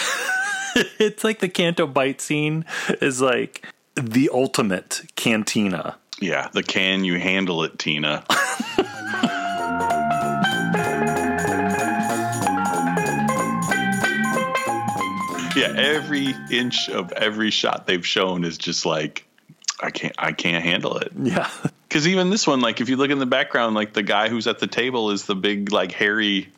It's 1.00 1.26
like 1.26 1.40
the 1.40 1.50
Canto 1.50 1.86
Bight 1.86 2.22
scene 2.22 2.64
is 3.02 3.22
like 3.22 3.68
the 3.96 4.30
ultimate 4.34 5.02
cantina. 5.16 5.98
Yeah, 6.22 6.50
the 6.54 6.62
can 6.62 7.04
you 7.04 7.20
handle 7.20 7.64
it, 7.64 7.80
Tina? 7.80 8.24
yeah, 15.56 15.74
every 15.76 16.36
inch 16.52 16.90
of 16.90 17.12
every 17.12 17.50
shot 17.50 17.88
they've 17.88 18.06
shown 18.06 18.44
is 18.44 18.60
just 18.60 18.86
like 18.86 19.26
I 19.82 19.90
can't 19.90 20.14
I 20.18 20.32
can't 20.32 20.64
handle 20.64 20.98
it. 20.98 21.12
Yeah. 21.20 21.50
Cuz 21.90 22.08
even 22.08 22.30
this 22.30 22.46
one 22.46 22.62
like 22.62 22.82
if 22.82 22.90
you 22.90 22.98
look 22.98 23.10
in 23.10 23.18
the 23.18 23.26
background 23.26 23.74
like 23.74 23.94
the 23.94 24.04
guy 24.04 24.30
who's 24.30 24.46
at 24.46 24.60
the 24.60 24.68
table 24.68 25.10
is 25.10 25.26
the 25.26 25.36
big 25.36 25.72
like 25.72 25.92
hairy 25.92 26.50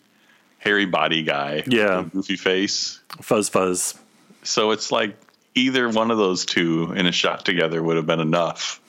hairy 0.58 0.86
body 0.86 1.24
guy. 1.24 1.64
Yeah. 1.66 2.04
goofy 2.12 2.36
face. 2.36 3.00
Fuzz 3.22 3.48
fuzz. 3.48 3.98
So 4.44 4.72
it's 4.72 4.92
like 4.92 5.16
either 5.56 5.88
one 5.88 6.12
of 6.12 6.18
those 6.18 6.46
two 6.46 6.92
in 6.92 7.06
a 7.06 7.14
shot 7.14 7.46
together 7.46 7.82
would 7.82 7.96
have 7.96 8.06
been 8.06 8.20
enough. 8.20 8.82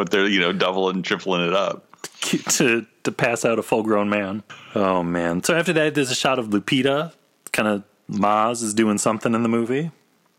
But 0.00 0.10
they're, 0.10 0.26
you 0.26 0.40
know, 0.40 0.50
doubling 0.50 0.96
and 0.96 1.04
tripling 1.04 1.46
it 1.46 1.52
up. 1.52 1.84
to 2.20 2.86
to 3.02 3.12
pass 3.12 3.44
out 3.44 3.58
a 3.58 3.62
full 3.62 3.82
grown 3.82 4.08
man. 4.08 4.42
Oh 4.74 5.02
man. 5.02 5.42
So 5.42 5.54
after 5.54 5.74
that 5.74 5.94
there's 5.94 6.10
a 6.10 6.14
shot 6.14 6.38
of 6.38 6.48
Lupita. 6.48 7.12
Kind 7.52 7.68
of 7.68 7.84
Maz 8.10 8.62
is 8.62 8.72
doing 8.72 8.96
something 8.96 9.34
in 9.34 9.42
the 9.42 9.48
movie. 9.50 9.90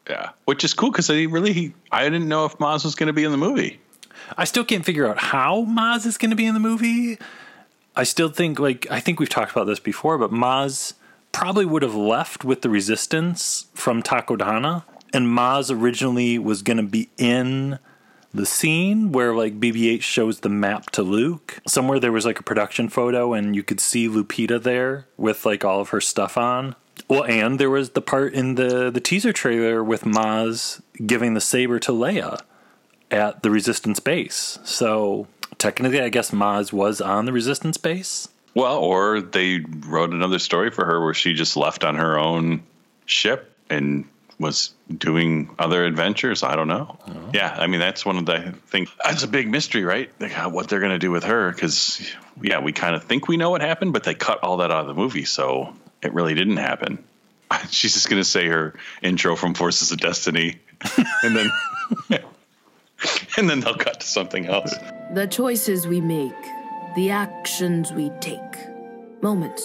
Yeah. 0.10 0.32
Which 0.46 0.64
is 0.64 0.74
cool 0.74 0.90
because 0.90 1.12
I 1.12 1.24
really, 1.26 1.76
I 1.92 2.06
didn't 2.06 2.28
know 2.28 2.46
if 2.46 2.58
Maz 2.58 2.84
was 2.84 2.96
going 2.96 3.06
to 3.08 3.14
be 3.14 3.24
in 3.24 3.32
the 3.32 3.38
movie. 3.38 3.80
I 4.36 4.46
still 4.46 4.66
can't 4.66 4.84
figure 4.84 5.08
out 5.08 5.20
how 5.20 5.66
Maz 5.66 6.08
is 6.08 6.18
going 6.18 6.32
to 6.32 6.36
be 6.36 6.48
in 6.48 6.56
the 6.56 6.60
movie. 6.60 7.20
I 7.96 8.04
still 8.04 8.30
think 8.30 8.58
like 8.58 8.90
I 8.90 9.00
think 9.00 9.20
we've 9.20 9.30
talked 9.30 9.52
about 9.52 9.66
this 9.66 9.80
before, 9.80 10.18
but 10.18 10.32
Maz 10.32 10.94
probably 11.32 11.66
would 11.66 11.84
have 11.84 11.96
left 11.96 12.44
with 12.44 12.64
the 12.64 12.70
resistance 12.70 13.68
from 13.76 14.02
Takodana, 14.02 14.86
and 15.14 15.28
Maz 15.28 15.70
originally 15.72 16.40
was 16.40 16.64
going 16.64 16.78
to 16.78 16.84
be 16.84 17.10
in 17.20 17.78
the 18.34 18.46
scene 18.46 19.12
where 19.12 19.34
like 19.34 19.60
BB-8 19.60 20.02
shows 20.02 20.40
the 20.40 20.50
map 20.50 20.90
to 20.92 21.04
Luke. 21.04 21.60
Somewhere 21.68 22.00
there 22.00 22.12
was 22.12 22.26
like 22.26 22.40
a 22.40 22.44
production 22.44 22.90
photo, 22.90 23.34
and 23.34 23.56
you 23.56 23.64
could 23.64 23.80
see 23.80 24.08
Lupita 24.08 24.62
there 24.62 25.08
with 25.18 25.46
like 25.46 25.66
all 25.66 25.82
of 25.82 25.90
her 25.90 26.02
stuff 26.02 26.38
on. 26.38 26.76
Well, 27.08 27.26
and 27.26 27.60
there 27.60 27.70
was 27.70 27.92
the 27.92 28.02
part 28.02 28.34
in 28.34 28.56
the 28.56 28.90
the 28.90 29.02
teaser 29.02 29.34
trailer 29.34 29.84
with 29.84 30.04
Maz 30.04 30.82
giving 31.06 31.34
the 31.34 31.42
saber 31.42 31.80
to 31.80 31.92
Leia 31.92 32.40
at 33.10 33.44
the 33.44 33.52
Resistance 33.52 34.00
base. 34.00 34.60
So 34.64 35.28
technically, 35.58 36.02
I 36.02 36.10
guess 36.10 36.32
Maz 36.32 36.72
was 36.72 37.02
on 37.02 37.26
the 37.26 37.34
Resistance 37.34 37.78
base. 37.78 38.30
Well, 38.54 38.78
or 38.78 39.22
they 39.22 39.60
wrote 39.86 40.12
another 40.12 40.40
story 40.40 40.72
for 40.72 40.86
her 40.86 41.04
where 41.04 41.14
she 41.14 41.34
just 41.34 41.56
left 41.56 41.84
on 41.84 41.96
her 41.96 42.18
own 42.18 42.64
ship 43.06 43.56
and 43.70 44.06
was 44.42 44.74
doing 44.90 45.50
other 45.58 45.86
adventures. 45.86 46.44
I 46.44 46.56
don't 46.56 46.68
know. 46.68 46.98
Uh-huh. 47.06 47.32
Yeah, 47.34 47.56
I 47.58 47.68
mean 47.68 47.80
that's 47.80 48.06
one 48.06 48.18
of 48.18 48.26
the 48.26 48.54
things. 48.68 48.90
That's 49.04 49.24
a 49.24 49.28
big 49.28 49.50
mystery, 49.50 49.84
right? 49.84 50.12
Like 50.20 50.34
what 50.52 50.68
they're 50.68 50.80
going 50.80 50.92
to 50.92 51.00
do 51.00 51.12
with 51.12 51.24
her 51.24 51.52
because 51.52 52.02
yeah, 52.42 52.60
we 52.60 52.72
kind 52.72 52.96
of 52.96 53.04
think 53.04 53.28
we 53.28 53.38
know 53.38 53.50
what 53.50 53.62
happened, 53.62 53.94
but 53.94 54.04
they 54.04 54.14
cut 54.14 54.44
all 54.44 54.58
that 54.58 54.72
out 54.72 54.82
of 54.82 54.88
the 54.88 54.94
movie, 54.94 55.26
so 55.26 55.74
it 56.02 56.14
really 56.14 56.34
didn't 56.34 56.58
happen. 56.58 57.04
She's 57.70 57.94
just 57.94 58.10
going 58.10 58.22
to 58.22 58.28
say 58.28 58.48
her 58.48 58.74
intro 59.02 59.36
from 59.36 59.54
Forces 59.54 59.92
of 59.92 60.00
Destiny, 60.00 60.60
and 61.24 61.36
then 61.36 61.50
and 63.38 63.50
then 63.50 63.60
they'll 63.60 63.76
cut 63.76 64.02
to 64.02 64.08
something 64.08 64.48
else. 64.48 64.74
The 65.14 65.28
choices 65.28 65.88
we 65.88 66.02
make, 66.02 66.34
the 66.96 67.12
actions 67.12 67.92
we 67.92 68.10
take. 68.20 68.42
Moments, 69.22 69.64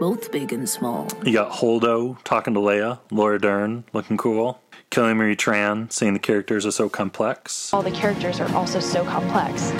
both 0.00 0.30
big 0.32 0.52
and 0.52 0.68
small. 0.68 1.08
You 1.24 1.32
got 1.32 1.52
Holdo 1.52 2.22
talking 2.24 2.54
to 2.54 2.60
Leia, 2.60 2.98
Laura 3.10 3.38
Dern 3.40 3.84
looking 3.92 4.16
cool, 4.16 4.60
Kelly 4.90 5.14
Marie 5.14 5.36
Tran 5.36 5.90
saying 5.92 6.12
the 6.14 6.18
characters 6.18 6.66
are 6.66 6.70
so 6.70 6.88
complex, 6.88 7.72
All 7.72 7.82
the 7.82 7.90
characters 7.90 8.40
are 8.40 8.52
also 8.54 8.80
so 8.80 9.04
complex. 9.04 9.72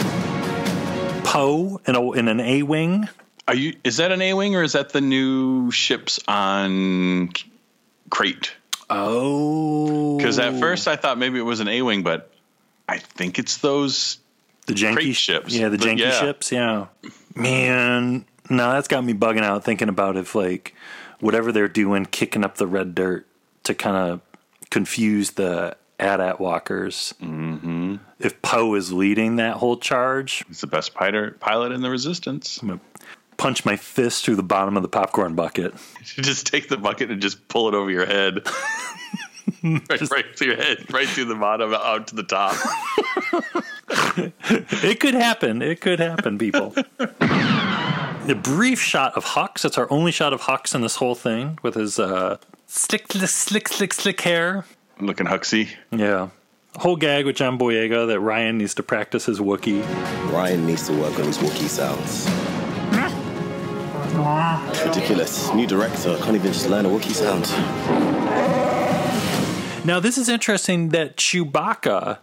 Poe 1.25 1.81
in, 1.87 1.95
a, 1.97 2.13
in 2.13 2.29
an 2.29 2.41
A 2.41 2.63
wing. 2.63 3.09
Are 3.49 3.55
you? 3.55 3.75
Is 3.85 3.99
that 3.99 4.13
an 4.13 4.23
A 4.23 4.35
wing 4.35 4.57
or 4.57 4.63
is 4.63 4.73
that 4.73 4.91
the 4.91 5.01
new 5.01 5.71
ships 5.71 6.19
on 6.29 7.31
Crait? 8.11 8.53
Oh, 8.89 10.17
Because 10.17 10.39
at 10.39 10.59
first 10.61 10.87
I 10.89 10.97
thought 10.97 11.19
maybe 11.19 11.39
it 11.39 11.43
was 11.43 11.61
an 11.61 11.69
A 11.69 11.83
wing, 11.83 12.03
but 12.03 12.31
I 12.89 12.99
think 12.99 13.39
it's 13.39 13.59
those 13.59 14.19
the 14.67 14.75
janky 14.75 15.15
ships. 15.15 15.55
Yeah, 15.55 15.69
the 15.69 15.79
But 15.79 15.87
janky 15.87 15.99
yeah. 16.01 16.21
ships. 16.21 16.53
Yeah, 16.53 16.87
man, 17.35 18.25
no, 18.51 18.73
that's 18.73 18.89
got 18.89 19.05
me 19.05 19.15
bugging 19.15 19.43
out 19.43 19.65
thinking 19.65 19.89
about 19.89 20.17
if 20.17 20.35
like 20.35 20.75
whatever 21.21 21.53
they're 21.53 21.69
doing, 21.69 22.07
kicking 22.07 22.45
up 22.45 22.57
the 22.57 22.67
red 22.67 22.95
dirt 22.95 23.27
to 23.65 23.75
kind 23.75 23.97
of 23.97 24.21
confuse 24.71 25.33
the 25.33 25.77
AT-AT 25.99 26.41
walkers. 26.41 27.15
Mm-hmm. 27.23 27.97
If 28.19 28.41
Poe 28.43 28.75
is 28.75 28.93
leading 28.93 29.37
that 29.37 29.57
whole 29.57 29.77
charge, 29.77 30.45
He's 30.47 30.61
the 30.61 30.67
best 30.67 30.95
pilot 30.95 31.41
pilot 31.41 31.73
in 31.73 31.81
the 31.81 31.91
Resistance. 31.91 32.61
I'm 32.61 32.69
gonna 32.69 32.81
punch 33.37 33.65
my 33.65 33.77
fist 33.77 34.25
through 34.25 34.37
the 34.37 34.43
bottom 34.43 34.77
of 34.77 34.83
the 34.83 34.89
popcorn 34.89 35.35
bucket. 35.35 35.75
You 36.17 36.23
just 36.23 36.47
take 36.47 36.69
the 36.69 36.77
bucket 36.77 37.11
and 37.11 37.21
just 37.23 37.49
pull 37.49 37.69
it 37.69 37.75
over 37.75 37.91
your 37.91 38.07
head. 38.07 38.47
right, 39.63 40.11
right 40.11 40.37
through 40.37 40.49
your 40.49 40.57
head, 40.57 40.93
right 40.93 41.09
through 41.09 41.27
the 41.27 41.35
bottom, 41.35 41.73
out 41.75 42.09
to 42.09 42.15
the 42.15 42.23
top. 42.23 42.57
it 44.85 45.01
could 45.01 45.15
happen. 45.15 45.63
It 45.63 45.81
could 45.81 46.01
happen, 46.01 46.39
people. 46.39 46.75
A 48.27 48.35
brief 48.35 48.81
shot 48.81 49.13
of 49.19 49.25
Hux. 49.25 49.61
That's 49.61 49.77
our 49.77 49.87
only 49.93 50.11
shot 50.11 50.33
of 50.33 50.41
Hux 50.41 50.75
in 50.75 50.81
this 50.81 50.97
whole 50.97 51.15
thing 51.15 51.59
with 51.63 51.75
his 51.75 51.99
uh, 51.99 52.39
slick, 52.67 53.13
slick, 53.13 53.29
slick, 53.29 53.69
slick, 53.69 53.93
slick 53.93 54.21
hair. 54.23 54.65
Looking 54.99 55.27
Huxy. 55.27 55.69
Yeah. 55.91 56.31
Whole 56.77 56.97
gag 56.97 57.27
with 57.27 57.37
John 57.37 57.59
Boyega 57.59 58.07
that 58.07 58.21
Rian 58.21 58.55
needs 58.55 58.75
to 58.77 58.83
practice 58.83 59.27
his 59.27 59.41
Wookiee. 59.41 59.83
Rian 60.31 60.65
needs 60.65 60.87
to 60.87 60.99
work 60.99 61.19
on 61.19 61.27
his 61.27 61.37
Wookiee 61.37 61.69
sounds. 61.69 62.27
It's 64.71 64.87
ridiculous. 64.87 65.53
New 65.53 65.67
director 65.67 66.17
can't 66.17 66.35
even 66.35 66.53
just 66.53 66.71
learn 66.71 66.87
a 66.87 66.89
Wookiee 66.89 67.13
sound. 67.13 67.45
Now, 69.85 70.01
this 70.01 70.17
is 70.17 70.31
interesting 70.31 70.89
that 70.91 71.19
Chewbacca 71.19 72.21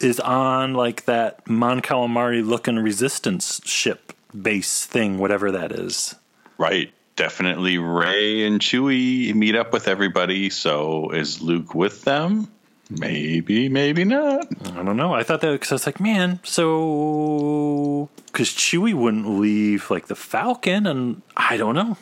is 0.00 0.18
on 0.18 0.74
like 0.74 1.04
that 1.04 1.48
Mon 1.48 1.80
Calamari 1.80 2.44
looking 2.44 2.80
resistance 2.80 3.60
ship 3.64 4.12
base 4.42 4.86
thing, 4.86 5.18
whatever 5.18 5.52
that 5.52 5.72
is. 5.72 6.14
Right. 6.58 6.92
Definitely 7.16 7.78
Rey 7.78 8.46
and 8.46 8.60
Chewie 8.60 9.34
meet 9.34 9.56
up 9.56 9.72
with 9.72 9.88
everybody. 9.88 10.50
So 10.50 11.10
is 11.10 11.40
Luke 11.40 11.74
with 11.74 12.04
them? 12.04 12.48
Maybe, 12.90 13.68
maybe 13.68 14.04
not. 14.04 14.46
I 14.66 14.82
don't 14.82 14.96
know. 14.96 15.12
I 15.12 15.22
thought 15.24 15.40
that 15.40 15.50
because 15.52 15.72
I 15.72 15.74
was 15.74 15.86
like, 15.86 15.98
man, 15.98 16.38
so 16.44 18.08
because 18.26 18.50
Chewie 18.50 18.94
wouldn't 18.94 19.40
leave 19.40 19.90
like 19.90 20.06
the 20.06 20.14
Falcon, 20.14 20.86
and 20.86 21.22
I 21.36 21.56
don't 21.56 21.74
know. 21.74 21.96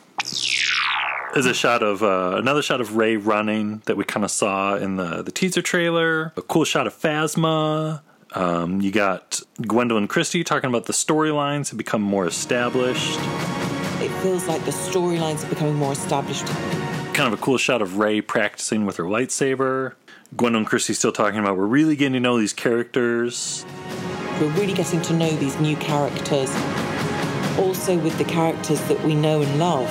There's 1.33 1.47
a 1.47 1.53
shot 1.55 1.81
of 1.81 2.03
uh, 2.03 2.35
another 2.37 2.61
shot 2.61 2.81
of 2.81 2.95
Rey 2.95 3.17
running 3.17 3.81
that 3.85 3.97
we 3.97 4.03
kind 4.03 4.23
of 4.23 4.31
saw 4.31 4.75
in 4.75 4.97
the 4.97 5.23
the 5.23 5.31
teaser 5.31 5.61
trailer. 5.61 6.33
A 6.37 6.41
cool 6.41 6.65
shot 6.65 6.85
of 6.87 6.93
Phasma. 6.93 8.01
Um, 8.35 8.81
you 8.81 8.91
got 8.91 9.41
Gwendoline 9.61 10.09
Christie 10.09 10.43
talking 10.43 10.69
about 10.69 10.85
the 10.85 10.93
storylines 10.93 11.69
have 11.69 11.77
become 11.77 12.01
more 12.01 12.27
established. 12.27 13.17
It 14.01 14.11
feels 14.21 14.45
like 14.45 14.63
the 14.65 14.71
storylines 14.71 15.45
are 15.45 15.49
becoming 15.49 15.75
more 15.75 15.93
established. 15.93 16.45
Kind 17.13 17.31
of 17.31 17.33
a 17.33 17.37
cool 17.37 17.57
shot 17.57 17.81
of 17.81 17.97
Rey 17.97 18.19
practicing 18.19 18.85
with 18.85 18.97
her 18.97 19.05
lightsaber. 19.05 19.93
Gwendoline 20.35 20.65
Christie 20.65 20.93
still 20.93 21.13
talking 21.13 21.39
about 21.39 21.55
we're 21.55 21.65
really 21.65 21.95
getting 21.95 22.13
to 22.13 22.19
know 22.19 22.37
these 22.37 22.51
characters. 22.51 23.65
We're 24.41 24.49
really 24.49 24.73
getting 24.73 25.01
to 25.03 25.13
know 25.13 25.29
these 25.37 25.57
new 25.61 25.77
characters. 25.77 26.53
Also, 27.57 27.97
with 27.97 28.17
the 28.17 28.25
characters 28.25 28.81
that 28.89 29.01
we 29.05 29.15
know 29.15 29.41
and 29.41 29.59
love, 29.59 29.87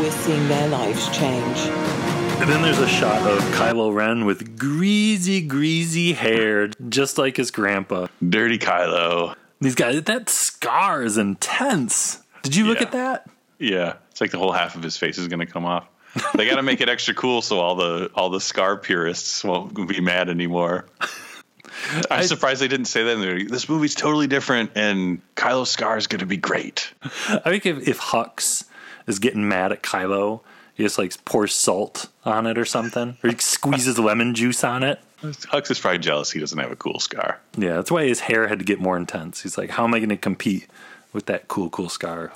we're 0.00 0.10
seeing 0.10 0.48
their 0.48 0.68
lives 0.68 1.08
change. 1.16 2.17
And 2.40 2.48
then 2.48 2.62
there's 2.62 2.78
a 2.78 2.88
shot 2.88 3.20
of 3.30 3.38
Kylo 3.54 3.92
Ren 3.94 4.24
with 4.24 4.58
greasy, 4.58 5.40
greasy 5.40 6.12
hair, 6.12 6.68
just 6.88 7.18
like 7.18 7.36
his 7.36 7.50
grandpa. 7.50 8.06
Dirty 8.26 8.58
Kylo. 8.58 9.34
These 9.60 9.74
guys, 9.74 10.02
that 10.04 10.28
scar 10.30 11.02
is 11.02 11.18
intense. 11.18 12.22
Did 12.42 12.54
you 12.56 12.66
look 12.66 12.78
Yeah. 12.80 12.86
at 12.86 12.92
that? 12.92 13.30
Yeah, 13.58 13.94
it's 14.12 14.20
like 14.20 14.30
the 14.30 14.38
whole 14.38 14.52
half 14.52 14.76
of 14.76 14.82
his 14.84 14.96
face 14.96 15.18
is 15.18 15.26
going 15.28 15.40
to 15.40 15.46
come 15.46 15.64
off. 15.64 15.86
They 16.34 16.46
got 16.48 16.56
to 16.56 16.62
make 16.62 16.80
it 16.80 16.88
extra 16.88 17.12
cool 17.12 17.42
so 17.42 17.58
all 17.60 17.74
the 17.74 18.10
all 18.14 18.30
the 18.30 18.40
scar 18.40 18.76
purists 18.76 19.42
won't 19.44 19.74
be 19.88 20.00
mad 20.00 20.28
anymore. 20.30 20.86
I'm 22.10 22.24
surprised 22.24 22.62
they 22.62 22.68
didn't 22.68 22.86
say 22.86 23.02
that. 23.04 23.18
In. 23.20 23.48
This 23.48 23.68
movie's 23.68 23.94
totally 23.94 24.26
different, 24.26 24.70
and 24.74 25.20
Kylo 25.36 25.66
Scar 25.66 25.96
is 25.98 26.06
going 26.06 26.20
to 26.20 26.26
be 26.26 26.36
great. 26.38 26.92
I 27.02 27.38
think 27.44 27.66
if, 27.66 27.86
if 27.86 27.98
Hux 28.00 28.64
is 29.06 29.18
getting 29.18 29.48
mad 29.48 29.70
at 29.72 29.82
Kylo, 29.82 30.40
he 30.78 30.84
just 30.84 30.96
like 30.96 31.12
pours 31.24 31.52
salt 31.52 32.06
on 32.24 32.46
it 32.46 32.56
or 32.56 32.64
something, 32.64 33.18
or 33.24 33.30
he 33.30 33.36
squeezes 33.38 33.98
lemon 33.98 34.32
juice 34.34 34.62
on 34.62 34.84
it. 34.84 35.00
Hux 35.20 35.72
is 35.72 35.80
probably 35.80 35.98
jealous 35.98 36.30
he 36.30 36.38
doesn't 36.38 36.58
have 36.58 36.70
a 36.70 36.76
cool 36.76 37.00
scar. 37.00 37.40
Yeah, 37.56 37.74
that's 37.74 37.90
why 37.90 38.04
his 38.04 38.20
hair 38.20 38.46
had 38.46 38.60
to 38.60 38.64
get 38.64 38.80
more 38.80 38.96
intense. 38.96 39.42
He's 39.42 39.58
like, 39.58 39.70
how 39.70 39.82
am 39.82 39.92
I 39.92 39.98
going 39.98 40.10
to 40.10 40.16
compete 40.16 40.68
with 41.12 41.26
that 41.26 41.48
cool, 41.48 41.68
cool 41.68 41.88
scar? 41.88 42.32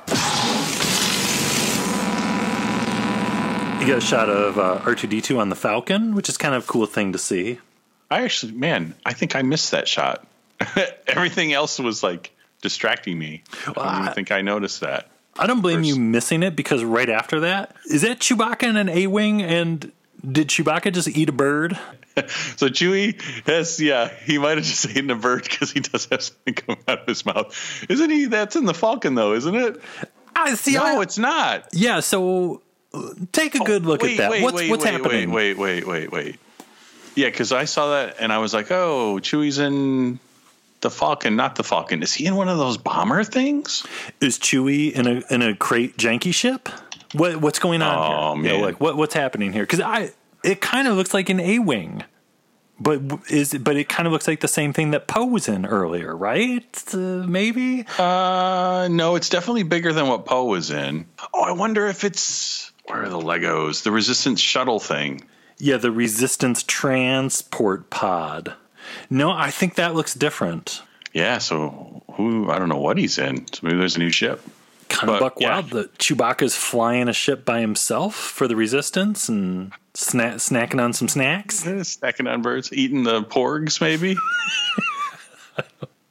You 3.81 3.89
got 3.89 3.99
a 3.99 4.01
shot 4.01 4.29
of 4.29 4.59
uh, 4.59 4.81
R2D2 4.81 5.39
on 5.39 5.49
the 5.49 5.55
Falcon, 5.55 6.17
which 6.17 6.29
is 6.29 6.37
kind 6.37 6.57
of 6.57 6.65
a 6.65 6.67
cool 6.67 6.87
thing 6.87 7.13
to 7.13 7.19
see. 7.19 7.61
I 8.11 8.25
actually, 8.25 8.53
man, 8.53 8.97
I 9.07 9.13
think 9.13 9.37
I 9.37 9.43
missed 9.43 9.71
that 9.71 9.87
shot. 9.87 10.27
Everything 11.07 11.53
else 11.53 11.79
was 11.79 12.03
like 12.03 12.33
distracting 12.61 13.17
me. 13.17 13.45
I 13.69 13.73
don't 13.73 14.03
even 14.03 14.15
think 14.15 14.33
I 14.33 14.41
noticed 14.43 14.81
that. 14.81 15.12
I 15.39 15.47
don't 15.47 15.61
blame 15.61 15.83
you 15.83 15.97
missing 15.97 16.43
it 16.43 16.55
because 16.57 16.85
right 16.85 17.09
after 17.09 17.41
that, 17.41 17.75
is 17.87 18.03
that 18.03 18.19
Chewbacca 18.19 18.65
in 18.65 18.77
an 18.77 18.89
A 18.89 19.07
Wing? 19.07 19.43
And 19.43 19.91
did 20.31 20.49
Chewbacca 20.49 20.93
just 20.93 21.09
eat 21.09 21.29
a 21.29 21.33
bird? 21.33 21.79
So 22.57 22.69
Chewie 22.69 23.19
has, 23.47 23.81
yeah, 23.81 24.11
he 24.27 24.37
might 24.37 24.59
have 24.59 24.67
just 24.67 24.87
eaten 24.91 25.09
a 25.09 25.15
bird 25.15 25.45
because 25.45 25.73
he 25.73 25.81
does 25.81 26.09
have 26.11 26.21
something 26.21 26.53
come 26.55 26.77
out 26.87 27.01
of 27.01 27.07
his 27.07 27.25
mouth. 27.25 27.87
Isn't 27.89 28.11
he? 28.11 28.27
That's 28.27 28.55
in 28.55 28.67
the 28.67 28.75
Falcon, 28.75 29.15
though, 29.15 29.33
isn't 29.33 29.55
it? 29.55 29.81
I 30.37 30.55
see. 30.55 30.75
No, 30.75 31.01
it's 31.01 31.17
not. 31.17 31.69
Yeah, 31.73 32.01
so 32.01 32.61
take 33.33 33.55
a 33.55 33.63
oh, 33.63 33.65
good 33.65 33.87
look 33.87 34.03
Oh, 34.03 34.05
wait, 34.05 34.13
at 34.13 34.19
that. 34.19 34.31
Wait, 34.31 34.43
what's 34.43 34.57
wait, 34.57 34.71
what's 34.71 34.85
wait, 34.85 34.93
happening? 34.93 35.31
Wait, 35.31 35.57
wait, 35.57 35.87
wait, 35.87 36.13
wait, 36.13 36.13
wait. 36.13 36.41
Yeah, 37.15 37.29
because 37.29 37.51
I 37.51 37.65
saw 37.65 37.93
that 37.93 38.17
and 38.21 38.31
I 38.31 38.39
was 38.39 38.53
like, 38.53 38.71
oh, 38.71 39.19
Chewie's 39.21 39.59
in 39.59 40.19
the 40.83 40.91
Falcon, 40.91 41.35
not 41.37 41.55
the 41.57 41.65
Falcon. 41.65 42.03
Is 42.03 42.13
he 42.13 42.27
in 42.27 42.37
one 42.37 42.49
of 42.49 42.59
those 42.59 42.77
bomber 42.77 43.25
things? 43.25 43.85
Is 44.21 44.39
Chewie 44.39 44.93
in 44.93 45.07
a 45.07 45.23
in 45.31 45.43
a 45.43 45.57
Crait 45.57 45.97
janky 45.97 46.35
ship? 46.35 46.69
What 47.15 47.37
what's 47.37 47.59
going 47.59 47.83
on 47.83 48.39
Oh, 48.39 48.43
here? 48.43 48.53
You 48.53 48.59
know, 48.59 48.65
like 48.65 48.81
what 48.81 48.97
what's 48.97 49.15
happening 49.15 49.53
here? 49.53 49.63
Because 49.65 49.81
I 49.81 50.11
it 50.45 50.61
kind 50.61 50.87
of 50.89 50.97
looks 50.97 51.15
like 51.15 51.29
an 51.29 51.41
A 51.41 51.59
wing, 51.61 52.05
but 52.81 53.01
is 53.31 53.55
but 53.55 53.77
it 53.77 53.89
kind 53.89 54.07
of 54.07 54.13
looks 54.13 54.27
like 54.27 54.41
the 54.41 54.49
same 54.49 54.73
thing 54.73 54.91
that 54.93 55.07
Poe 55.07 55.27
was 55.27 55.49
in 55.49 55.65
earlier, 55.67 56.17
right? 56.17 56.65
Uh, 56.93 56.97
maybe. 57.27 57.85
Uh, 57.99 58.89
no, 58.91 59.15
it's 59.17 59.29
definitely 59.29 59.63
bigger 59.63 59.93
than 59.93 60.09
what 60.09 60.25
Poe 60.27 60.45
was 60.45 60.71
in. 60.71 61.07
Oh, 61.33 61.43
I 61.43 61.53
wonder 61.53 61.87
if 61.87 62.03
it's 62.05 62.73
where 62.87 63.03
are 63.05 63.09
the 63.09 63.19
Legos? 63.19 63.83
The 63.85 63.93
Resistance 63.93 64.41
shuttle 64.41 64.81
thing. 64.81 65.23
Yeah, 65.59 65.77
the 65.77 65.93
Resistance 65.93 66.65
transport 66.65 67.89
pod. 67.91 68.55
No, 69.11 69.31
I 69.31 69.51
think 69.51 69.77
that 69.77 69.95
looks 69.95 70.15
different. 70.15 70.83
Yeah, 71.13 71.39
so 71.39 72.03
who? 72.13 72.51
I 72.51 72.59
don't 72.59 72.69
know 72.69 72.81
what 72.81 72.99
he's 72.99 73.19
in. 73.19 73.47
So 73.53 73.61
maybe 73.63 73.79
there's 73.79 73.97
a 73.97 74.01
new 74.01 74.11
ship. 74.11 74.41
Kind 74.89 75.11
of 75.11 75.21
buck 75.21 75.41
yeah. 75.41 75.55
wild 75.55 75.71
that 75.71 75.99
Chewbacca's 75.99 76.55
flying 76.55 77.09
a 77.09 77.13
ship 77.13 77.45
by 77.45 77.61
himself 77.61 78.15
for 78.15 78.47
the 78.47 78.57
Resistance 78.57 79.29
and 79.29 79.73
sna- 79.95 80.35
snacking 80.35 80.83
on 80.83 80.93
some 80.93 81.09
snacks. 81.09 81.65
Snacking 81.65 82.31
on 82.31 82.43
birds, 82.43 82.73
eating 82.73 83.03
the 83.03 83.23
porgs, 83.23 83.81
maybe. 83.81 84.17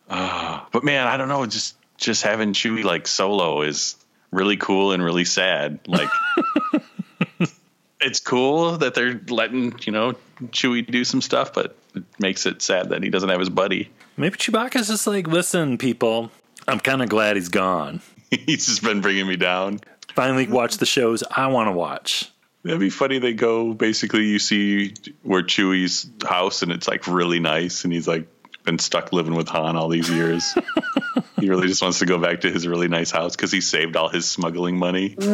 uh, 0.10 0.62
but 0.72 0.84
man, 0.84 1.08
I 1.08 1.18
don't 1.18 1.30
know. 1.30 1.46
Just 1.46 1.76
just 1.98 2.24
having 2.24 2.54
Chewie 2.54 2.84
like 2.84 3.08
solo 3.08 3.62
is 3.62 3.96
really 4.32 4.58
cool 4.58 4.92
and 4.92 5.04
really 5.04 5.26
sad. 5.26 5.80
Like 5.88 6.10
it's 8.02 8.20
cool 8.20 8.78
that 8.78 8.94
they're 8.94 9.22
letting 9.30 9.76
you 9.84 9.92
know 9.92 10.16
Chewie 10.48 10.86
do 10.89 11.04
some 11.04 11.22
stuff, 11.22 11.54
but 11.54 11.76
it 11.96 12.04
makes 12.20 12.46
it 12.46 12.62
sad 12.62 12.89
that 12.89 13.04
he 13.04 13.10
doesn't 13.10 13.30
have 13.30 13.39
his 13.39 13.50
buddy. 13.50 13.89
Maybe 14.18 14.38
Chewbacca's 14.38 14.88
just 14.88 15.08
like, 15.08 15.28
listen, 15.28 15.78
people, 15.78 16.32
I'm 16.68 16.80
kind 16.80 17.02
of 17.02 17.10
glad 17.10 17.36
he's 17.36 17.50
gone. 17.50 18.02
He's 18.32 18.66
just 18.66 18.82
been 18.82 19.02
bringing 19.02 19.28
me 19.28 19.36
down. 19.36 19.82
Finally, 20.16 20.48
watch 20.48 20.78
the 20.78 20.86
shows 20.86 21.22
I 21.32 21.48
want 21.48 21.68
to 21.68 21.74
watch. 21.74 22.32
That'd 22.64 22.80
be 22.80 22.89
funny. 22.89 23.20
They 23.20 23.34
go 23.34 23.74
basically. 23.74 24.26
You 24.26 24.39
see 24.39 24.94
where 25.24 25.42
Chewie's 25.44 26.10
house, 26.26 26.62
and 26.62 26.72
it's 26.72 26.88
like 26.88 27.08
really 27.08 27.39
nice, 27.39 27.84
and 27.84 27.92
he's 27.92 28.08
like 28.08 28.28
been 28.64 28.80
stuck 28.80 29.12
living 29.12 29.36
with 29.36 29.50
Han 29.50 29.76
all 29.76 29.89
these 29.89 30.10
years. 30.10 30.56
he 31.39 31.50
really 31.50 31.68
just 31.68 31.82
wants 31.82 32.00
to 32.00 32.06
go 32.06 32.20
back 32.20 32.42
to 32.42 32.52
his 32.52 32.68
really 32.68 32.88
nice 32.88 33.12
house 33.12 33.36
because 33.36 33.52
he 33.52 33.60
saved 33.62 33.96
all 33.96 34.10
his 34.10 34.30
smuggling 34.30 34.78
money. 34.78 35.16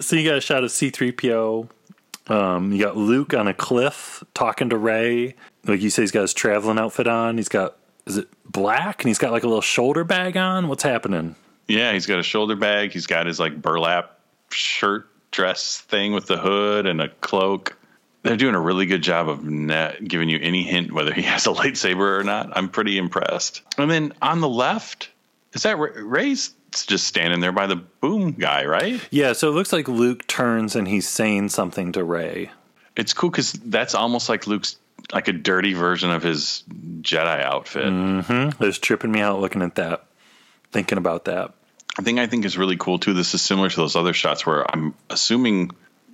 So 0.00 0.16
you 0.16 0.28
got 0.28 0.38
a 0.38 0.40
shot 0.40 0.64
of 0.64 0.70
C3PO. 0.70 1.68
Um, 2.28 2.72
you 2.72 2.82
got 2.82 2.96
Luke 2.96 3.34
on 3.34 3.48
a 3.48 3.54
cliff 3.54 4.22
talking 4.34 4.70
to 4.70 4.76
Rey. 4.76 5.34
Like 5.64 5.80
you 5.80 5.90
say, 5.90 6.02
he's 6.02 6.10
got 6.10 6.22
his 6.22 6.34
traveling 6.34 6.78
outfit 6.78 7.06
on. 7.06 7.36
He's 7.36 7.48
got, 7.48 7.76
is 8.06 8.16
it 8.16 8.28
black? 8.50 9.02
And 9.02 9.08
he's 9.08 9.18
got 9.18 9.32
like 9.32 9.42
a 9.42 9.48
little 9.48 9.60
shoulder 9.60 10.04
bag 10.04 10.36
on. 10.36 10.68
What's 10.68 10.82
happening? 10.82 11.34
Yeah, 11.68 11.92
he's 11.92 12.06
got 12.06 12.18
a 12.18 12.22
shoulder 12.22 12.56
bag. 12.56 12.92
He's 12.92 13.06
got 13.06 13.26
his 13.26 13.40
like 13.40 13.60
burlap 13.60 14.18
shirt 14.50 15.08
dress 15.30 15.80
thing 15.80 16.12
with 16.12 16.26
the 16.26 16.36
hood 16.36 16.86
and 16.86 17.00
a 17.00 17.08
cloak. 17.08 17.76
They're 18.22 18.36
doing 18.36 18.54
a 18.54 18.60
really 18.60 18.86
good 18.86 19.02
job 19.02 19.28
of 19.28 19.44
not 19.44 20.04
giving 20.04 20.28
you 20.28 20.38
any 20.40 20.62
hint 20.62 20.92
whether 20.92 21.12
he 21.12 21.22
has 21.32 21.46
a 21.46 21.50
lightsaber 21.50 22.20
or 22.20 22.22
not. 22.22 22.56
I'm 22.56 22.68
pretty 22.68 22.98
impressed. 22.98 23.62
And 23.78 23.90
then 23.90 24.12
on 24.22 24.40
the 24.40 24.48
left, 24.48 25.10
is 25.54 25.64
that 25.64 25.76
Rey's 25.78 26.54
just 26.86 27.06
standing 27.06 27.40
there 27.40 27.52
by 27.52 27.66
the 27.66 27.76
boom 27.76 28.32
guy, 28.32 28.64
right? 28.64 29.00
Yeah, 29.10 29.32
so 29.32 29.48
it 29.48 29.52
looks 29.52 29.72
like 29.72 29.88
Luke 29.88 30.26
turns 30.26 30.74
and 30.74 30.88
he's 30.88 31.08
saying 31.08 31.50
something 31.50 31.92
to 31.92 32.02
Rey. 32.02 32.50
It's 32.96 33.14
cool 33.14 33.30
because 33.30 33.52
that's 33.52 33.94
almost 33.94 34.28
like 34.28 34.46
Luke's 34.46 34.76
like 35.12 35.28
a 35.28 35.32
dirty 35.32 35.74
version 35.74 36.10
of 36.10 36.22
his 36.22 36.64
Jedi 37.00 37.42
outfit. 37.42 37.86
Mm-hmm. 37.86 38.62
It's 38.62 38.78
tripping 38.78 39.12
me 39.12 39.20
out 39.20 39.40
looking 39.40 39.62
at 39.62 39.74
that, 39.76 40.04
thinking 40.70 40.98
about 40.98 41.26
that. 41.26 41.52
The 41.96 42.02
thing 42.02 42.18
I 42.18 42.26
think 42.26 42.44
is 42.44 42.56
really 42.56 42.76
cool 42.76 42.98
too. 42.98 43.12
This 43.12 43.34
is 43.34 43.42
similar 43.42 43.68
to 43.68 43.76
those 43.76 43.96
other 43.96 44.12
shots 44.14 44.46
where 44.46 44.64
I'm 44.70 44.94
assuming, 45.10 45.72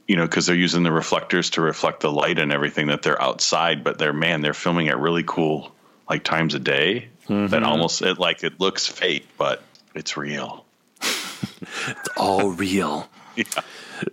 you 0.09 0.16
know, 0.16 0.24
because 0.26 0.46
they're 0.46 0.56
using 0.56 0.82
the 0.82 0.92
reflectors 0.92 1.50
to 1.50 1.61
reflect 1.61 2.00
the 2.00 2.11
light 2.11 2.38
and 2.38 2.52
everything 2.52 2.88
that 2.88 3.02
they're 3.02 3.20
outside, 3.20 3.84
but 3.84 3.98
they're 3.98 4.12
man, 4.12 4.40
they're 4.40 4.54
filming 4.54 4.88
at 4.88 4.98
really 4.98 5.24
cool 5.24 5.72
like 6.09 6.24
times 6.24 6.54
a 6.54 6.59
day. 6.59 7.09
Mhm. 7.28 7.50
That 7.50 7.62
almost 7.62 8.02
it 8.02 8.18
like 8.18 8.42
it 8.42 8.59
looks 8.59 8.86
fake, 8.86 9.28
but 9.36 9.62
it's 9.95 10.16
real. 10.16 10.64
It's 11.03 12.09
all 12.16 12.51
real. 12.51 13.09
Yeah. 13.36 13.45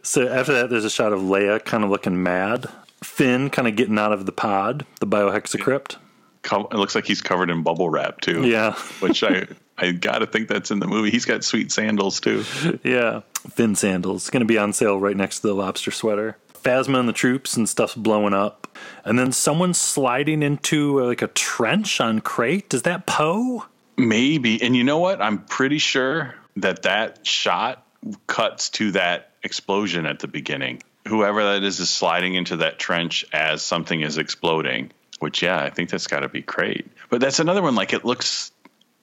So 0.03 0.27
after 0.27 0.53
that, 0.53 0.69
there's 0.69 0.85
a 0.85 0.89
shot 0.89 1.11
of 1.11 1.19
Leia 1.19 1.63
kind 1.65 1.83
of 1.83 1.89
looking 1.89 2.21
mad. 2.21 2.67
Finn 3.03 3.49
kind 3.49 3.67
of 3.67 3.75
getting 3.75 3.97
out 3.97 4.11
of 4.13 4.27
the 4.27 4.31
pod, 4.31 4.85
the 4.99 5.07
biohexacrypt. 5.07 5.95
It 6.43 6.73
looks 6.73 6.93
like 6.93 7.07
he's 7.07 7.23
covered 7.23 7.49
in 7.49 7.63
bubble 7.63 7.89
wrap 7.89 8.21
too. 8.21 8.47
Yeah. 8.47 8.73
which 8.99 9.23
I 9.23 9.47
I 9.79 9.93
gotta 9.93 10.27
think 10.27 10.47
that's 10.47 10.69
in 10.69 10.77
the 10.77 10.85
movie. 10.85 11.09
He's 11.09 11.25
got 11.25 11.43
sweet 11.43 11.71
sandals 11.71 12.19
too. 12.19 12.43
Yeah. 12.83 13.21
Finn 13.49 13.73
sandals. 13.73 14.23
It's 14.23 14.29
Going 14.29 14.41
to 14.41 14.45
be 14.45 14.59
on 14.59 14.73
sale 14.73 14.99
right 14.99 15.17
next 15.17 15.39
to 15.39 15.47
the 15.47 15.55
lobster 15.55 15.89
sweater. 15.89 16.37
Phasma 16.53 16.99
and 16.99 17.09
the 17.09 17.13
troops 17.13 17.57
and 17.57 17.67
stuff's 17.67 17.95
blowing 17.95 18.33
up. 18.33 18.77
And 19.03 19.17
then 19.17 19.31
someone's 19.31 19.79
sliding 19.79 20.43
into 20.43 21.01
uh, 21.01 21.05
like 21.05 21.21
a 21.23 21.27
trench 21.27 21.99
on 21.99 22.21
Crait. 22.21 22.73
Is 22.75 22.83
that 22.83 23.07
Poe? 23.07 23.65
Maybe. 23.97 24.61
And 24.61 24.75
you 24.75 24.83
know 24.83 24.99
what? 24.99 25.21
I'm 25.21 25.45
pretty 25.45 25.77
sure 25.77 26.35
that 26.57 26.83
that 26.83 27.25
shot 27.25 27.85
cuts 28.27 28.69
to 28.71 28.91
that 28.91 29.31
explosion 29.43 30.05
at 30.05 30.19
the 30.19 30.27
beginning. 30.27 30.81
Whoever 31.07 31.43
that 31.43 31.63
is 31.63 31.79
is 31.79 31.89
sliding 31.89 32.35
into 32.35 32.57
that 32.57 32.79
trench 32.79 33.25
as 33.31 33.61
something 33.61 34.01
is 34.01 34.17
exploding. 34.17 34.91
Which, 35.19 35.41
yeah, 35.41 35.59
I 35.61 35.69
think 35.69 35.89
that's 35.89 36.07
got 36.07 36.21
to 36.21 36.29
be 36.29 36.41
great. 36.41 36.87
But 37.09 37.21
that's 37.21 37.39
another 37.39 37.61
one. 37.61 37.75
Like 37.75 37.93
it 37.93 38.03
looks. 38.03 38.51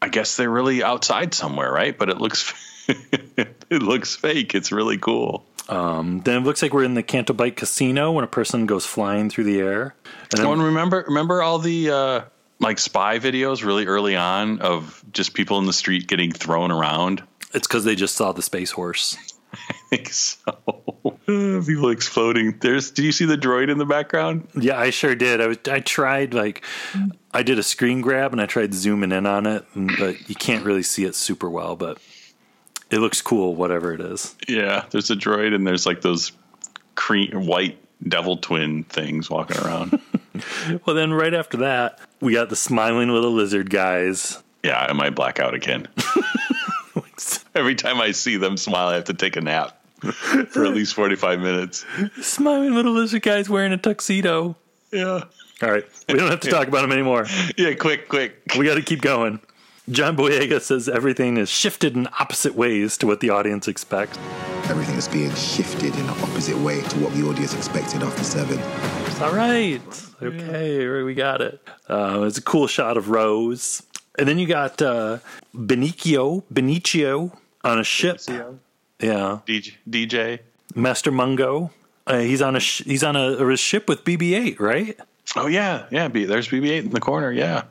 I 0.02 0.08
guess 0.08 0.36
they're 0.36 0.50
really 0.50 0.82
outside 0.82 1.32
somewhere, 1.32 1.72
right? 1.72 1.96
But 1.96 2.10
it 2.10 2.18
looks. 2.18 2.52
it 2.88 3.82
looks 3.82 4.16
fake. 4.16 4.54
It's 4.54 4.72
really 4.72 4.98
cool. 4.98 5.46
Um, 5.68 6.20
then 6.24 6.42
it 6.42 6.44
looks 6.44 6.60
like 6.60 6.74
we're 6.74 6.82
in 6.82 6.94
the 6.94 7.04
Canto 7.04 7.32
Bight 7.32 7.54
Casino 7.56 8.10
when 8.10 8.24
a 8.24 8.28
person 8.28 8.66
goes 8.66 8.84
flying 8.84 9.30
through 9.30 9.44
the 9.44 9.60
air. 9.60 9.94
And 10.32 10.40
then, 10.40 10.46
Oh, 10.46 10.52
and 10.52 10.62
remember, 10.62 11.04
remember 11.06 11.40
all 11.40 11.60
the 11.60 11.90
uh, 11.90 12.20
like 12.60 12.78
spy 12.78 13.18
videos 13.18 13.64
really 13.64 13.86
early 13.86 14.16
on 14.16 14.60
of 14.60 15.02
just 15.12 15.34
people 15.34 15.58
in 15.58 15.66
the 15.66 15.72
street 15.72 16.06
getting 16.06 16.32
thrown 16.32 16.70
around. 16.70 17.22
it's 17.54 17.66
because 17.66 17.84
they 17.84 17.94
just 17.96 18.14
saw 18.14 18.32
the 18.32 18.42
space 18.42 18.70
horse. 18.70 19.16
I 19.52 19.74
think 19.90 20.08
so. 20.08 20.38
people 21.26 21.90
exploding. 21.90 22.58
There's. 22.58 22.90
Do 22.90 23.04
you 23.04 23.12
see 23.12 23.26
the 23.26 23.36
droid 23.36 23.70
in 23.70 23.76
the 23.76 23.84
background? 23.84 24.48
Yeah, 24.58 24.78
I 24.78 24.88
sure 24.90 25.14
did. 25.14 25.40
I 25.42 25.46
was, 25.48 25.58
I 25.70 25.80
tried 25.80 26.32
like 26.32 26.64
I 27.34 27.42
did 27.42 27.58
a 27.58 27.62
screen 27.62 28.00
grab 28.00 28.32
and 28.32 28.40
I 28.40 28.46
tried 28.46 28.72
zooming 28.72 29.12
in 29.12 29.26
on 29.26 29.46
it, 29.46 29.64
and- 29.74 29.92
but 29.98 30.28
you 30.30 30.34
can't 30.34 30.64
really 30.64 30.82
see 30.82 31.04
it 31.04 31.14
super 31.14 31.50
well. 31.50 31.76
But 31.76 31.98
it 32.90 32.98
looks 32.98 33.20
cool, 33.20 33.54
whatever 33.54 33.92
it 33.92 34.00
is. 34.00 34.34
Yeah, 34.48 34.84
there's 34.90 35.10
a 35.10 35.16
droid, 35.16 35.54
and 35.54 35.66
there's 35.66 35.84
like 35.84 36.00
those 36.00 36.32
cream 36.94 37.46
white 37.46 37.78
devil 38.08 38.38
twin 38.38 38.84
things 38.84 39.28
walking 39.28 39.58
around. 39.58 40.00
Well, 40.86 40.96
then 40.96 41.12
right 41.12 41.34
after 41.34 41.58
that, 41.58 41.98
we 42.20 42.32
got 42.34 42.48
the 42.48 42.56
smiling 42.56 43.08
little 43.10 43.32
lizard 43.32 43.68
guys. 43.70 44.42
yeah, 44.62 44.86
I 44.88 44.92
might 44.92 45.14
black 45.14 45.38
out 45.40 45.54
again. 45.54 45.88
Every 47.54 47.74
time 47.74 48.00
I 48.00 48.12
see 48.12 48.36
them 48.36 48.56
smile, 48.56 48.88
I 48.88 48.94
have 48.94 49.04
to 49.04 49.14
take 49.14 49.36
a 49.36 49.40
nap 49.40 49.78
for 50.48 50.64
at 50.64 50.72
least 50.74 50.94
45 50.94 51.40
minutes. 51.40 51.84
Smiling 52.20 52.74
little 52.74 52.92
lizard 52.92 53.22
guys 53.22 53.48
wearing 53.48 53.72
a 53.72 53.76
tuxedo. 53.76 54.56
Yeah. 54.90 55.24
All 55.62 55.70
right, 55.70 55.84
we 56.08 56.14
don't 56.14 56.28
have 56.30 56.40
to 56.40 56.50
talk 56.50 56.66
about 56.66 56.82
them 56.82 56.90
anymore. 56.92 57.26
Yeah, 57.56 57.74
quick, 57.74 58.08
quick. 58.08 58.36
We 58.58 58.64
got 58.64 58.74
to 58.74 58.82
keep 58.82 59.00
going. 59.00 59.38
John 59.90 60.16
Boyega 60.16 60.60
says 60.60 60.88
everything 60.88 61.36
is 61.36 61.48
shifted 61.50 61.94
in 61.94 62.08
opposite 62.18 62.54
ways 62.54 62.96
to 62.98 63.06
what 63.06 63.20
the 63.20 63.30
audience 63.30 63.68
expects. 63.68 64.18
Everything 64.64 64.96
is 64.96 65.06
being 65.08 65.32
shifted 65.34 65.94
in 65.94 66.00
an 66.00 66.08
opposite 66.10 66.56
way 66.58 66.82
to 66.82 66.98
what 66.98 67.12
the 67.14 67.22
audience 67.22 67.54
expected 67.54 68.02
after 68.02 68.24
seven. 68.24 68.58
It's 69.22 69.30
all 69.30 69.38
right. 69.38 69.80
Okay, 70.20 71.02
we 71.04 71.14
got 71.14 71.40
it. 71.40 71.60
Uh, 71.88 72.24
it's 72.26 72.38
a 72.38 72.42
cool 72.42 72.66
shot 72.66 72.96
of 72.96 73.08
Rose. 73.08 73.80
And 74.18 74.26
then 74.26 74.36
you 74.36 74.48
got 74.48 74.82
uh, 74.82 75.18
Benicio, 75.54 76.42
Benicio 76.52 77.32
on 77.62 77.78
a 77.78 77.84
ship. 77.84 78.18
Yeah, 78.98 79.38
DJ, 79.46 79.74
DJ. 79.88 80.40
Master 80.74 81.12
Mungo. 81.12 81.70
Uh, 82.04 82.18
he's 82.18 82.42
on 82.42 82.56
a 82.56 82.60
sh- 82.60 82.82
he's 82.84 83.04
on 83.04 83.14
a, 83.14 83.48
a 83.48 83.56
ship 83.56 83.88
with 83.88 84.02
BB-8, 84.02 84.58
right? 84.58 84.98
Oh 85.36 85.46
yeah, 85.46 85.86
yeah. 85.92 86.08
B, 86.08 86.24
there's 86.24 86.48
BB-8 86.48 86.86
in 86.86 86.90
the 86.90 87.00
corner. 87.00 87.30
Yeah. 87.30 87.62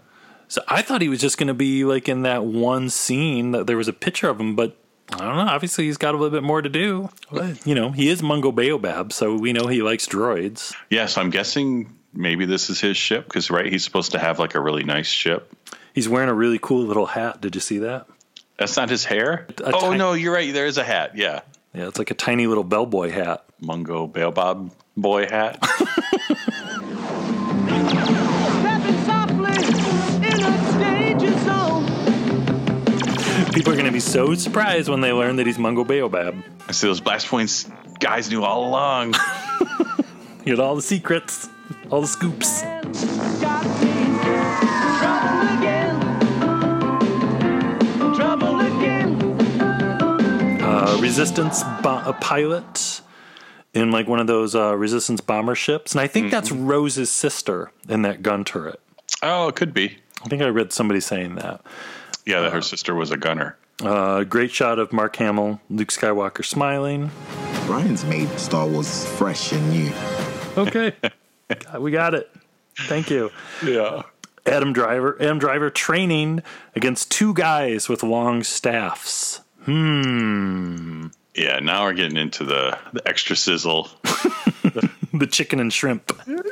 So 0.47 0.61
I 0.69 0.81
thought 0.81 1.01
he 1.01 1.09
was 1.09 1.19
just 1.19 1.37
going 1.37 1.49
to 1.49 1.53
be 1.53 1.83
like 1.83 2.07
in 2.07 2.21
that 2.21 2.45
one 2.45 2.89
scene 2.89 3.51
that 3.51 3.67
there 3.67 3.75
was 3.75 3.89
a 3.89 3.93
picture 3.93 4.29
of 4.29 4.39
him, 4.39 4.55
but 4.55 4.77
I 5.13 5.25
don't 5.25 5.35
know. 5.35 5.51
Obviously, 5.51 5.85
he's 5.85 5.97
got 5.97 6.15
a 6.15 6.17
little 6.17 6.31
bit 6.31 6.43
more 6.43 6.61
to 6.61 6.69
do. 6.69 7.09
But, 7.31 7.65
you 7.65 7.75
know, 7.75 7.91
he 7.91 8.09
is 8.09 8.23
Mungo 8.23 8.51
Baobab, 8.51 9.11
so 9.11 9.35
we 9.35 9.53
know 9.53 9.67
he 9.67 9.81
likes 9.81 10.07
droids. 10.07 10.73
Yeah, 10.89 11.07
so 11.07 11.21
I'm 11.21 11.29
guessing 11.29 11.95
maybe 12.13 12.45
this 12.45 12.69
is 12.69 12.79
his 12.79 12.97
ship 12.97 13.25
because 13.25 13.49
right, 13.49 13.71
he's 13.71 13.83
supposed 13.83 14.13
to 14.13 14.19
have 14.19 14.39
like 14.39 14.55
a 14.55 14.61
really 14.61 14.83
nice 14.83 15.07
ship. 15.07 15.53
He's 15.93 16.07
wearing 16.07 16.29
a 16.29 16.33
really 16.33 16.59
cool 16.59 16.83
little 16.83 17.05
hat. 17.05 17.41
Did 17.41 17.55
you 17.55 17.61
see 17.61 17.79
that? 17.79 18.07
That's 18.57 18.77
not 18.77 18.89
his 18.89 19.05
hair. 19.05 19.47
A 19.57 19.71
oh 19.73 19.93
no, 19.93 20.13
you're 20.13 20.33
right. 20.33 20.53
There 20.53 20.65
is 20.65 20.77
a 20.77 20.83
hat. 20.83 21.17
Yeah, 21.17 21.41
Yeah, 21.73 21.87
it's 21.87 21.97
like 21.97 22.11
a 22.11 22.15
tiny 22.15 22.47
little 22.47 22.63
bellboy 22.63 23.09
hat. 23.09 23.43
Mungo 23.59 24.07
Baobab 24.07 24.71
boy 24.95 25.27
hat. 25.27 25.57
People 33.53 33.73
are 33.73 33.75
going 33.75 33.85
to 33.85 33.91
be 33.91 33.99
so 33.99 34.33
surprised 34.35 34.87
when 34.89 35.01
they 35.01 35.11
learn 35.11 35.35
that 35.35 35.45
he's 35.45 35.59
Mungo 35.59 35.83
Baobab. 35.83 36.41
I 36.67 36.71
see 36.71 36.87
those 36.87 37.01
blast 37.01 37.27
points. 37.27 37.69
Guys 37.99 38.29
knew 38.29 38.43
all 38.43 38.67
along. 38.67 39.13
You 40.43 40.53
had 40.53 40.59
all 40.59 40.75
the 40.75 40.81
secrets, 40.81 41.47
all 41.91 42.01
the 42.01 42.07
scoops. 42.07 42.63
Got 42.63 42.83
me 43.79 43.91
in 43.91 44.17
trouble 44.17 45.39
again. 45.59 45.99
Trouble 48.15 48.59
again. 48.61 49.21
Uh, 50.63 50.97
resistance 50.99 51.61
bo- 51.83 52.01
a 52.03 52.13
pilot 52.19 53.01
in 53.75 53.91
like 53.91 54.07
one 54.07 54.19
of 54.19 54.25
those 54.25 54.55
uh, 54.55 54.75
resistance 54.75 55.21
bomber 55.21 55.53
ships, 55.53 55.91
and 55.91 56.01
I 56.01 56.07
think 56.07 56.31
that's 56.31 56.51
Rose's 56.51 57.11
sister 57.11 57.71
in 57.87 58.01
that 58.01 58.23
gun 58.23 58.43
turret. 58.43 58.79
Oh, 59.21 59.47
it 59.47 59.55
could 59.55 59.75
be. 59.75 59.99
I 60.25 60.27
think 60.27 60.41
I 60.41 60.47
read 60.47 60.73
somebody 60.73 61.01
saying 61.01 61.35
that. 61.35 61.61
Yeah, 62.25 62.41
that 62.41 62.53
her 62.53 62.61
sister 62.61 62.93
was 62.93 63.11
a 63.11 63.17
gunner. 63.17 63.57
Uh, 63.81 64.23
great 64.23 64.51
shot 64.51 64.77
of 64.77 64.93
Mark 64.93 65.15
Hamill, 65.15 65.59
Luke 65.69 65.89
Skywalker 65.89 66.45
smiling. 66.45 67.09
Rian's 67.67 68.05
made 68.05 68.29
Star 68.39 68.67
Wars 68.67 69.05
fresh 69.17 69.51
and 69.51 69.69
new. 69.69 69.91
Okay, 70.57 70.93
we 71.79 71.91
got 71.91 72.13
it. 72.13 72.29
Thank 72.77 73.09
you. 73.09 73.31
Yeah. 73.65 74.03
Adam 74.45 74.73
Driver, 74.73 75.17
Adam 75.19 75.39
Driver 75.39 75.69
training 75.69 76.41
against 76.75 77.11
two 77.11 77.33
guys 77.33 77.87
with 77.87 78.01
long 78.01 78.43
staffs. 78.43 79.41
Hmm. 79.63 81.07
Yeah, 81.35 81.59
now 81.59 81.85
we're 81.85 81.93
getting 81.93 82.17
into 82.17 82.43
the, 82.43 82.77
the 82.91 83.07
extra 83.07 83.35
sizzle. 83.35 83.89
the 85.13 85.27
chicken 85.29 85.59
and 85.59 85.71
shrimp. 85.71 86.11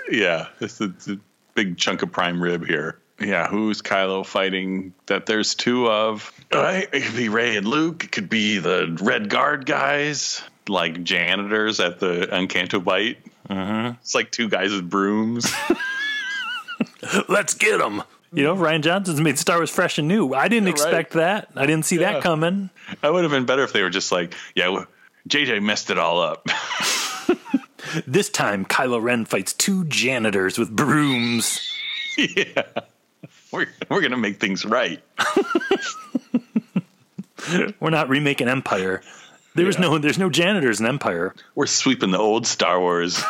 Yeah, 0.09 0.47
it's 0.61 0.80
a, 0.80 0.86
it's 0.86 1.07
a 1.07 1.20
big 1.55 1.78
chunk 1.78 2.01
of 2.01 2.11
prime 2.11 2.41
rib 2.41 2.65
here. 2.65 2.99
Yeah, 3.22 3.47
who's 3.47 3.82
Kylo 3.82 4.26
fighting 4.26 4.93
that 5.07 5.26
there's 5.26 5.55
two 5.55 5.89
of? 5.89 6.32
Uh, 6.51 6.82
it 6.91 7.03
could 7.03 7.15
be 7.17 7.30
Rey 7.30 7.57
and 7.57 7.67
Luke. 7.67 8.03
It 8.05 8.11
could 8.11 8.30
be 8.30 8.57
the 8.59 8.97
Red 9.01 9.30
Guard 9.30 9.65
guys, 9.65 10.41
like 10.67 11.03
janitors 11.03 11.80
at 11.80 11.99
the 11.99 12.28
Uncanto 12.32 12.84
Bite. 12.84 13.17
Mm-hmm. 13.49 13.95
It's 14.01 14.15
like 14.15 14.32
two 14.32 14.47
guys 14.49 14.72
with 14.72 14.89
brooms. 14.89 15.51
Let's 17.30 17.53
get 17.53 17.80
them. 17.80 18.03
You 18.32 18.43
know, 18.43 18.55
Rian 18.55 18.82
Johnson's 18.82 19.20
made 19.20 19.39
Star 19.39 19.57
Wars 19.57 19.72
fresh 19.72 19.97
and 19.97 20.07
new. 20.07 20.34
I 20.34 20.47
didn't 20.47 20.67
Yeah, 20.67 20.74
expect 20.74 21.13
that. 21.13 21.49
I 21.55 21.65
didn't 21.65 21.86
see 21.86 21.99
Yeah. 21.99 22.13
that 22.13 22.24
coming. 22.24 22.70
That 23.01 23.11
would 23.11 23.24
have 23.24 23.32
been 23.32 23.45
better 23.45 23.63
if 23.63 23.74
they 23.74 23.82
were 23.82 23.89
just 23.89 24.11
like, 24.11 24.36
yeah, 24.55 24.86
JJ 25.28 25.61
messed 25.63 25.89
it 25.89 25.97
all 25.99 26.22
up. 26.22 26.47
This 28.05 28.30
time, 28.30 28.65
Kylo 28.65 29.01
Ren 29.01 29.26
fights 29.26 29.51
two 29.53 29.84
janitors 29.86 30.59
with 30.59 30.70
brooms. 30.76 31.59
yeah. 32.17 32.61
We're, 33.52 33.68
we're 33.89 34.02
going 34.02 34.12
to 34.12 34.18
make 34.18 34.39
things 34.39 34.66
right. 34.66 35.02
We're 37.80 37.89
not 37.89 38.10
remaking 38.10 38.47
Empire. 38.47 39.02
There's 39.56 39.80
no 39.80 39.97
there's 39.97 40.20
no 40.20 40.30
janitors 40.30 40.80
in 40.80 40.86
Empire. 40.86 41.34
We're 41.56 41.66
sweeping 41.66 42.12
the 42.12 42.20
old 42.20 42.45
Star 42.45 42.80
Wars. 42.80 43.22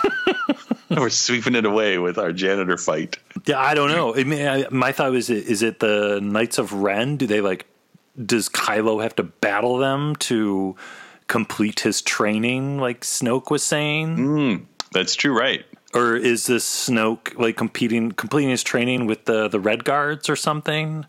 we're 0.90 1.10
sweeping 1.10 1.56
it 1.56 1.66
away 1.66 1.98
with 1.98 2.18
our 2.18 2.34
janitor 2.34 2.78
fight. 2.78 3.18
Yeah, 3.46 3.60
I 3.60 3.74
don't 3.74 3.90
know. 3.90 4.16
I 4.16 4.26
mean, 4.26 4.46
I, 4.46 4.68
my 4.70 4.92
thought 4.92 5.12
was, 5.12 5.30
is 5.30 5.64
it 5.64 5.80
the 5.80 6.20
Knights 6.22 6.58
of 6.58 6.74
Ren? 6.74 7.18
Do 7.18 7.26
they 7.26 7.42
like? 7.42 7.66
Does 8.24 8.50
Kylo 8.50 9.02
have 9.02 9.16
to 9.16 9.24
battle 9.24 9.78
them 9.78 10.16
to 10.18 10.76
complete 11.28 11.80
his 11.80 12.02
training, 12.02 12.80
like 12.80 13.02
Snoke 13.02 13.50
was 13.50 13.64
saying? 13.64 14.18
Mm, 14.18 14.66
that's 14.92 15.16
true, 15.16 15.38
right? 15.38 15.66
Or 15.94 16.16
is 16.16 16.46
this 16.46 16.66
Snoke 16.66 17.38
like 17.38 17.58
competing, 17.58 18.12
completing 18.12 18.52
his 18.52 18.64
training 18.64 19.08
with 19.08 19.26
the 19.26 19.48
the 19.48 19.60
Red 19.60 19.84
Guards 19.84 20.30
or 20.30 20.36
something? 20.36 21.06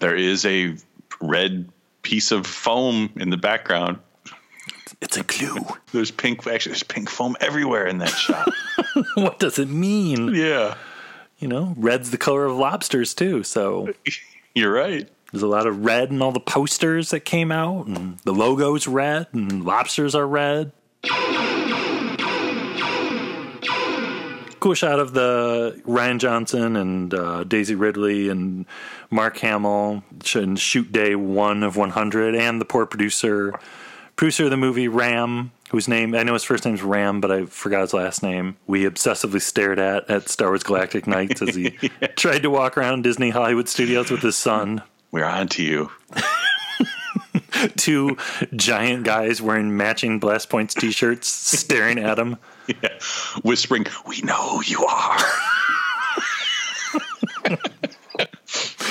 There 0.00 0.16
is 0.16 0.46
a 0.46 0.76
red 1.20 1.68
piece 2.02 2.32
of 2.32 2.46
foam 2.46 3.10
in 3.16 3.30
the 3.30 3.36
background. 3.36 3.98
It's 5.00 5.16
a 5.16 5.24
clue. 5.24 5.58
There's 5.92 6.10
pink. 6.10 6.46
Actually, 6.46 6.72
there's 6.72 6.82
pink 6.82 7.10
foam 7.10 7.36
everywhere 7.40 7.86
in 7.86 7.98
that 7.98 8.10
shot. 8.10 8.48
what 9.14 9.38
does 9.38 9.58
it 9.58 9.68
mean? 9.68 10.34
Yeah, 10.34 10.76
you 11.38 11.48
know, 11.48 11.74
red's 11.76 12.10
the 12.10 12.18
color 12.18 12.44
of 12.44 12.56
lobsters 12.56 13.14
too. 13.14 13.42
So 13.42 13.92
you're 14.54 14.72
right. 14.72 15.08
There's 15.30 15.42
a 15.42 15.48
lot 15.48 15.66
of 15.66 15.84
red 15.84 16.10
in 16.10 16.20
all 16.20 16.32
the 16.32 16.40
posters 16.40 17.10
that 17.10 17.20
came 17.20 17.50
out, 17.50 17.86
and 17.86 18.18
the 18.18 18.34
logo's 18.34 18.86
red, 18.86 19.28
and 19.32 19.64
lobsters 19.64 20.14
are 20.14 20.26
red. 20.26 20.72
Cool 24.62 24.74
shot 24.74 25.00
of 25.00 25.12
the 25.12 25.82
Rian 25.88 26.20
Johnson 26.20 26.76
and 26.76 27.12
uh, 27.12 27.42
Daisy 27.42 27.74
Ridley 27.74 28.28
and 28.28 28.64
Mark 29.10 29.36
Hamill 29.38 30.04
and 30.36 30.56
shoot 30.56 30.92
day 30.92 31.16
one 31.16 31.64
of 31.64 31.76
100, 31.76 32.36
and 32.36 32.60
the 32.60 32.64
poor 32.64 32.86
producer, 32.86 33.58
producer 34.14 34.44
of 34.44 34.50
the 34.50 34.56
movie 34.56 34.86
Ram, 34.86 35.50
whose 35.70 35.88
name 35.88 36.14
I 36.14 36.22
know 36.22 36.34
his 36.34 36.44
first 36.44 36.64
name's 36.64 36.80
Ram, 36.80 37.20
but 37.20 37.32
I 37.32 37.46
forgot 37.46 37.80
his 37.80 37.92
last 37.92 38.22
name. 38.22 38.56
We 38.68 38.84
obsessively 38.84 39.42
stared 39.42 39.80
at 39.80 40.08
at 40.08 40.28
Star 40.28 40.50
Wars 40.50 40.62
Galactic 40.62 41.08
Nights 41.08 41.42
as 41.42 41.56
he 41.56 41.70
tried 42.16 42.44
to 42.44 42.50
walk 42.50 42.78
around 42.78 43.02
Disney 43.02 43.30
Hollywood 43.30 43.68
Studios 43.68 44.12
with 44.12 44.22
his 44.22 44.36
son. 44.36 44.80
We're 45.10 45.24
on 45.24 45.48
to 45.48 45.64
you. 45.64 45.90
Two 47.76 48.16
giant 48.54 49.02
guys 49.02 49.42
wearing 49.42 49.76
matching 49.76 50.20
Blast 50.20 50.50
Points 50.50 50.72
t-shirts 50.72 51.26
staring 51.26 51.98
at 51.98 52.16
him. 52.16 52.36
Yeah. 52.82 52.98
Whispering, 53.42 53.86
"We 54.06 54.20
know 54.22 54.58
who 54.58 54.64
you 54.64 54.84
are." 54.84 55.18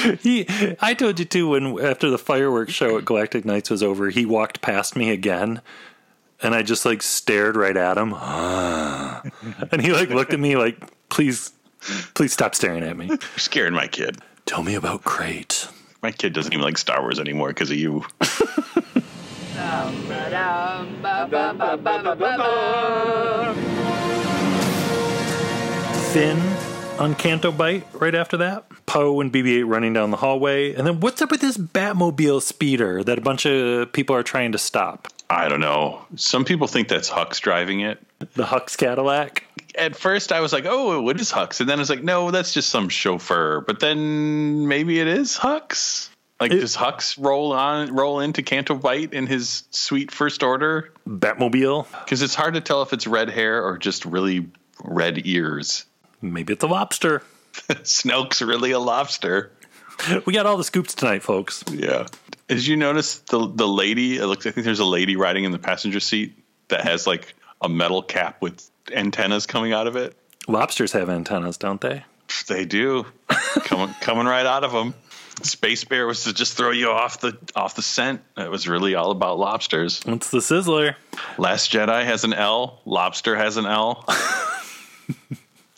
he 0.22 0.46
I 0.82 0.94
told 0.94 1.20
you 1.20 1.26
too 1.26 1.50
when 1.50 1.80
after 1.80 2.10
the 2.10 2.18
fireworks 2.18 2.74
show 2.74 2.98
at 2.98 3.06
Galactic 3.06 3.46
Nights 3.46 3.70
was 3.70 3.84
over, 3.84 4.10
he 4.10 4.26
walked 4.26 4.62
past 4.62 4.96
me 4.96 5.12
again 5.12 5.62
and 6.42 6.56
I 6.56 6.64
just 6.64 6.86
like 6.86 7.02
stared 7.02 7.56
right 7.56 7.78
at 7.78 7.98
him. 7.98 8.14
and 9.72 9.82
he 9.82 9.92
like 9.92 10.10
looked 10.10 10.34
at 10.34 10.40
me 10.40 10.56
like, 10.56 10.78
please 11.10 11.52
please 12.14 12.34
stop 12.34 12.56
staring 12.56 12.84
at 12.84 12.98
me. 12.98 13.08
You're 13.08 13.20
scaring 13.38 13.74
my 13.74 13.88
kid. 13.88 14.18
Tell 14.46 14.64
me 14.64 14.76
about 14.76 15.04
Crait. 15.04 15.68
My 16.02 16.12
kid 16.12 16.34
doesn't 16.34 16.52
even 16.52 16.64
like 16.64 16.78
Star 16.78 17.02
Wars 17.02 17.20
anymore 17.20 17.50
because 17.50 17.70
of 17.70 17.78
you. 17.78 18.04
Finn 26.12 26.40
on 27.00 27.16
Canto 27.16 27.52
Bight 27.52 27.88
right 27.94 28.14
after 28.14 28.38
that. 28.38 28.66
Poe 28.86 29.22
and 29.22 29.32
BB 29.32 29.60
8 29.60 29.64
running 29.64 29.94
down 29.94 30.12
the 30.12 30.18
hallway. 30.18 30.74
And 30.74 30.86
then 30.86 31.00
what's 31.00 31.22
up 31.22 31.32
with 31.32 31.40
this 31.42 31.58
Batmobile 31.58 32.42
speeder 32.42 33.04
that 33.04 33.18
a 33.18 33.22
bunch 33.22 33.46
of 33.46 33.94
people 33.94 34.16
are 34.16 34.24
trying 34.24 34.52
to 34.52 34.58
stop? 34.58 35.08
I 35.30 35.48
don't 35.48 35.62
know. 35.62 36.06
Some 36.18 36.44
people 36.44 36.68
think 36.68 36.90
that's 36.90 37.10
Hux 37.10 37.40
driving 37.40 37.80
it. 37.80 38.00
The 38.36 38.44
Hux 38.44 38.78
Cadillac? 38.78 39.46
At 39.76 39.96
first, 39.96 40.34
I 40.34 40.42
was 40.42 40.52
like, 40.52 40.66
"Oh, 40.68 41.02
what 41.02 41.20
is 41.22 41.32
Hux?" 41.32 41.62
And 41.62 41.70
then 41.70 41.80
I 41.80 41.82
was 41.82 41.90
like, 41.90 42.04
"No, 42.04 42.30
that's 42.30 42.54
just 42.54 42.70
some 42.70 42.90
chauffeur." 42.90 43.62
But 43.62 43.80
then 43.80 44.68
maybe 44.68 45.00
it 45.00 45.08
is 45.08 45.38
Hux. 45.38 46.10
Like, 46.42 46.52
does 46.52 46.76
Hux 46.76 47.24
roll 47.24 47.54
on, 47.54 47.94
roll 47.94 48.20
into 48.20 48.42
Canto 48.42 48.76
in 48.90 49.28
his 49.28 49.64
sweet 49.70 50.10
first 50.10 50.42
order 50.42 50.92
Batmobile? 51.08 51.86
Because 52.04 52.24
it's 52.24 52.34
hard 52.34 52.56
to 52.56 52.62
tell 52.62 52.82
if 52.82 52.94
it's 52.94 53.06
red 53.06 53.30
hair 53.30 53.64
or 53.64 53.78
just 53.78 54.06
really 54.06 54.50
red 54.84 55.28
ears. 55.28 55.86
Maybe 56.20 56.54
it's 56.54 56.64
a 56.64 56.68
lobster. 56.68 57.22
Snoke's 57.54 58.42
really 58.42 58.72
a 58.72 58.80
lobster. 58.80 59.52
We 60.26 60.34
got 60.34 60.48
all 60.48 60.58
the 60.58 60.64
scoops 60.64 60.96
tonight, 60.96 61.22
folks. 61.22 61.64
Yeah. 61.70 62.08
Did 62.48 62.66
you 62.66 62.76
notice 62.76 63.20
the 63.20 63.48
the 63.48 63.68
lady? 63.68 64.18
It 64.18 64.26
looks. 64.26 64.48
I 64.48 64.52
think 64.52 64.66
there's 64.66 64.80
a 64.80 64.86
lady 64.86 65.16
riding 65.16 65.44
in 65.44 65.52
the 65.52 65.60
passenger 65.60 66.00
seat 66.00 66.34
that 66.70 66.82
has 66.82 67.06
like 67.06 67.36
a 67.62 67.70
metal 67.70 68.02
cap 68.02 68.42
with 68.42 68.68
antennas 68.92 69.46
coming 69.46 69.74
out 69.74 69.86
of 69.86 69.96
it. 69.98 70.18
Lobsters 70.48 70.94
have 70.94 71.08
antennas, 71.08 71.58
don't 71.58 71.80
they? 71.80 72.04
They 72.48 72.66
do. 72.66 73.06
coming 73.30 73.94
coming 74.02 74.26
right 74.26 74.46
out 74.46 74.64
of 74.64 74.72
them. 74.72 74.96
Space 75.46 75.84
Bear 75.84 76.06
was 76.08 76.24
to 76.26 76.34
just 76.34 76.58
throw 76.58 76.72
you 76.72 76.90
off 76.90 77.20
the 77.22 77.38
off 77.56 77.76
the 77.76 77.82
scent. 77.82 78.22
It 78.38 78.50
was 78.50 78.68
really 78.68 78.96
all 78.96 79.12
about 79.12 79.40
lobsters. 79.40 80.02
What's 80.04 80.30
the 80.30 80.40
sizzler? 80.40 80.96
Last 81.38 81.72
Jedi 81.72 82.06
has 82.06 82.24
an 82.24 82.34
L. 82.34 82.82
Lobster 82.86 83.36
has 83.36 83.58
an 83.58 83.66
L. 83.66 84.06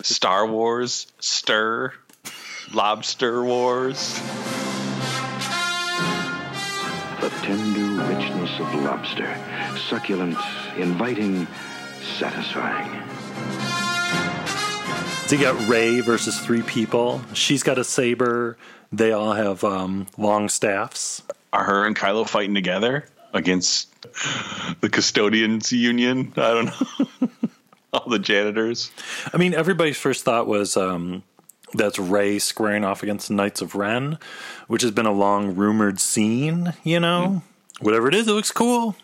Star 0.02 0.46
Wars, 0.46 1.08
Stir, 1.20 1.94
Lobster 2.74 3.44
Wars. 3.44 4.20
The 7.22 7.30
tender 7.42 8.04
richness 8.04 8.60
of 8.60 8.76
lobster. 8.84 9.38
Succulent, 9.88 10.38
inviting, 10.78 11.48
satisfying. 12.18 13.02
So 15.26 15.36
you 15.38 15.42
got 15.42 15.68
Rey 15.68 16.02
versus 16.02 16.38
three 16.40 16.62
people. 16.62 17.22
She's 17.34 17.64
got 17.64 17.78
a 17.78 17.84
saber. 17.84 18.58
They 18.92 19.14
all 19.14 19.34
have 19.34 19.64
um, 19.64 20.08
long 20.18 20.50
staffs. 20.50 21.24
Are 21.52 21.64
her 21.64 21.86
and 21.86 21.96
Kylo 21.96 22.28
fighting 22.28 22.54
together 22.54 23.06
against 23.34 23.90
the 24.82 24.90
custodians 24.90 25.72
union? 25.72 26.34
I 26.36 26.54
don't 26.54 26.66
know. 26.66 27.30
all 27.94 28.10
the 28.10 28.20
janitors. 28.20 28.92
I 29.34 29.38
mean, 29.38 29.54
everybody's 29.54 29.98
first 29.98 30.26
thought 30.26 30.46
was 30.46 30.76
um, 30.76 31.24
that's 31.74 31.98
Rey 31.98 32.38
squaring 32.40 32.84
off 32.84 33.02
against 33.02 33.30
the 33.30 33.34
Knights 33.36 33.62
of 33.62 33.76
Ren, 33.76 34.18
which 34.68 34.82
has 34.82 34.92
been 34.92 35.06
a 35.06 35.12
long 35.12 35.56
rumored 35.56 36.00
scene, 36.00 36.74
you 36.84 37.00
know? 37.00 37.44
Whatever 37.80 38.08
it 38.08 38.16
is, 38.16 38.28
it 38.28 38.34
looks 38.34 38.52
cool. 38.52 38.96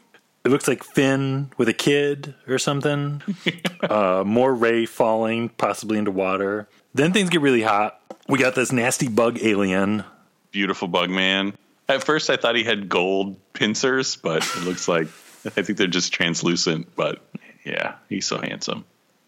It 0.46 0.50
looks 0.50 0.68
like 0.68 0.84
Finn 0.84 1.52
with 1.58 1.68
a 1.68 1.74
kid 1.74 2.34
or 2.48 2.58
something. 2.58 3.22
uh, 3.82 4.24
more 4.26 4.54
Rey 4.54 4.86
falling, 4.86 5.50
possibly 5.50 5.98
into 5.98 6.12
water. 6.12 6.68
Then 6.94 7.12
things 7.12 7.30
get 7.30 7.42
really 7.42 7.62
hot. 7.62 8.02
We 8.28 8.40
got 8.40 8.56
this 8.56 8.72
nasty 8.72 9.10
bug 9.10 9.40
alien. 9.42 10.04
Beautiful 10.52 10.88
bug 10.88 11.10
man. 11.10 11.54
At 11.88 12.04
first, 12.04 12.30
I 12.30 12.38
thought 12.38 12.56
he 12.56 12.64
had 12.64 12.88
gold 12.88 13.38
pincers, 13.54 14.16
but 14.16 14.44
it 14.44 14.64
looks 14.64 14.88
like 14.88 15.08
I 15.46 15.62
think 15.62 15.78
they're 15.78 15.88
just 15.88 16.14
translucent. 16.14 16.96
But 16.96 17.20
yeah, 17.66 17.96
he's 18.08 18.26
so 18.26 18.40
handsome. 18.40 18.86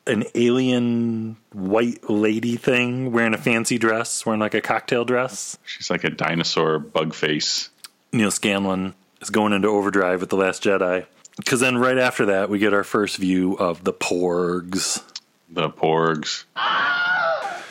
An 0.08 0.24
alien 0.34 1.38
white 1.54 2.10
lady 2.10 2.56
thing 2.56 3.12
wearing 3.12 3.34
a 3.34 3.38
fancy 3.38 3.78
dress, 3.78 4.26
wearing 4.26 4.40
like 4.40 4.54
a 4.54 4.62
cocktail 4.62 5.06
dress. 5.06 5.58
She's 5.66 5.90
like 5.90 6.04
a 6.04 6.10
dinosaur 6.10 6.80
bug 6.80 7.14
face. 7.14 7.70
Neal 8.14 8.32
Scanlan 8.32 8.94
is 9.22 9.30
going 9.30 9.54
into 9.54 9.68
overdrive 9.68 10.20
with 10.20 10.30
The 10.30 10.38
Last 10.38 10.64
Jedi. 10.64 11.06
Because 11.38 11.60
then 11.60 11.78
right 11.78 11.98
after 11.98 12.28
that, 12.28 12.50
we 12.50 12.60
get 12.60 12.74
our 12.74 12.84
first 12.84 13.18
view 13.18 13.54
of 13.54 13.84
the 13.84 13.94
Porgs. 13.94 15.02
The 15.50 15.70
Porgs. 15.70 16.44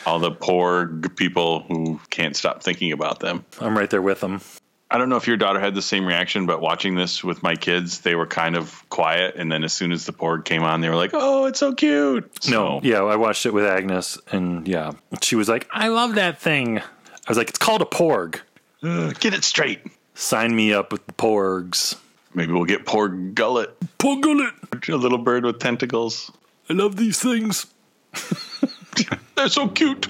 All 0.05 0.19
the 0.19 0.31
Porg 0.31 1.15
people 1.15 1.61
who 1.61 1.99
can't 2.09 2.35
stop 2.35 2.63
thinking 2.63 2.91
about 2.91 3.19
them. 3.19 3.45
I'm 3.59 3.77
right 3.77 3.89
there 3.89 4.01
with 4.01 4.19
them. 4.19 4.41
I 4.89 4.97
don't 4.97 5.07
know 5.07 5.15
if 5.15 5.25
your 5.25 5.37
daughter 5.37 5.59
had 5.59 5.73
the 5.73 5.81
same 5.81 6.05
reaction, 6.05 6.47
but 6.47 6.59
watching 6.59 6.95
this 6.95 7.23
with 7.23 7.41
my 7.41 7.55
kids, 7.55 8.01
they 8.01 8.13
were 8.13 8.27
kind 8.27 8.57
of 8.57 8.83
quiet, 8.89 9.35
and 9.37 9.49
then 9.49 9.63
as 9.63 9.71
soon 9.71 9.93
as 9.93 10.05
the 10.05 10.11
porg 10.11 10.43
came 10.43 10.63
on, 10.63 10.81
they 10.81 10.89
were 10.89 10.97
like, 10.97 11.11
"Oh, 11.13 11.45
it's 11.45 11.59
so 11.59 11.73
cute." 11.73 12.29
No, 12.49 12.81
yeah, 12.83 13.01
I 13.01 13.15
watched 13.15 13.45
it 13.45 13.53
with 13.53 13.63
Agnes, 13.63 14.17
and 14.33 14.67
yeah, 14.67 14.91
she 15.21 15.37
was 15.37 15.47
like, 15.47 15.65
"I 15.71 15.87
love 15.87 16.15
that 16.15 16.41
thing." 16.41 16.79
I 16.79 16.83
was 17.29 17.37
like, 17.37 17.47
"It's 17.47 17.57
called 17.57 17.81
a 17.81 17.85
porg." 17.85 18.41
Uh, 18.83 19.13
get 19.19 19.33
it 19.33 19.45
straight. 19.45 19.79
Sign 20.13 20.55
me 20.55 20.73
up 20.73 20.91
with 20.91 21.05
the 21.07 21.13
porgs. 21.13 21.95
Maybe 22.33 22.53
we'll 22.53 22.65
get 22.65 22.85
porg 22.85 23.33
gullet. 23.33 23.77
Porg 23.97 24.21
gullet. 24.21 24.53
A 24.89 24.95
little 24.95 25.17
bird 25.17 25.45
with 25.45 25.59
tentacles. 25.59 26.31
I 26.69 26.73
love 26.73 26.95
these 26.95 27.19
things. 27.19 27.67
They're 29.35 29.49
so 29.49 29.67
cute. 29.67 30.07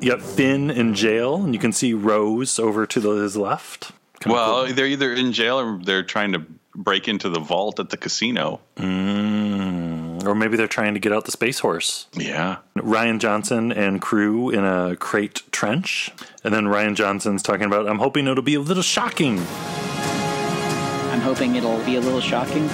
You 0.00 0.12
got 0.12 0.22
Finn 0.22 0.70
in 0.70 0.94
jail, 0.94 1.36
and 1.36 1.52
you 1.52 1.60
can 1.60 1.72
see 1.72 1.92
Rose 1.92 2.58
over 2.58 2.86
to 2.86 3.00
the, 3.00 3.10
his 3.16 3.36
left. 3.36 3.92
Well, 4.24 4.66
they're 4.72 4.86
either 4.86 5.12
in 5.12 5.32
jail 5.32 5.60
or 5.60 5.78
they're 5.82 6.02
trying 6.02 6.32
to 6.32 6.42
break 6.74 7.06
into 7.08 7.28
the 7.28 7.40
vault 7.40 7.80
at 7.80 7.90
the 7.90 7.96
casino. 7.96 8.60
Mm, 8.76 9.89
or 10.26 10.34
maybe 10.34 10.56
they're 10.56 10.68
trying 10.68 10.94
to 10.94 11.00
get 11.00 11.12
out 11.12 11.24
the 11.24 11.30
space 11.30 11.60
horse. 11.60 12.06
Yeah. 12.14 12.58
Rian 12.76 13.18
Johnson 13.18 13.72
and 13.72 14.00
crew 14.00 14.50
in 14.50 14.64
a 14.64 14.96
Crait 14.96 15.42
trench. 15.52 16.10
And 16.44 16.54
then 16.54 16.64
Rian 16.64 16.94
Johnson's 16.94 17.42
talking 17.42 17.66
about, 17.66 17.88
I'm 17.88 17.98
hoping 17.98 18.26
it'll 18.26 18.42
be 18.42 18.54
a 18.54 18.60
little 18.60 18.82
shocking. 18.82 19.38
I'm 21.10 21.20
hoping 21.20 21.56
it'll 21.56 21.84
be 21.84 21.96
a 21.96 22.00
little 22.00 22.20
shocking, 22.20 22.66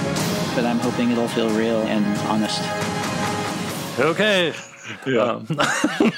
but 0.55 0.64
I'm 0.64 0.78
hoping 0.78 1.11
it'll 1.11 1.28
feel 1.28 1.51
real 1.51 1.82
and 1.82 2.05
honest. 2.28 2.61
Okay. 3.99 4.53
Yeah. 5.07 5.22
Um, 5.22 5.47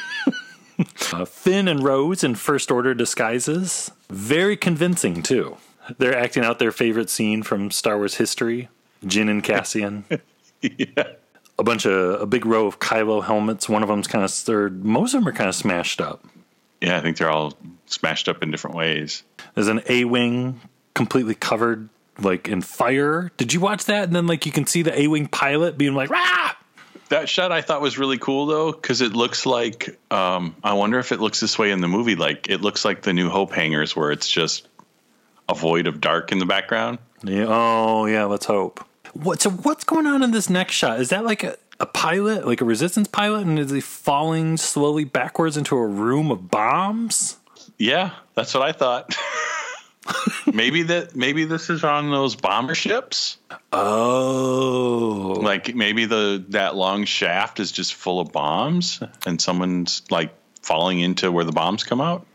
uh, 1.13 1.25
Finn 1.25 1.69
and 1.69 1.83
Rose 1.83 2.25
in 2.25 2.35
first 2.35 2.71
order 2.71 2.93
disguises. 2.93 3.91
Very 4.11 4.57
convincing, 4.57 5.23
too. 5.23 5.57
They're 5.97 6.17
acting 6.17 6.45
out 6.45 6.59
their 6.59 6.73
favorite 6.73 7.09
scene 7.09 7.43
from 7.43 7.71
Star 7.71 7.97
Wars 7.97 8.17
history 8.17 8.69
Jyn 9.05 9.31
and 9.31 9.43
Cassian. 9.43 10.05
yeah. 10.77 11.13
A 11.59 11.65
bunch 11.65 11.87
of, 11.87 12.21
a 12.21 12.27
big 12.27 12.47
row 12.47 12.67
of 12.67 12.79
Kylo 12.79 13.25
helmets. 13.25 13.69
One 13.69 13.83
of 13.83 13.89
them's 13.89 14.07
kind 14.07 14.25
of, 14.25 14.45
they're, 14.45 14.71
most 14.71 15.15
of 15.15 15.21
them 15.21 15.29
are 15.29 15.37
kind 15.37 15.49
of 15.49 15.55
smashed 15.55 16.01
up. 16.01 16.25
Yeah, 16.81 16.97
I 16.97 17.01
think 17.01 17.17
they're 17.17 17.31
all 17.31 17.55
smashed 17.87 18.29
up 18.29 18.43
in 18.43 18.51
different 18.51 18.77
ways. 18.77 19.25
There's 19.55 19.67
an 19.67 19.83
A 19.89 20.05
Wing 20.05 20.61
completely 20.95 21.35
covered, 21.35 21.89
like 22.21 22.49
in 22.49 22.63
fire. 22.63 23.33
Did 23.37 23.53
you 23.53 23.61
watch 23.61 23.87
that? 23.87 24.05
And 24.05 24.15
then, 24.15 24.29
like, 24.29 24.47
you 24.47 24.53
can 24.53 24.67
see 24.67 24.83
the 24.83 24.97
A 24.97 25.09
Wing 25.09 25.27
pilot 25.27 25.77
being 25.77 25.95
like, 25.95 26.11
rah! 26.11 26.53
That 27.09 27.29
shot 27.29 27.53
I 27.53 27.63
thought 27.63 27.81
was 27.81 27.99
really 27.99 28.19
cool 28.19 28.47
though, 28.47 28.71
because 28.71 29.01
it 29.01 29.15
looks 29.15 29.47
like 29.47 29.99
um, 30.11 30.55
I 30.63 30.75
wonder 30.75 30.99
if 30.99 31.11
it 31.11 31.21
looks 31.21 31.41
this 31.41 31.59
way 31.59 31.71
in 31.71 31.81
the 31.81 31.89
movie. 31.89 32.17
Like 32.17 32.51
it 32.51 32.61
looks 32.61 32.85
like 32.85 33.03
the 33.03 33.15
New 33.15 33.31
Hope 33.31 33.53
hangars, 33.53 33.97
where 33.97 34.13
it's 34.13 34.29
just 34.29 34.69
a 35.49 35.55
void 35.55 35.87
of 35.87 36.01
dark 36.01 36.33
in 36.33 36.39
the 36.39 36.47
background. 36.47 36.99
Yeah. 37.25 37.47
Oh, 37.49 38.05
yeah. 38.07 38.25
Let's 38.25 38.45
hope. 38.45 38.87
What? 39.15 39.43
So 39.43 39.51
what's 39.51 39.85
going 39.85 40.07
on 40.07 40.23
in 40.23 40.31
this 40.31 40.51
next 40.51 40.75
shot? 40.75 41.01
Is 41.01 41.11
that 41.11 41.25
like 41.25 41.45
a, 41.45 41.57
a 41.81 41.87
pilot, 41.87 42.47
like 42.47 42.61
a 42.61 42.65
resistance 42.65 43.09
pilot, 43.09 43.47
and 43.47 43.59
is 43.59 43.71
he 43.71 43.81
falling 43.81 44.57
slowly 44.57 45.05
backwards 45.05 45.57
into 45.57 45.77
a 45.77 45.87
room 45.87 46.31
of 46.31 46.51
bombs? 46.51 47.39
Yeah, 47.79 48.11
that's 48.35 48.55
what 48.55 48.63
I 48.63 48.73
thought. 48.73 49.17
maybe 50.53 50.85
that 50.85 51.15
maybe 51.15 51.45
this 51.45 51.71
is 51.71 51.85
on 51.85 52.11
those 52.11 52.37
bomber 52.37 52.75
ships. 52.75 53.39
Oh, 53.73 55.39
like 55.43 55.75
maybe 55.75 56.07
the 56.07 56.45
that 56.49 56.75
long 56.75 57.05
shaft 57.05 57.61
is 57.61 57.73
just 57.73 57.95
full 57.95 58.21
of 58.21 58.33
bombs, 58.33 59.01
and 59.27 59.41
someone's 59.41 60.03
like 60.11 60.35
falling 60.63 61.01
into 61.01 61.31
where 61.31 61.45
the 61.45 61.53
bombs 61.53 61.85
come 61.85 62.01
out. 62.01 62.27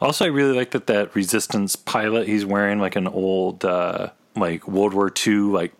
Also, 0.00 0.24
I 0.24 0.28
really 0.28 0.56
like 0.56 0.70
that 0.72 0.86
that 0.86 1.14
resistance 1.14 1.76
pilot. 1.76 2.28
He's 2.28 2.44
wearing 2.46 2.78
like 2.78 2.96
an 2.96 3.08
old 3.08 3.64
uh, 3.64 4.10
like 4.36 4.66
World 4.68 4.94
War 4.94 5.12
II 5.26 5.34
like 5.34 5.72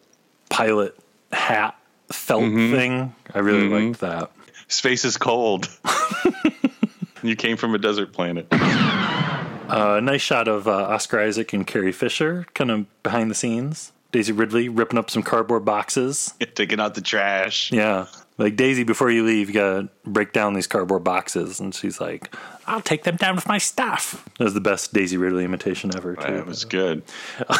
pilot 0.56 0.96
hat 1.32 1.76
felt 2.10 2.42
Mhm. 2.44 2.70
thing. 2.72 3.14
I 3.34 3.40
really 3.40 3.68
Mhm. 3.68 3.88
liked 3.88 4.00
that. 4.00 4.30
Space 4.68 5.04
is 5.04 5.16
cold. 5.18 5.68
you 7.22 7.36
came 7.36 7.56
from 7.56 7.74
a 7.74 7.78
desert 7.78 8.12
planet. 8.12 8.46
Uh, 8.50 10.00
nice 10.02 10.22
shot 10.22 10.48
of 10.48 10.66
uh, 10.68 10.70
Oscar 10.70 11.20
Isaac 11.20 11.52
and 11.52 11.66
Carrie 11.66 11.92
Fisher, 11.92 12.46
kind 12.54 12.70
of 12.70 13.02
behind 13.02 13.30
the 13.30 13.34
scenes. 13.34 13.92
Daisy 14.12 14.32
Ridley 14.32 14.68
ripping 14.68 14.98
up 14.98 15.10
some 15.10 15.22
cardboard 15.22 15.64
boxes. 15.64 16.32
Taking 16.54 16.80
out 16.80 16.94
the 16.94 17.00
trash. 17.02 17.70
Yeah. 17.72 18.06
Like 18.38 18.56
Daisy, 18.56 18.84
before 18.84 19.10
you 19.10 19.24
leave, 19.24 19.48
you 19.48 19.54
gotta 19.54 19.88
break 20.04 20.32
down 20.32 20.54
these 20.54 20.66
cardboard 20.66 21.02
boxes, 21.04 21.58
and 21.58 21.74
she's 21.74 22.00
like, 22.00 22.34
"I'll 22.66 22.82
take 22.82 23.02
them 23.04 23.16
down 23.16 23.34
with 23.34 23.48
my 23.48 23.56
stuff." 23.58 24.22
That 24.38 24.44
was 24.44 24.54
the 24.54 24.60
best 24.60 24.92
Daisy 24.92 25.16
Ridley 25.16 25.44
imitation 25.44 25.90
ever. 25.96 26.14
Too. 26.16 26.32
That 26.32 26.46
was 26.46 26.64
good. 26.64 27.02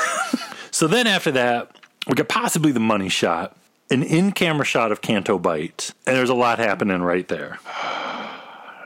So 0.73 0.87
then 0.87 1.07
after 1.07 1.31
that, 1.31 1.71
we 2.07 2.15
got 2.15 2.29
possibly 2.29 2.73
the 2.73 2.81
money 2.81 3.09
shot, 3.09 3.57
an 3.91 4.03
in-camera 4.03 4.65
shot 4.65 4.93
of 4.93 5.01
Canto 5.01 5.39
Bight, 5.39 5.93
and 6.07 6.17
there's 6.17 6.31
a 6.31 6.35
lot 6.35 6.59
happening 6.59 7.03
right 7.03 7.27
there. 7.29 7.59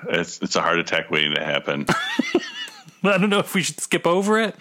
It's 0.08 0.40
it's 0.40 0.56
a 0.56 0.62
heart 0.62 0.78
attack 0.78 1.10
waiting 1.10 1.34
to 1.34 1.44
happen. 1.44 1.84
I 3.04 3.18
don't 3.18 3.28
know 3.28 3.38
if 3.38 3.54
we 3.54 3.62
should 3.62 3.80
skip 3.80 4.06
over 4.06 4.40
it. 4.40 4.56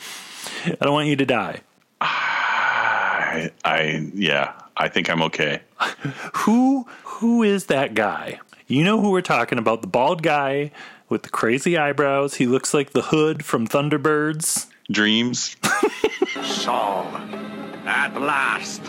I 0.65 0.75
don't 0.81 0.91
want 0.91 1.07
you 1.07 1.15
to 1.15 1.25
die. 1.25 1.61
I, 2.01 3.49
I 3.63 4.11
yeah, 4.13 4.51
I 4.75 4.89
think 4.89 5.09
I'm 5.09 5.21
okay. 5.23 5.61
Who 6.33 6.87
who 7.03 7.43
is 7.43 7.67
that 7.67 7.93
guy? 7.93 8.41
You 8.67 8.83
know 8.83 8.99
who 8.99 9.11
we're 9.11 9.21
talking 9.21 9.57
about? 9.57 9.81
The 9.81 9.87
bald 9.87 10.23
guy 10.23 10.71
with 11.07 11.23
the 11.23 11.29
crazy 11.29 11.77
eyebrows. 11.77 12.35
He 12.35 12.45
looks 12.45 12.73
like 12.73 12.91
the 12.91 13.03
hood 13.03 13.45
from 13.45 13.65
Thunderbirds. 13.65 14.67
Dreams. 14.91 15.55
So, 16.43 17.05
at 17.89 18.19
last, 18.21 18.81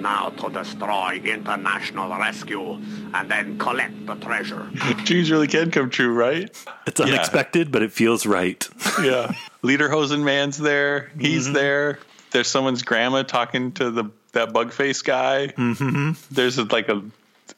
now 0.00 0.28
to 0.30 0.50
destroy 0.50 1.20
international 1.24 2.10
rescue 2.18 2.72
and 3.14 3.30
then 3.30 3.56
collect 3.58 4.04
the 4.06 4.14
treasure. 4.16 4.68
Dreams 5.04 5.30
really 5.30 5.46
can 5.46 5.70
come 5.70 5.88
true, 5.90 6.12
right? 6.12 6.50
It's 6.86 7.00
unexpected, 7.00 7.70
but 7.72 7.82
it 7.82 7.92
feels 7.92 8.26
right. 8.26 8.66
Yeah. 9.02 9.32
Lederhosen 9.62 10.22
man's 10.24 10.56
there. 10.58 11.10
He's 11.18 11.44
Mm-hmm. 11.44 11.52
there. 11.54 11.98
There's 12.30 12.48
someone's 12.48 12.82
grandma 12.82 13.22
talking 13.22 13.72
to 13.72 13.90
the 13.90 14.04
that 14.32 14.52
bug 14.52 14.72
face 14.72 15.02
guy. 15.02 15.48
Mm-hmm. 15.48 16.12
There's 16.34 16.58
like 16.58 16.88
a 16.88 17.02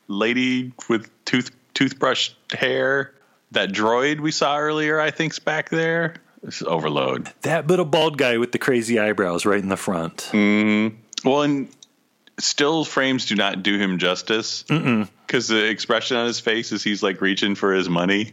lady 0.08 0.72
with 0.88 1.08
tooth 1.24 1.50
toothbrush 1.74 2.30
hair. 2.52 3.12
That 3.52 3.70
droid 3.72 4.20
we 4.20 4.30
saw 4.30 4.58
earlier, 4.58 5.00
I 5.00 5.10
think's 5.10 5.38
back 5.38 5.70
there. 5.70 6.16
This 6.42 6.62
is 6.62 6.68
overload. 6.68 7.30
That 7.42 7.66
little 7.66 7.84
bald 7.84 8.16
guy 8.16 8.38
with 8.38 8.52
the 8.52 8.58
crazy 8.58 8.98
eyebrows 8.98 9.44
right 9.44 9.60
in 9.60 9.68
the 9.68 9.76
front. 9.76 10.28
Mm. 10.32 10.94
Well, 11.24 11.42
and 11.42 11.68
still 12.38 12.84
frames 12.84 13.26
do 13.26 13.34
not 13.34 13.62
do 13.62 13.78
him 13.78 13.98
justice 13.98 14.62
because 14.62 15.48
the 15.48 15.68
expression 15.68 16.16
on 16.16 16.26
his 16.26 16.40
face 16.40 16.72
as 16.72 16.82
he's 16.82 17.02
like 17.02 17.20
reaching 17.20 17.54
for 17.54 17.72
his 17.72 17.88
money 17.88 18.32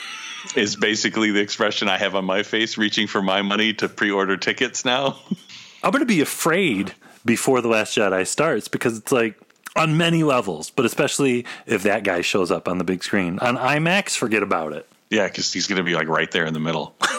is 0.56 0.76
basically 0.76 1.32
the 1.32 1.40
expression 1.40 1.88
I 1.88 1.98
have 1.98 2.14
on 2.14 2.24
my 2.24 2.42
face, 2.42 2.78
reaching 2.78 3.06
for 3.06 3.22
my 3.22 3.42
money 3.42 3.74
to 3.74 3.88
pre-order 3.88 4.36
tickets 4.36 4.84
now. 4.84 5.18
I'm 5.82 5.90
going 5.90 6.00
to 6.00 6.06
be 6.06 6.20
afraid 6.20 6.94
before 7.24 7.60
The 7.60 7.68
Last 7.68 7.96
Jedi 7.96 8.26
starts 8.26 8.68
because 8.68 8.98
it's 8.98 9.12
like 9.12 9.40
on 9.76 9.96
many 9.96 10.22
levels, 10.22 10.70
but 10.70 10.84
especially 10.84 11.46
if 11.66 11.82
that 11.84 12.04
guy 12.04 12.20
shows 12.20 12.50
up 12.50 12.68
on 12.68 12.78
the 12.78 12.84
big 12.84 13.02
screen. 13.02 13.38
On 13.40 13.56
IMAX, 13.56 14.16
forget 14.16 14.42
about 14.42 14.72
it. 14.72 14.86
Yeah, 15.10 15.26
because 15.26 15.52
he's 15.52 15.66
going 15.66 15.78
to 15.78 15.82
be 15.82 15.94
like 15.94 16.08
right 16.08 16.30
there 16.30 16.46
in 16.46 16.54
the 16.54 16.60
middle. 16.60 16.94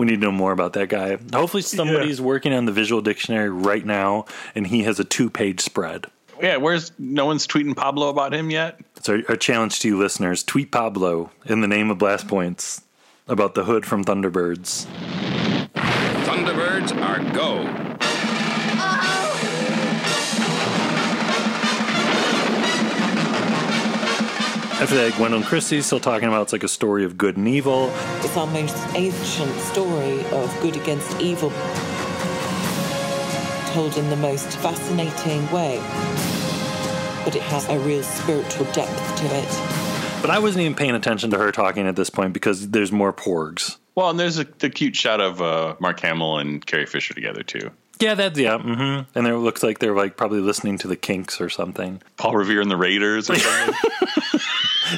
We 0.00 0.06
need 0.06 0.14
to 0.14 0.22
know 0.22 0.32
more 0.32 0.52
about 0.52 0.72
that 0.72 0.88
guy. 0.88 1.18
Hopefully, 1.30 1.62
somebody's 1.62 2.22
working 2.22 2.54
on 2.54 2.64
the 2.64 2.72
visual 2.72 3.02
dictionary 3.02 3.50
right 3.50 3.84
now 3.84 4.24
and 4.54 4.66
he 4.66 4.84
has 4.84 4.98
a 4.98 5.04
two 5.04 5.28
page 5.28 5.60
spread. 5.60 6.06
Yeah, 6.40 6.56
where's 6.56 6.90
no 6.98 7.26
one's 7.26 7.46
tweeting 7.46 7.76
Pablo 7.76 8.08
about 8.08 8.32
him 8.32 8.48
yet? 8.48 8.80
It's 8.96 9.10
our, 9.10 9.18
our 9.28 9.36
challenge 9.36 9.80
to 9.80 9.88
you 9.88 9.98
listeners 9.98 10.42
tweet 10.42 10.72
Pablo 10.72 11.30
in 11.44 11.60
the 11.60 11.68
name 11.68 11.90
of 11.90 11.98
Blast 11.98 12.28
Points 12.28 12.80
about 13.28 13.54
the 13.54 13.64
hood 13.64 13.84
from 13.84 14.02
Thunderbirds. 14.02 14.86
Thunderbirds 15.74 16.96
are 16.96 17.34
go. 17.34 17.89
After 24.80 24.94
that, 24.94 25.12
Gwendoline 25.12 25.44
Christie's 25.44 25.84
still 25.84 26.00
talking 26.00 26.26
about 26.28 26.42
it's 26.44 26.52
like 26.54 26.62
a 26.62 26.68
story 26.68 27.04
of 27.04 27.18
good 27.18 27.36
and 27.36 27.46
evil. 27.46 27.90
It's 28.22 28.34
our 28.34 28.46
most 28.46 28.74
ancient 28.94 29.54
story 29.60 30.24
of 30.32 30.58
good 30.62 30.74
against 30.74 31.20
evil, 31.20 31.50
told 33.74 33.98
in 33.98 34.08
the 34.08 34.16
most 34.16 34.56
fascinating 34.56 35.42
way. 35.52 35.76
But 37.24 37.36
it 37.36 37.42
has 37.42 37.68
a 37.68 37.78
real 37.80 38.02
spiritual 38.02 38.64
depth 38.72 39.16
to 39.18 39.26
it. 39.26 40.22
But 40.22 40.30
I 40.30 40.38
wasn't 40.38 40.62
even 40.62 40.74
paying 40.74 40.94
attention 40.94 41.30
to 41.32 41.38
her 41.38 41.52
talking 41.52 41.86
at 41.86 41.96
this 41.96 42.08
point 42.08 42.32
because 42.32 42.70
there's 42.70 42.90
more 42.90 43.12
porgs. 43.12 43.76
Well, 43.94 44.08
and 44.08 44.18
there's 44.18 44.38
a, 44.38 44.44
the 44.44 44.70
cute 44.70 44.96
shot 44.96 45.20
of 45.20 45.42
uh, 45.42 45.76
Mark 45.78 46.00
Hamill 46.00 46.38
and 46.38 46.64
Carrie 46.64 46.86
Fisher 46.86 47.12
together 47.12 47.42
too. 47.42 47.70
Yeah, 48.00 48.14
that's 48.14 48.38
yeah. 48.38 48.56
hmm 48.56 49.00
And 49.14 49.26
it 49.26 49.36
looks 49.36 49.62
like 49.62 49.78
they're 49.78 49.94
like 49.94 50.16
probably 50.16 50.40
listening 50.40 50.78
to 50.78 50.88
the 50.88 50.96
Kinks 50.96 51.38
or 51.38 51.50
something. 51.50 52.00
Paul 52.16 52.34
Revere 52.34 52.62
and 52.62 52.70
the 52.70 52.78
Raiders 52.78 53.28
or 53.28 53.36
something. 53.36 53.74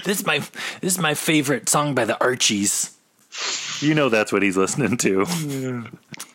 This 0.04 0.20
is 0.20 0.26
my 0.26 0.38
this 0.80 0.94
is 0.94 0.98
my 0.98 1.14
favorite 1.14 1.68
song 1.68 1.94
by 1.94 2.04
the 2.04 2.20
Archies. 2.22 2.96
You 3.80 3.94
know 3.94 4.08
that's 4.08 4.32
what 4.32 4.42
he's 4.42 4.56
listening 4.56 4.96
to. 4.98 5.24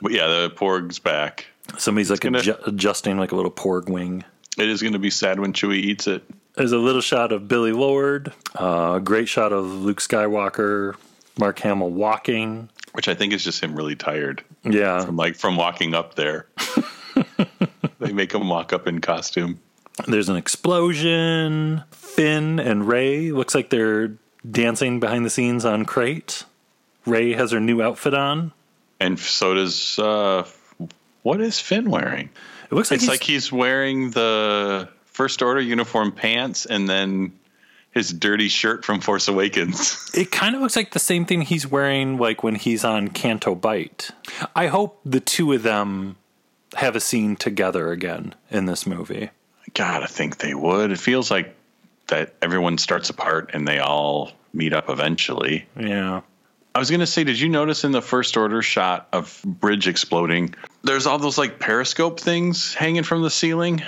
but 0.02 0.12
yeah, 0.12 0.28
the 0.28 0.52
Porg's 0.56 1.00
back. 1.00 1.45
Somebody's 1.78 2.10
like 2.10 2.22
adju- 2.22 2.66
adjusting 2.68 3.18
like 3.18 3.32
a 3.32 3.36
little 3.36 3.52
porg 3.52 3.89
wing. 3.89 4.24
It 4.58 4.70
is 4.70 4.82
going 4.82 4.93
to 4.93 5.00
be 5.00 5.10
sad 5.10 5.39
when 5.39 5.54
Chewie 5.54 5.76
eats 5.76 6.08
it. 6.08 6.24
There's 6.56 6.72
a 6.72 6.78
little 6.78 7.02
shot 7.02 7.32
of 7.32 7.48
Billie 7.48 7.72
Lourd, 7.72 8.34
uh, 8.60 8.93
a 8.95 9.00
great 9.00 9.30
shot 9.30 9.54
of 9.54 9.66
Luke 9.66 10.00
Skywalker, 10.00 10.95
Mark 11.38 11.60
Hamill 11.60 11.91
walking. 11.91 12.70
Which 12.93 13.08
I 13.08 13.14
think 13.14 13.34
is 13.34 13.43
just 13.43 13.62
him 13.62 13.76
really 13.76 13.95
tired. 13.95 14.43
Yeah. 14.64 15.06
From 15.06 15.18
like 15.18 15.36
from 15.36 15.56
walking 15.56 15.93
up 15.93 16.16
there. 16.16 16.48
they 18.00 18.12
make 18.12 18.34
him 18.34 18.50
walk 18.50 18.74
up 18.74 18.88
in 18.88 19.02
costume. 19.02 19.60
There's 20.08 20.30
an 20.30 20.36
explosion. 20.36 21.84
Finn 22.18 22.59
and 22.59 22.88
Rey 22.88 23.32
looks 23.32 23.53
like 23.53 23.70
they're 23.70 24.13
dancing 24.49 24.99
behind 24.99 25.24
the 25.24 25.30
scenes 25.30 25.63
on 25.65 25.86
Crait. 25.86 26.43
Rey 27.05 27.34
has 27.34 27.51
her 27.51 27.59
new 27.59 27.82
outfit 27.82 28.15
on. 28.15 28.51
And 28.99 29.20
so 29.20 29.53
does 29.53 29.99
uh 29.99 30.47
what 31.22 31.39
is 31.41 31.59
Finn 31.59 31.91
wearing? 31.91 32.30
It 32.72 32.74
looks 32.74 32.89
like 32.89 32.95
it's 32.97 33.03
he's- 33.05 33.13
like 33.20 33.24
he's 33.24 33.51
wearing 33.51 34.09
the 34.11 34.89
first 35.05 35.41
order 35.43 35.61
uniform 35.61 36.11
pants 36.11 36.65
and 36.65 36.89
then 36.89 37.34
his 37.91 38.11
dirty 38.11 38.47
shirt 38.47 38.84
from 38.84 38.99
Force 39.01 39.28
Awakens. 39.28 40.09
It 40.15 40.32
kind 40.32 40.55
of 40.55 40.61
looks 40.61 40.76
like 40.76 40.91
the 40.93 40.99
same 40.99 41.26
thing 41.26 41.41
he's 41.41 41.68
wearing 41.68 42.18
like 42.18 42.41
when 42.43 42.55
he's 42.55 42.84
on 42.84 43.09
Canto 43.09 43.53
Bight. 43.53 44.09
I 44.55 44.68
hope 44.68 44.99
the 45.05 45.20
two 45.20 45.53
of 45.53 45.61
them 45.61 46.15
have 46.76 46.95
a 46.95 46.99
scene 46.99 47.36
together 47.36 47.91
again 47.91 48.34
in 48.49 48.65
this 48.65 48.88
movie. 48.88 49.30
God, 49.76 50.01
I 50.01 50.07
think 50.07 50.38
they 50.38 50.53
would. 50.55 50.91
It 50.91 50.99
feels 50.99 51.30
like 51.30 51.55
that 52.08 52.36
everyone 52.41 52.78
starts 52.78 53.10
apart 53.10 53.51
and 53.53 53.68
they 53.68 53.80
all 53.80 54.32
meet 54.53 54.74
up 54.74 54.89
eventually. 54.89 55.68
Yeah. 55.80 56.22
I 56.74 56.80
was 56.80 56.89
going 56.89 56.99
to 56.99 57.08
say, 57.08 57.24
did 57.24 57.39
you 57.39 57.49
notice 57.49 57.84
in 57.84 57.91
the 57.91 58.01
first 58.01 58.38
order 58.38 58.62
shot 58.62 59.08
of 59.12 59.41
bridge 59.43 59.88
exploding, 59.88 60.53
there's 60.84 61.08
all 61.08 61.18
those 61.18 61.38
like 61.38 61.60
periscope 61.60 62.20
things 62.20 62.74
hanging 62.74 63.03
from 63.03 63.24
the 63.24 63.32
ceiling? 63.32 63.82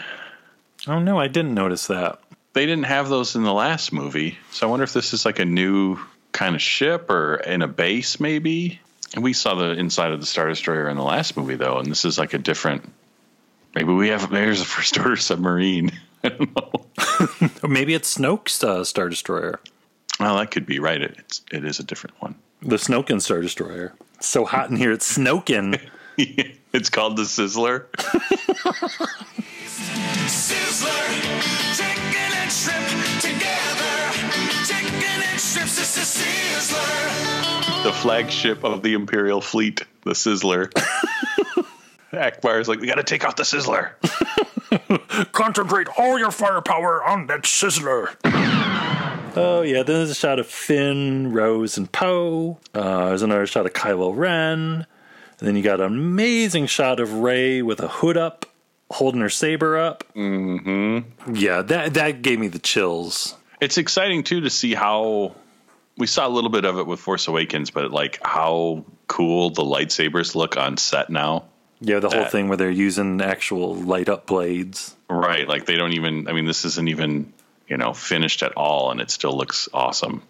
Oh 0.87 0.99
no, 0.99 1.19
I 1.19 1.27
didn't 1.27 1.53
notice 1.53 1.87
that. 1.87 2.19
They 2.53 2.65
didn't 2.65 2.85
have 2.85 3.09
those 3.09 3.35
in 3.35 3.43
the 3.43 3.53
last 3.53 3.93
movie. 3.93 4.37
So 4.51 4.67
I 4.67 4.69
wonder 4.71 4.83
if 4.83 4.93
this 4.93 5.13
is 5.13 5.23
like 5.23 5.39
a 5.39 5.45
new 5.45 5.99
kind 6.31 6.55
of 6.55 6.61
ship 6.61 7.09
or 7.09 7.35
in 7.35 7.61
a 7.61 7.67
base 7.67 8.19
maybe. 8.19 8.79
And 9.13 9.23
we 9.23 9.33
saw 9.33 9.55
the 9.55 9.71
inside 9.71 10.11
of 10.11 10.19
the 10.19 10.25
Star 10.25 10.47
Destroyer 10.47 10.89
in 10.89 10.97
the 10.97 11.03
last 11.03 11.37
movie 11.37 11.55
though, 11.55 11.77
and 11.77 11.91
this 11.91 12.05
is 12.05 12.17
like 12.17 12.33
a 12.33 12.39
different 12.39 12.91
maybe 13.75 13.93
we 13.93 14.09
have 14.09 14.29
there's 14.31 14.61
a 14.61 14.65
first 14.65 14.97
order 14.97 15.15
submarine. 15.15 15.91
Or 17.63 17.69
maybe 17.69 17.93
it's 17.93 18.17
Snoke's 18.17 18.63
uh, 18.63 18.83
Star 18.83 19.09
Destroyer. 19.09 19.59
Well, 20.19 20.37
that 20.37 20.51
could 20.51 20.65
be 20.65 20.79
right. 20.79 21.01
It, 21.01 21.15
it's 21.19 21.41
it 21.51 21.65
is 21.65 21.79
a 21.79 21.83
different 21.83 22.21
one. 22.21 22.35
The 22.61 22.77
Snoken 22.77 23.21
Star 23.21 23.41
Destroyer. 23.41 23.93
It's 24.15 24.27
so 24.27 24.45
hot 24.45 24.69
in 24.69 24.75
here, 24.75 24.91
it's 24.91 25.17
Snoken. 25.17 25.79
it's 26.17 26.89
called 26.89 27.17
the 27.17 27.23
Sizzler. 27.23 27.85
Sizzler, 30.27 31.09
chicken 31.77 32.31
and 32.35 32.51
shrimp 32.51 33.21
together. 33.21 34.11
Chicken 34.65 35.21
and 35.31 35.39
shrimps, 35.39 35.79
it's 35.79 35.97
a 35.97 36.23
sizzler. 36.23 37.83
the 37.83 37.93
flagship 37.93 38.63
of 38.65 38.81
the 38.83 38.93
Imperial 38.93 39.39
fleet, 39.41 39.85
the 40.03 40.11
Sizzler. 40.11 40.69
Ackbar 42.11 42.59
is 42.59 42.67
like, 42.67 42.81
we 42.81 42.87
got 42.87 42.95
to 42.95 43.03
take 43.03 43.23
out 43.23 43.37
the 43.37 43.43
Sizzler. 43.43 43.91
Concentrate 45.31 45.87
all 45.97 46.19
your 46.19 46.31
firepower 46.31 47.03
on 47.03 47.27
that 47.27 47.43
sizzler. 47.43 48.15
Oh 49.35 49.61
yeah, 49.61 49.83
then 49.83 49.97
there's 49.97 50.09
a 50.09 50.15
shot 50.15 50.39
of 50.39 50.47
Finn, 50.47 51.31
Rose, 51.31 51.77
and 51.77 51.91
Poe. 51.91 52.59
Uh, 52.73 53.07
there's 53.09 53.21
another 53.21 53.45
shot 53.45 53.65
of 53.65 53.73
Kylo 53.73 54.15
Ren. 54.15 54.85
And 55.39 55.47
then 55.47 55.55
you 55.55 55.63
got 55.63 55.79
an 55.79 55.87
amazing 55.87 56.65
shot 56.67 56.99
of 56.99 57.13
Rey 57.13 57.61
with 57.61 57.79
a 57.79 57.87
hood 57.87 58.17
up, 58.17 58.45
holding 58.91 59.21
her 59.21 59.29
saber 59.29 59.77
up. 59.77 60.03
Mm-hmm. 60.15 61.35
Yeah, 61.35 61.61
that 61.61 61.93
that 61.93 62.21
gave 62.21 62.39
me 62.39 62.47
the 62.47 62.59
chills. 62.59 63.35
It's 63.61 63.77
exciting 63.77 64.23
too 64.23 64.41
to 64.41 64.49
see 64.49 64.73
how 64.73 65.35
we 65.97 66.07
saw 66.07 66.27
a 66.27 66.29
little 66.29 66.49
bit 66.49 66.65
of 66.65 66.77
it 66.77 66.87
with 66.87 66.99
Force 66.99 67.27
Awakens, 67.27 67.71
but 67.71 67.91
like 67.91 68.19
how 68.23 68.85
cool 69.07 69.49
the 69.49 69.63
lightsabers 69.63 70.35
look 70.35 70.57
on 70.57 70.77
set 70.77 71.09
now. 71.09 71.45
Yeah, 71.81 71.99
the 71.99 72.09
whole 72.09 72.19
That- 72.23 72.31
thing 72.31 72.47
where 72.49 72.57
they're 72.57 72.69
using 72.69 73.21
actual 73.21 73.75
light 73.75 74.09
up 74.09 74.25
blades. 74.25 74.95
Right, 75.09 75.47
like 75.47 75.65
they 75.65 75.75
don't 75.75 75.93
even. 75.93 76.27
I 76.27 76.33
mean, 76.33 76.45
this 76.45 76.65
isn't 76.65 76.89
even 76.89 77.33
you 77.67 77.77
know 77.77 77.93
finished 77.93 78.43
at 78.43 78.51
all, 78.53 78.91
and 78.91 78.99
it 79.01 79.09
still 79.11 79.35
looks 79.35 79.67
awesome. 79.73 80.21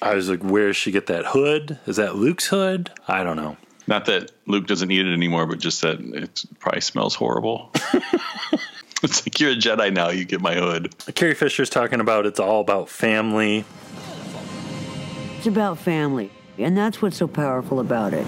I 0.00 0.14
was 0.14 0.28
like, 0.30 0.42
where 0.42 0.68
does 0.68 0.76
she 0.76 0.90
get 0.92 1.06
that 1.06 1.26
hood? 1.26 1.78
Is 1.86 1.96
that 1.96 2.14
Luke's 2.16 2.46
hood? 2.46 2.90
I 3.08 3.22
don't 3.24 3.36
know. 3.36 3.56
Not 3.88 4.06
that 4.06 4.30
Luke 4.46 4.66
doesn't 4.66 4.88
need 4.88 5.06
it 5.06 5.12
anymore, 5.12 5.46
but 5.46 5.58
just 5.58 5.80
that 5.82 5.98
it 6.00 6.44
probably 6.60 6.80
smells 6.82 7.14
horrible. 7.14 7.70
it's 9.02 9.26
like 9.26 9.40
you're 9.40 9.52
a 9.52 9.56
Jedi 9.56 9.92
now. 9.92 10.10
You 10.10 10.24
get 10.24 10.40
my 10.40 10.54
hood. 10.54 10.94
Carrie 11.14 11.34
Fisher's 11.34 11.70
talking 11.70 12.00
about 12.00 12.26
it's 12.26 12.38
all 12.40 12.60
about 12.60 12.88
family. 12.88 13.64
It's 15.38 15.46
about 15.46 15.78
family, 15.78 16.30
and 16.58 16.76
that's 16.76 17.00
what's 17.02 17.16
so 17.16 17.26
powerful 17.28 17.78
about 17.80 18.12
it. 18.14 18.26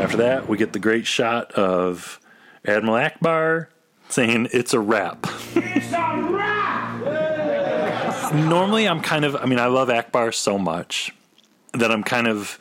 After 0.00 0.16
that, 0.18 0.48
we 0.48 0.58
get 0.58 0.72
the 0.72 0.78
great 0.78 1.06
shot 1.06 1.52
of 1.52 2.20
Admiral 2.66 2.96
Ackbar 2.96 3.68
saying 4.08 4.48
it's 4.52 4.74
a 4.74 4.80
wrap. 4.80 5.26
Normally, 8.34 8.88
I'm 8.88 9.00
kind 9.00 9.24
of, 9.24 9.36
I 9.36 9.46
mean, 9.46 9.58
I 9.58 9.66
love 9.66 9.88
Ackbar 9.88 10.34
so 10.34 10.58
much 10.58 11.14
that 11.72 11.90
I'm 11.92 12.02
kind 12.02 12.26
of 12.26 12.58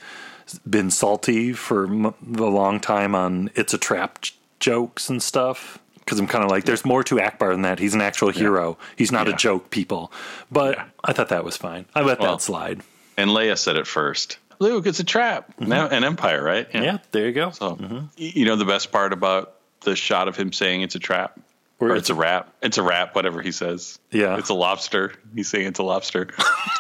been 0.70 0.92
salty 0.92 1.54
for 1.54 1.86
a 1.86 2.50
long 2.50 2.80
time 2.80 3.16
on 3.16 3.50
it's 3.56 3.74
a 3.74 3.78
trap 3.78 4.22
j- 4.22 4.34
jokes 4.60 5.10
and 5.10 5.22
stuff. 5.22 5.80
Because 6.00 6.20
I'm 6.20 6.28
kind 6.28 6.44
of 6.44 6.52
like, 6.52 6.66
there's 6.66 6.84
more 6.86 7.02
to 7.06 7.16
Ackbar 7.16 7.52
than 7.54 7.62
that. 7.64 7.80
He's 7.80 7.96
an 7.96 8.02
actual 8.02 8.30
hero. 8.30 8.78
He's 8.98 9.12
not 9.12 9.28
a 9.30 9.34
joke, 9.34 9.70
people. 9.70 10.12
But 10.52 10.78
I 11.04 11.14
thought 11.14 11.30
that 11.30 11.46
was 11.46 11.56
fine. 11.56 11.86
I 11.96 12.02
let 12.02 12.20
Well, 12.20 12.34
that 12.34 12.42
slide. 12.42 12.82
And 13.16 13.30
Leia 13.30 13.58
said 13.58 13.78
it 13.78 13.88
first. 13.88 14.38
Luke, 14.60 14.86
it's 14.88 15.00
a 15.00 15.04
trap. 15.04 15.54
Now, 15.60 15.88
an 15.88 16.04
Empire, 16.04 16.44
right? 16.44 16.68
Yeah. 16.74 16.98
there 17.12 17.26
you 17.28 17.34
go. 17.34 17.52
So, 17.52 17.78
y- 17.80 18.08
you 18.18 18.46
know 18.46 18.56
the 18.56 18.66
best 18.66 18.92
part 18.92 19.14
about 19.14 19.56
the 19.82 19.96
shot 19.96 20.28
of 20.28 20.36
him 20.38 20.54
saying 20.54 20.82
it's 20.82 20.96
a 20.96 21.00
trap, 21.00 21.40
or 21.80 21.96
it's 21.96 22.10
a 22.10 22.16
wrap. 22.16 22.54
It's 22.62 22.78
a 22.78 22.84
wrap. 22.84 23.16
Whatever 23.16 23.42
he 23.42 23.52
says. 23.52 24.00
Yeah. 24.12 24.38
it's 24.38 24.50
a 24.50 24.54
lobster. 24.54 25.14
He's 25.36 25.50
saying 25.50 25.68
it's 25.68 25.80
a 25.80 25.84
lobster. 25.84 26.30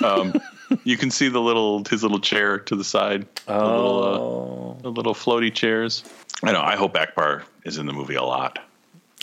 um, 0.03 0.33
you 0.83 0.97
can 0.97 1.11
see 1.11 1.27
the 1.29 1.41
little 1.41 1.83
his 1.89 2.03
little 2.03 2.19
chair 2.19 2.59
to 2.59 2.75
the 2.75 2.83
side. 2.83 3.25
The 3.45 3.53
little, 3.53 4.77
uh, 4.79 4.81
the 4.83 4.89
little 4.91 5.13
floaty 5.13 5.53
chairs. 5.53 6.03
I 6.43 6.51
know. 6.51 6.61
I 6.61 6.75
hope 6.75 6.93
Ackbar 6.95 7.43
is 7.65 7.77
in 7.77 7.85
the 7.85 7.93
movie 7.93 8.15
a 8.15 8.23
lot. 8.23 8.59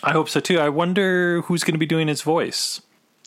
I 0.03 0.13
hope 0.13 0.29
so 0.31 0.41
too. 0.41 0.59
I 0.59 0.69
wonder 0.71 1.43
who's 1.43 1.63
going 1.65 1.75
to 1.75 1.79
be 1.79 1.87
doing 1.87 2.09
his 2.09 2.23
voice. 2.23 2.81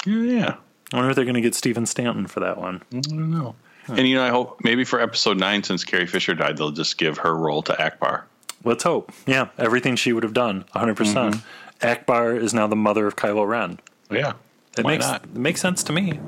Yeah. 0.05 0.55
I 0.91 0.95
wonder 0.95 1.09
if 1.11 1.15
they're 1.15 1.25
going 1.25 1.35
to 1.35 1.41
get 1.41 1.55
Stephen 1.55 1.85
Stanton 1.85 2.27
for 2.27 2.39
that 2.41 2.57
one. 2.57 2.81
I 2.93 2.99
don't 2.99 3.31
know. 3.31 3.55
And 3.87 4.07
you 4.07 4.15
know, 4.15 4.23
I 4.23 4.29
hope 4.29 4.61
maybe 4.63 4.83
for 4.83 4.99
episode 4.99 5.37
nine, 5.37 5.63
since 5.63 5.83
Carrie 5.83 6.07
Fisher 6.07 6.33
died, 6.33 6.57
they'll 6.57 6.71
just 6.71 6.97
give 6.97 7.17
her 7.19 7.35
role 7.35 7.61
to 7.63 7.73
Ackbar. 7.73 8.23
Let's 8.63 8.83
hope. 8.83 9.11
Yeah, 9.27 9.49
everything 9.57 9.95
she 9.95 10.13
would 10.13 10.23
have 10.23 10.33
done, 10.33 10.65
100%. 10.73 10.95
percent 10.95 11.35
mm-hmm. 11.35 11.85
Ackbar 11.85 12.41
is 12.41 12.53
now 12.53 12.67
the 12.67 12.77
mother 12.77 13.07
of 13.07 13.15
Kylo 13.15 13.47
Ren. 13.47 13.79
Yeah. 14.09 14.33
It 14.77 14.85
Why 14.85 14.93
makes 14.93 15.05
not? 15.05 15.23
it 15.23 15.35
makes 15.35 15.61
sense 15.61 15.83
to 15.83 15.93
me. 15.93 16.19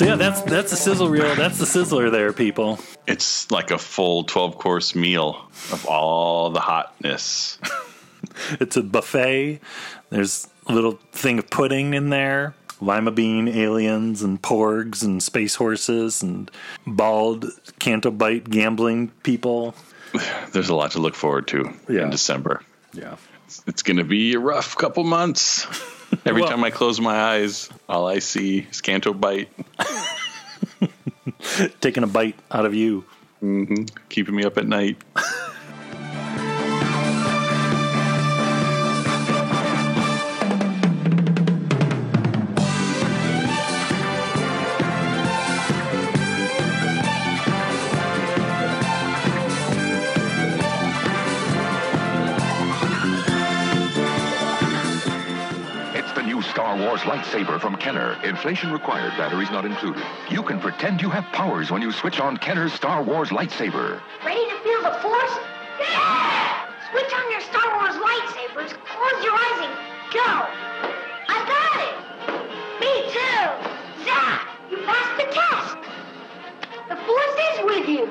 So 0.00 0.06
yeah, 0.06 0.16
that's 0.16 0.40
that's 0.40 0.70
the 0.70 0.78
sizzle 0.78 1.10
reel. 1.10 1.34
That's 1.34 1.58
the 1.58 1.66
sizzler 1.66 2.10
there, 2.10 2.32
people. 2.32 2.78
It's 3.06 3.50
like 3.50 3.70
a 3.70 3.76
full 3.76 4.24
twelve 4.24 4.56
course 4.56 4.94
meal 4.94 5.36
of 5.72 5.84
all 5.84 6.48
the 6.48 6.60
hotness. 6.60 7.58
It's 8.60 8.76
a 8.76 8.82
buffet. 8.82 9.60
There's 10.10 10.46
a 10.66 10.74
little 10.74 10.98
thing 11.12 11.38
of 11.38 11.48
pudding 11.48 11.94
in 11.94 12.10
there, 12.10 12.54
lima 12.80 13.10
bean 13.10 13.48
aliens 13.48 14.22
and 14.22 14.40
porgs 14.40 15.02
and 15.02 15.22
space 15.22 15.54
horses 15.54 16.22
and 16.22 16.50
bald 16.86 17.46
Canto 17.78 18.10
Bight 18.10 18.48
gambling 18.48 19.08
people. 19.22 19.74
There's 20.52 20.68
a 20.68 20.74
lot 20.74 20.92
to 20.92 20.98
look 20.98 21.14
forward 21.14 21.48
to 21.48 21.72
in 21.88 22.10
December. 22.10 22.62
Yeah. 22.92 23.16
It's, 23.46 23.62
it's 23.66 23.82
going 23.82 23.96
to 23.96 24.04
be 24.04 24.34
a 24.34 24.38
rough 24.38 24.76
couple 24.76 25.04
months. 25.04 25.66
Every 26.26 26.42
Well- 26.42 26.50
time 26.50 26.64
I 26.64 26.70
close 26.70 27.00
my 27.00 27.14
eyes, 27.16 27.68
all 27.88 28.06
I 28.08 28.18
see 28.18 28.66
is 28.70 28.80
Canto 28.80 29.12
Bight. 29.12 29.48
Taking 31.80 32.02
a 32.02 32.06
bite 32.06 32.36
out 32.50 32.66
of 32.66 32.74
you. 32.74 33.04
Mm-hmm. 33.42 33.84
Keeping 34.08 34.34
me 34.34 34.44
up 34.44 34.58
at 34.58 34.66
night. 34.66 34.96
Lightsaber 57.30 57.60
from 57.60 57.76
Kenner. 57.76 58.18
Inflation 58.24 58.72
required, 58.72 59.12
batteries 59.16 59.52
not 59.52 59.64
included. 59.64 60.02
You 60.30 60.42
can 60.42 60.58
pretend 60.58 61.00
you 61.00 61.10
have 61.10 61.24
powers 61.26 61.70
when 61.70 61.80
you 61.80 61.92
switch 61.92 62.18
on 62.18 62.36
Kenner's 62.36 62.72
Star 62.72 63.04
Wars 63.04 63.28
lightsaber. 63.28 64.00
Ready 64.24 64.44
to 64.50 64.58
feel 64.64 64.82
the 64.82 64.98
force? 65.00 65.38
Yeah! 65.78 66.66
Switch 66.90 67.12
on 67.14 67.30
your 67.30 67.40
Star 67.42 67.78
Wars 67.78 67.94
lightsabers, 67.94 68.74
close 68.84 69.24
your 69.24 69.34
eyes, 69.34 69.60
and 69.62 69.74
go! 70.12 70.30
I 71.28 71.38
got 71.46 71.78
it! 71.86 71.96
Me 72.80 72.92
too! 73.14 74.04
Zap! 74.04 74.48
You 74.68 74.78
passed 74.78 75.16
the 75.16 75.32
test! 75.32 75.76
The 76.88 76.96
force 76.96 77.36
is 77.52 77.64
with 77.64 77.88
you! 77.88 78.10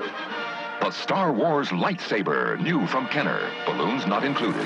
The 0.80 0.92
Star 0.92 1.34
Wars 1.34 1.70
lightsaber, 1.70 2.58
new 2.62 2.88
from 2.88 3.06
Kenner. 3.08 3.52
Balloons 3.66 4.08
not 4.08 4.24
included. 4.24 4.66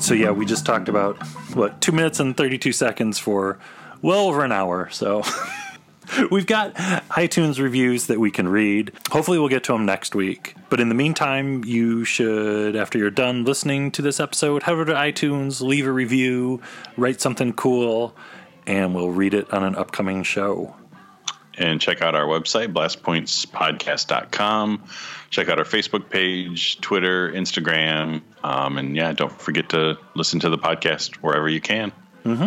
So 0.00 0.14
yeah, 0.14 0.30
we 0.30 0.46
just 0.46 0.66
talked 0.66 0.88
about 0.88 1.16
what 1.54 1.80
two 1.80 1.92
minutes 1.92 2.20
and 2.20 2.36
thirty-two 2.36 2.72
seconds 2.72 3.18
for 3.18 3.58
well 4.02 4.26
over 4.26 4.44
an 4.44 4.52
hour. 4.52 4.88
So 4.90 5.22
we've 6.30 6.46
got 6.46 6.74
iTunes 6.74 7.58
reviews 7.60 8.06
that 8.06 8.18
we 8.18 8.30
can 8.30 8.48
read. 8.48 8.92
Hopefully, 9.10 9.38
we'll 9.38 9.48
get 9.48 9.64
to 9.64 9.72
them 9.72 9.86
next 9.86 10.14
week. 10.14 10.54
But 10.68 10.80
in 10.80 10.88
the 10.88 10.94
meantime, 10.94 11.64
you 11.64 12.04
should, 12.04 12.76
after 12.76 12.98
you're 12.98 13.10
done 13.10 13.44
listening 13.44 13.90
to 13.92 14.02
this 14.02 14.20
episode, 14.20 14.62
head 14.62 14.72
over 14.72 14.84
to 14.84 14.94
iTunes, 14.94 15.60
leave 15.60 15.86
a 15.86 15.92
review, 15.92 16.60
write 16.96 17.20
something 17.20 17.52
cool, 17.52 18.14
and 18.66 18.94
we'll 18.94 19.10
read 19.10 19.34
it 19.34 19.52
on 19.52 19.64
an 19.64 19.74
upcoming 19.76 20.22
show. 20.22 20.74
and 21.58 21.80
check 21.80 22.00
out 22.00 22.14
our 22.14 22.26
website, 22.26 22.72
blastpointspodcast.com. 22.72 24.84
Check 25.30 25.48
out 25.48 25.58
our 25.58 25.64
Facebook 25.64 26.10
page, 26.10 26.80
Twitter, 26.80 27.30
Instagram. 27.32 28.22
Um, 28.42 28.78
and 28.78 28.96
yeah, 28.96 29.12
don't 29.12 29.40
forget 29.40 29.68
to 29.70 29.96
listen 30.14 30.40
to 30.40 30.50
the 30.50 30.58
podcast 30.58 31.16
wherever 31.16 31.48
you 31.48 31.60
can. 31.60 31.92
Mm-hmm. 32.24 32.42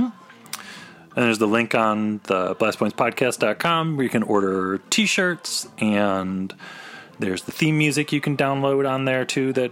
And 1.16 1.26
there's 1.26 1.38
the 1.38 1.48
link 1.48 1.76
on 1.76 2.20
the 2.24 2.56
blastpointspodcast.com 2.56 3.96
where 3.96 4.04
you 4.04 4.10
can 4.10 4.24
order 4.24 4.80
t-shirts 4.90 5.68
and 5.78 6.54
there's 7.20 7.44
the 7.44 7.52
theme 7.52 7.78
music 7.78 8.12
you 8.12 8.20
can 8.20 8.36
download 8.36 8.90
on 8.90 9.06
there 9.06 9.24
too 9.24 9.54
that 9.54 9.72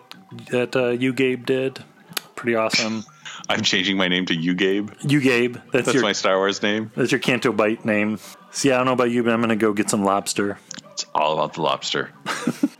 that 0.52 0.76
uh, 0.76 0.90
you 0.90 1.12
Gabe 1.14 1.46
did. 1.46 1.84
Pretty 2.36 2.56
awesome. 2.56 3.04
I'm 3.50 3.62
changing 3.62 3.98
my 3.98 4.08
name 4.08 4.26
to 4.28 4.36
you, 4.36 4.54
Gabe. 4.54 4.92
You 5.02 5.20
Gabe. 5.20 5.56
That's, 5.74 5.86
That's 5.86 5.94
your 5.96 6.04
my 6.04 6.14
Star 6.14 6.38
Wars 6.38 6.62
name. 6.62 6.92
that's 6.96 7.12
your 7.12 7.20
Canto 7.20 7.52
Bight 7.52 7.84
name. 7.84 8.20
See, 8.52 8.72
I 8.72 8.78
don't 8.78 8.86
know 8.86 8.94
about 8.94 9.12
you, 9.12 9.24
but 9.24 9.34
I'm 9.34 9.42
gonna 9.42 9.56
go 9.56 9.74
get 9.74 9.90
some 9.90 10.06
lobster. 10.06 10.58
It's 10.92 11.06
all 11.14 11.34
about 11.34 11.54
the 11.54 11.62
lobster. 11.62 12.12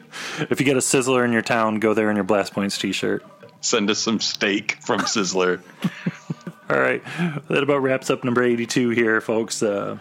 If 0.50 0.60
you 0.60 0.66
get 0.66 0.78
a 0.78 0.82
sizzler 0.82 1.24
in 1.26 1.32
your 1.32 1.42
town, 1.42 1.80
go 1.80 1.94
there 1.94 2.10
in 2.10 2.16
your 2.16 2.24
Blast 2.24 2.54
Points 2.54 2.78
t-shirt. 2.78 3.24
Send 3.62 3.90
us 3.90 4.00
some 4.00 4.20
steak 4.20 4.78
from 4.82 5.02
Sizzler. 5.02 5.62
All 6.70 6.80
right, 6.80 7.04
that 7.50 7.64
about 7.64 7.82
wraps 7.82 8.10
up 8.10 8.24
number 8.24 8.44
82 8.44 8.90
here, 8.92 9.20
folks. 9.22 9.62
Uh, 9.62 9.98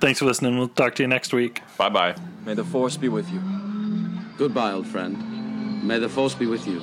thanks 0.00 0.18
for 0.18 0.24
listening. 0.24 0.58
We'll 0.58 0.68
talk 0.68 0.94
to 0.96 1.02
you 1.02 1.06
next 1.06 1.32
week. 1.32 1.62
Bye 1.76 1.90
bye. 1.90 2.16
May 2.44 2.54
the 2.54 2.64
Force 2.64 2.96
be 2.96 3.08
with 3.08 3.30
you. 3.30 3.40
Goodbye, 4.38 4.72
old 4.72 4.86
friend. 4.86 5.86
May 5.86 5.98
the 5.98 6.08
Force 6.08 6.34
be 6.34 6.46
with 6.46 6.66
you. 6.66 6.82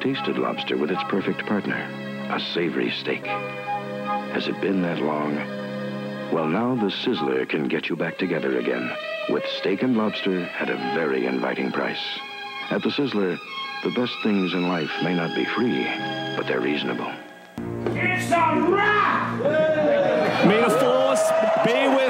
tasted 0.00 0.38
lobster 0.38 0.76
with 0.78 0.90
its 0.90 1.02
perfect 1.08 1.44
partner, 1.46 1.76
a 2.30 2.40
savory 2.40 2.90
steak. 2.90 3.26
Has 3.26 4.48
it 4.48 4.60
been 4.60 4.80
that 4.82 5.00
long? 5.00 5.34
Well, 6.32 6.48
now 6.48 6.74
the 6.74 6.90
Sizzler 6.90 7.46
can 7.48 7.68
get 7.68 7.88
you 7.88 7.96
back 7.96 8.16
together 8.16 8.58
again 8.58 8.90
with 9.28 9.44
steak 9.58 9.82
and 9.82 9.96
lobster 9.96 10.42
at 10.58 10.70
a 10.70 10.76
very 10.94 11.26
inviting 11.26 11.70
price. 11.70 12.02
At 12.70 12.82
the 12.82 12.88
Sizzler, 12.88 13.38
the 13.84 13.90
best 13.90 14.14
things 14.22 14.54
in 14.54 14.68
life 14.68 14.90
may 15.02 15.14
not 15.14 15.34
be 15.34 15.44
free, 15.44 15.84
but 16.36 16.46
they're 16.46 16.60
reasonable. 16.60 17.12
It's 17.86 18.30
a 18.30 18.60
wrap! 18.70 19.38
May 20.46 20.60
the 20.62 20.70
force 20.70 21.30
be 21.66 21.88
with 21.94 22.09